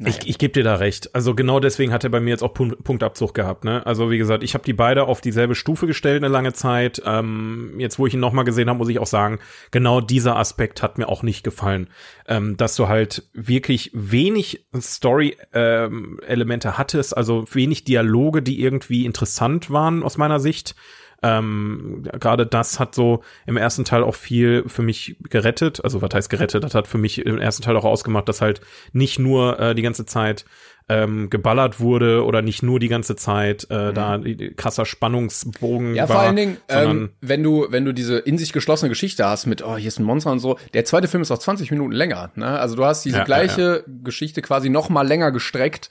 [0.00, 0.14] naja.
[0.20, 1.12] Ich, ich gebe dir da recht.
[1.16, 3.64] Also genau deswegen hat er bei mir jetzt auch Punktabzug gehabt.
[3.64, 3.84] Ne?
[3.84, 7.02] Also wie gesagt, ich habe die beide auf dieselbe Stufe gestellt eine lange Zeit.
[7.04, 9.40] Ähm, jetzt, wo ich ihn nochmal gesehen habe, muss ich auch sagen,
[9.72, 11.88] genau dieser Aspekt hat mir auch nicht gefallen.
[12.28, 19.68] Ähm, dass du halt wirklich wenig Story-Elemente ähm, hattest, also wenig Dialoge, die irgendwie interessant
[19.70, 20.76] waren aus meiner Sicht.
[21.22, 25.82] Ähm, Gerade das hat so im ersten Teil auch viel für mich gerettet.
[25.82, 26.62] Also was heißt gerettet?
[26.62, 28.60] Das hat für mich im ersten Teil auch ausgemacht, dass halt
[28.92, 30.44] nicht nur äh, die ganze Zeit
[30.88, 33.94] ähm, geballert wurde oder nicht nur die ganze Zeit äh, mhm.
[33.94, 34.20] da
[34.56, 36.08] krasser Spannungsbogen ja, war.
[36.08, 39.46] Ja, vor allen Dingen, ähm, wenn du wenn du diese in sich geschlossene Geschichte hast
[39.46, 40.58] mit oh hier ist ein Monster und so.
[40.72, 42.30] Der zweite Film ist auch 20 Minuten länger.
[42.36, 42.46] Ne?
[42.46, 43.92] Also du hast diese ja, gleiche ja.
[44.02, 45.90] Geschichte quasi noch mal länger gestreckt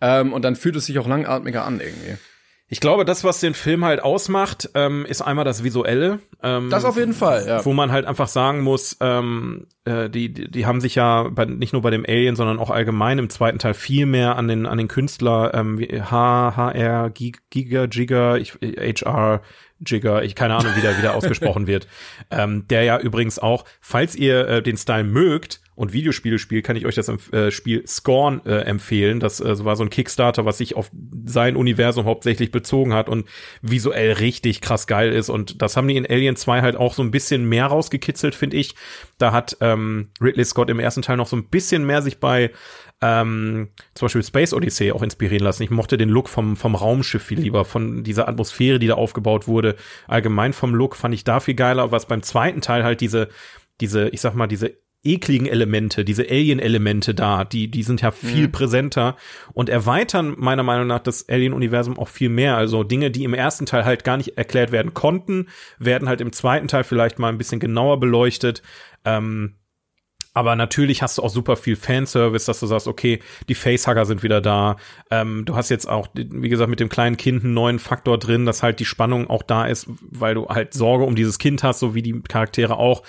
[0.00, 2.16] ähm, und dann fühlt es sich auch langatmiger an irgendwie.
[2.70, 6.18] Ich glaube, das, was den Film halt ausmacht, ähm, ist einmal das Visuelle.
[6.42, 7.64] Ähm, das auf jeden Fall, ja.
[7.64, 11.46] Wo man halt einfach sagen muss, ähm, äh, die, die, die haben sich ja bei,
[11.46, 14.66] nicht nur bei dem Alien, sondern auch allgemein im zweiten Teil viel mehr an den,
[14.66, 19.40] an den Künstler ähm, H, HR, Giga, Giga, ich, HR,
[19.84, 21.88] Jigger, ich keine Ahnung, wie der wieder ausgesprochen wird.
[22.30, 26.74] Ähm, der ja übrigens auch, falls ihr äh, den Style mögt und Videospiele spielt, kann
[26.74, 29.20] ich euch das äh, Spiel Scorn äh, empfehlen.
[29.20, 30.90] Das äh, war so ein Kickstarter, was sich auf
[31.24, 33.28] sein Universum hauptsächlich bezogen hat und
[33.62, 35.28] visuell richtig krass geil ist.
[35.28, 38.56] Und das haben die in Alien 2 halt auch so ein bisschen mehr rausgekitzelt, finde
[38.56, 38.74] ich.
[39.18, 42.50] Da hat ähm, Ridley Scott im ersten Teil noch so ein bisschen mehr sich bei
[43.00, 45.62] ähm, zum Beispiel Space Odyssey auch inspirieren lassen.
[45.62, 49.46] Ich mochte den Look vom, vom Raumschiff viel lieber, von dieser Atmosphäre, die da aufgebaut
[49.46, 49.76] wurde.
[50.08, 53.28] Allgemein vom Look fand ich da viel geiler, was beim zweiten Teil halt diese,
[53.80, 58.48] diese, ich sag mal, diese ekligen Elemente, diese Alien-Elemente da, die, die sind ja viel
[58.48, 58.52] mhm.
[58.52, 59.16] präsenter
[59.52, 62.56] und erweitern meiner Meinung nach das Alien-Universum auch viel mehr.
[62.56, 65.46] Also Dinge, die im ersten Teil halt gar nicht erklärt werden konnten,
[65.78, 68.62] werden halt im zweiten Teil vielleicht mal ein bisschen genauer beleuchtet.
[69.04, 69.54] Ähm,
[70.34, 74.22] aber natürlich hast du auch super viel Fanservice, dass du sagst, okay, die Facehugger sind
[74.22, 74.76] wieder da.
[75.10, 78.46] Ähm, du hast jetzt auch, wie gesagt, mit dem kleinen Kind einen neuen Faktor drin,
[78.46, 81.80] dass halt die Spannung auch da ist, weil du halt Sorge um dieses Kind hast,
[81.80, 83.02] so wie die Charaktere auch.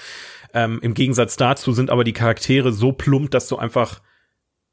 [0.54, 4.02] Ähm, Im Gegensatz dazu sind aber die Charaktere so plump, dass du einfach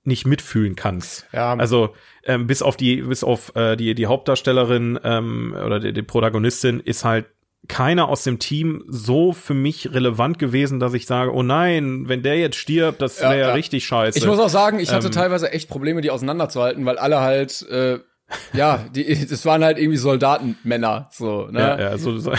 [0.05, 1.27] nicht mitfühlen kannst.
[1.33, 1.55] Ja.
[1.55, 6.03] Also ähm, bis auf die bis auf äh, die die Hauptdarstellerin ähm, oder die, die
[6.03, 7.27] Protagonistin ist halt
[7.69, 12.23] keiner aus dem Team so für mich relevant gewesen, dass ich sage, oh nein, wenn
[12.23, 14.19] der jetzt stirbt, das wäre ja, ja, richtig scheiße.
[14.19, 17.63] Ich muss auch sagen, ich hatte ähm, teilweise echt Probleme, die auseinanderzuhalten, weil alle halt
[17.69, 17.99] äh,
[18.53, 21.61] ja, die, das waren halt irgendwie Soldatenmänner, so, ne?
[21.61, 22.33] Ja, ja, so, so.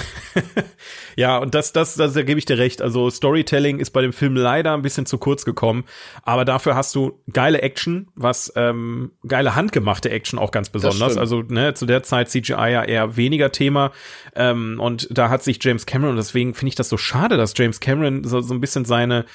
[1.15, 2.81] ja und das, das, das, da gebe ich dir recht.
[2.81, 5.85] Also Storytelling ist bei dem Film leider ein bisschen zu kurz gekommen,
[6.23, 11.15] aber dafür hast du geile Action, was ähm, geile handgemachte Action auch ganz besonders.
[11.15, 13.91] Also ne, zu der Zeit CGI ja eher weniger Thema
[14.35, 17.53] ähm, und da hat sich James Cameron und deswegen finde ich das so schade, dass
[17.55, 19.25] James Cameron so, so ein bisschen seine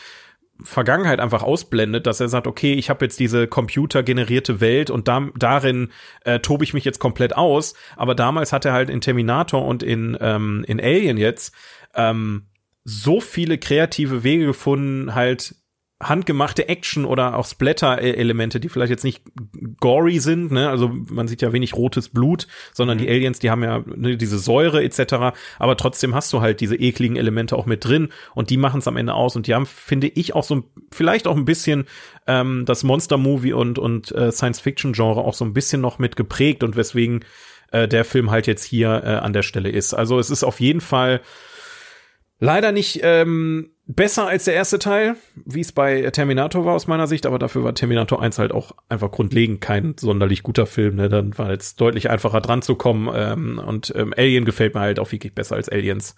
[0.63, 5.29] Vergangenheit einfach ausblendet, dass er sagt, okay, ich habe jetzt diese computergenerierte Welt und da,
[5.37, 5.91] darin
[6.25, 7.75] äh, tobe ich mich jetzt komplett aus.
[7.97, 11.55] Aber damals hat er halt in Terminator und in, ähm, in Alien jetzt
[11.95, 12.47] ähm,
[12.85, 15.55] so viele kreative Wege gefunden, halt
[16.03, 19.23] handgemachte Action oder auch Splatter-Elemente, die vielleicht jetzt nicht
[19.81, 20.69] gory sind, ne?
[20.69, 23.03] Also man sieht ja wenig rotes Blut, sondern mhm.
[23.03, 25.35] die Aliens, die haben ja ne, diese Säure etc.
[25.59, 28.89] Aber trotzdem hast du halt diese ekligen Elemente auch mit drin und die machen es
[28.89, 31.85] am Ende aus und die haben, finde ich, auch so vielleicht auch ein bisschen
[32.27, 36.77] ähm, das Monster-Movie und und äh, Science-Fiction-Genre auch so ein bisschen noch mit geprägt und
[36.77, 37.25] weswegen
[37.71, 39.95] äh, der Film halt jetzt hier äh, an der Stelle ist.
[39.95, 41.21] Also es ist auf jeden Fall
[42.39, 47.07] leider nicht ähm, besser als der erste Teil, wie es bei Terminator war aus meiner
[47.07, 50.97] Sicht, aber dafür war Terminator 1 halt auch einfach grundlegend kein sonderlich guter Film.
[50.97, 51.09] Ne?
[51.09, 54.99] Dann war es deutlich einfacher dran zu kommen ähm, und ähm, Alien gefällt mir halt
[54.99, 56.15] auch wirklich besser als Aliens.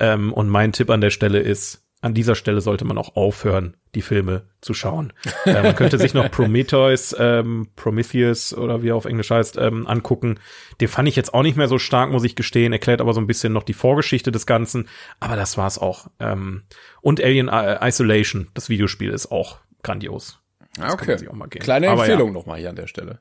[0.00, 3.78] Ähm, und mein Tipp an der Stelle ist, an dieser Stelle sollte man auch aufhören,
[3.94, 5.14] die Filme zu schauen.
[5.46, 9.86] äh, man könnte sich noch Prometheus, ähm, Prometheus oder wie er auf Englisch heißt, ähm,
[9.86, 10.38] angucken.
[10.82, 12.74] Den fand ich jetzt auch nicht mehr so stark, muss ich gestehen.
[12.74, 14.86] Erklärt aber so ein bisschen noch die Vorgeschichte des Ganzen.
[15.18, 16.08] Aber das war's auch.
[16.20, 16.64] Ähm,
[17.00, 20.40] und Alien Isolation, das Videospiel, ist auch grandios.
[20.76, 21.16] Das okay.
[21.58, 22.34] Kleine Empfehlung ja.
[22.34, 23.20] nochmal hier an der Stelle.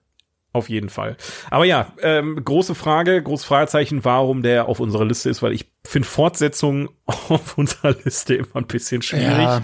[0.54, 1.18] Auf jeden Fall.
[1.50, 5.72] Aber ja, ähm, große Frage, großes Fragezeichen, warum der auf unserer Liste ist, weil ich
[5.84, 9.28] finde Fortsetzungen auf unserer Liste immer ein bisschen schwierig.
[9.28, 9.64] Ja.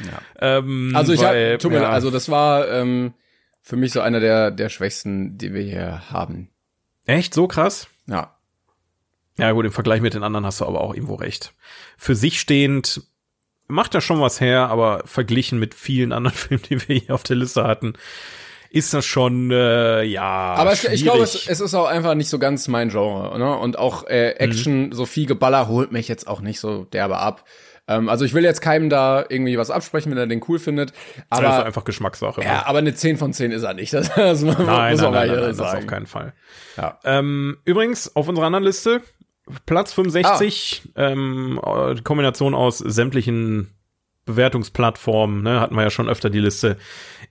[0.00, 0.22] ja.
[0.40, 1.90] Ähm, also ich weil, hab, tut mir ja.
[1.90, 3.12] also das war ähm,
[3.60, 6.48] für mich so einer der der schwächsten, die wir hier haben.
[7.04, 7.88] Echt so krass?
[8.06, 8.34] Ja.
[9.36, 11.52] Ja gut, im Vergleich mit den anderen hast du aber auch irgendwo recht.
[11.98, 13.02] Für sich stehend
[13.66, 17.24] macht er schon was her, aber verglichen mit vielen anderen Filmen, die wir hier auf
[17.24, 17.94] der Liste hatten,
[18.74, 20.54] ist das schon, äh, ja.
[20.54, 23.56] Aber es, ich glaube, es, es, ist auch einfach nicht so ganz mein Genre, ne?
[23.56, 24.92] Und auch äh, Action, mhm.
[24.92, 27.44] so viel Geballer holt mich jetzt auch nicht so derbe ab.
[27.86, 30.92] Ähm, also ich will jetzt keinem da irgendwie was absprechen, wenn er den cool findet.
[31.30, 32.42] Aber das ist einfach Geschmackssache.
[32.42, 32.66] Ja, ne?
[32.66, 33.92] aber eine 10 von 10 ist er nicht.
[33.92, 36.32] Das, das muss nein, nein, nein, nein, nein, das auf keinen Fall.
[36.76, 36.98] Ja.
[37.04, 39.02] Ähm, übrigens, auf unserer anderen Liste,
[39.66, 41.10] Platz 65, ah.
[41.10, 41.60] ähm,
[42.02, 43.70] Kombination aus sämtlichen
[44.24, 46.76] Bewertungsplattformen, ne, hatten wir ja schon öfter die Liste,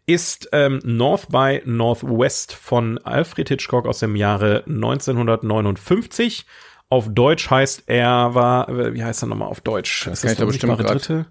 [0.06, 6.46] ist ähm, North by Northwest von Alfred Hitchcock aus dem Jahre 1959.
[6.90, 10.06] Auf Deutsch heißt er war, wie heißt er nochmal auf Deutsch?
[10.06, 11.26] Das ist der unsichtbare Dritte?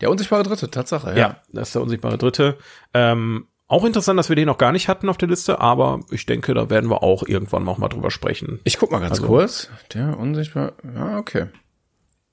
[0.00, 1.16] Der unsichtbare Dritte, Tatsache, ja.
[1.16, 2.56] Ja, das ist der unsichtbare Dritte.
[2.94, 6.26] Ähm, auch interessant, dass wir den noch gar nicht hatten auf der Liste, aber ich
[6.26, 8.60] denke, da werden wir auch irgendwann noch mal drüber sprechen.
[8.64, 9.70] Ich guck mal ganz also, kurz.
[9.94, 11.46] Der unsichtbare, ja, okay.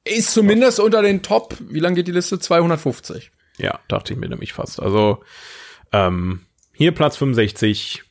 [0.09, 2.39] Ist zumindest unter den Top, wie lang geht die Liste?
[2.39, 3.31] 250.
[3.57, 4.81] Ja, dachte ich mir nämlich fast.
[4.81, 5.23] Also
[5.91, 6.41] ähm,
[6.73, 8.03] hier Platz 65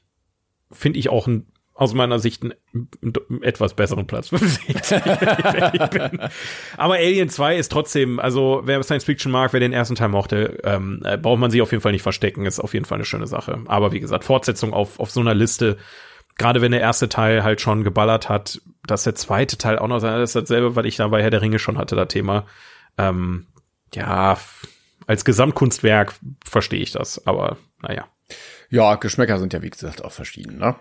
[0.70, 2.54] finde ich auch ein, aus meiner Sicht einen,
[3.02, 4.92] einen etwas besseren Platz 65.
[6.76, 10.58] Aber Alien 2 ist trotzdem, also wer Science Fiction mag, wer den ersten Teil mochte,
[10.64, 13.04] ähm, äh, braucht man sich auf jeden Fall nicht verstecken, ist auf jeden Fall eine
[13.04, 13.60] schöne Sache.
[13.66, 15.78] Aber wie gesagt, Fortsetzung auf, auf so einer Liste,
[16.38, 19.98] gerade wenn der erste Teil halt schon geballert hat, dass der zweite Teil auch noch
[19.98, 22.46] sein, das ist dasselbe, weil ich da bei Herr der Ringe schon hatte, das Thema.
[22.96, 23.46] Ähm,
[23.94, 24.38] ja,
[25.06, 26.14] als Gesamtkunstwerk
[26.44, 28.06] verstehe ich das, aber naja.
[28.70, 30.76] Ja, Geschmäcker sind ja wie gesagt auch verschieden, ne?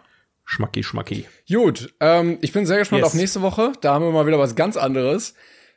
[0.45, 1.27] Schmacki, schmacki.
[1.49, 3.07] Gut, ähm, ich bin sehr gespannt yes.
[3.07, 3.73] auf nächste Woche.
[3.81, 5.33] Da haben wir mal wieder was ganz anderes.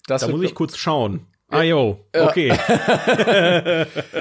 [0.07, 1.27] Das da muss ich kurz schauen.
[1.49, 2.51] Ah, jo, okay.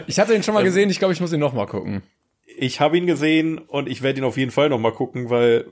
[0.07, 2.02] ich hatte ihn schon mal gesehen, ich glaube, ich muss ihn noch mal gucken.
[2.61, 5.72] Ich habe ihn gesehen und ich werde ihn auf jeden Fall noch mal gucken, weil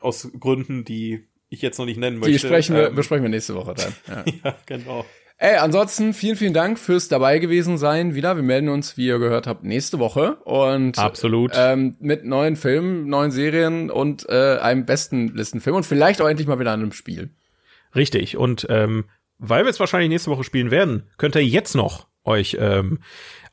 [0.00, 2.32] aus Gründen, die ich jetzt noch nicht nennen möchte.
[2.32, 3.92] Die sprechen wir, ähm, besprechen wir nächste Woche dann.
[4.26, 5.04] Ja, ja genau.
[5.40, 8.34] Ey, ansonsten vielen, vielen Dank fürs dabei gewesen sein wieder.
[8.36, 13.08] Wir melden uns, wie ihr gehört habt, nächste Woche und absolut ähm, mit neuen Filmen,
[13.08, 17.30] neuen Serien und äh, einem besten Listenfilm und vielleicht auch endlich mal wieder einem Spiel.
[17.94, 18.36] Richtig.
[18.36, 19.04] Und ähm,
[19.38, 22.98] weil wir es wahrscheinlich nächste Woche spielen werden, könnt ihr jetzt noch euch ähm,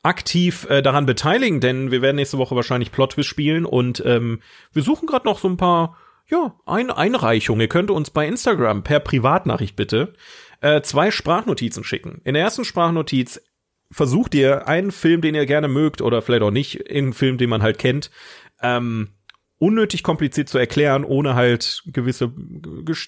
[0.06, 4.40] aktiv äh, daran beteiligen, denn wir werden nächste Woche wahrscheinlich Plot Twist spielen und ähm,
[4.72, 5.96] wir suchen gerade noch so ein paar
[6.28, 7.60] ja, ein Einreichungen.
[7.60, 10.12] Ihr könnt uns bei Instagram per Privatnachricht bitte
[10.60, 12.20] äh, zwei Sprachnotizen schicken.
[12.24, 13.40] In der ersten Sprachnotiz
[13.90, 17.50] versucht ihr einen Film, den ihr gerne mögt oder vielleicht auch nicht, irgendeinen Film, den
[17.50, 18.10] man halt kennt,
[18.62, 19.10] ähm,
[19.58, 22.32] unnötig kompliziert zu erklären, ohne halt gewisse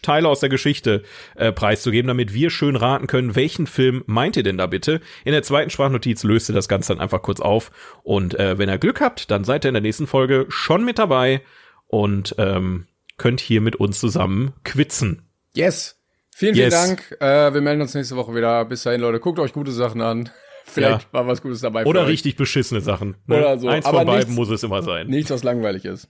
[0.02, 1.02] Teile aus der Geschichte
[1.36, 5.00] äh, preiszugeben, damit wir schön raten können, welchen Film meint ihr denn da bitte?
[5.24, 7.70] In der zweiten Sprachnotiz löst ihr das Ganze dann einfach kurz auf
[8.02, 10.98] und äh, wenn ihr Glück habt, dann seid ihr in der nächsten Folge schon mit
[10.98, 11.42] dabei
[11.86, 12.86] und ähm,
[13.18, 15.28] könnt hier mit uns zusammen quitzen.
[15.54, 15.96] Yes.
[16.34, 16.72] Vielen, Yes.
[16.74, 17.16] vielen Dank.
[17.20, 18.64] Äh, wir melden uns nächste Woche wieder.
[18.64, 19.18] Bis dahin, Leute.
[19.18, 20.30] Guckt euch gute Sachen an.
[20.64, 21.12] Vielleicht Ja.
[21.12, 21.84] war was Gutes dabei.
[21.84, 22.08] Oder euch.
[22.08, 23.16] richtig beschissene Sachen.
[23.26, 23.38] Ne?
[23.38, 25.08] Oder so, Eins aber von beiden nichts- muss es immer sein.
[25.08, 26.08] Nichts, was langweilig ist.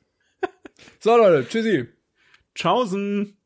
[1.01, 1.49] So, Leute.
[1.49, 1.89] Tschüssi.
[2.55, 3.38] Tschaußen.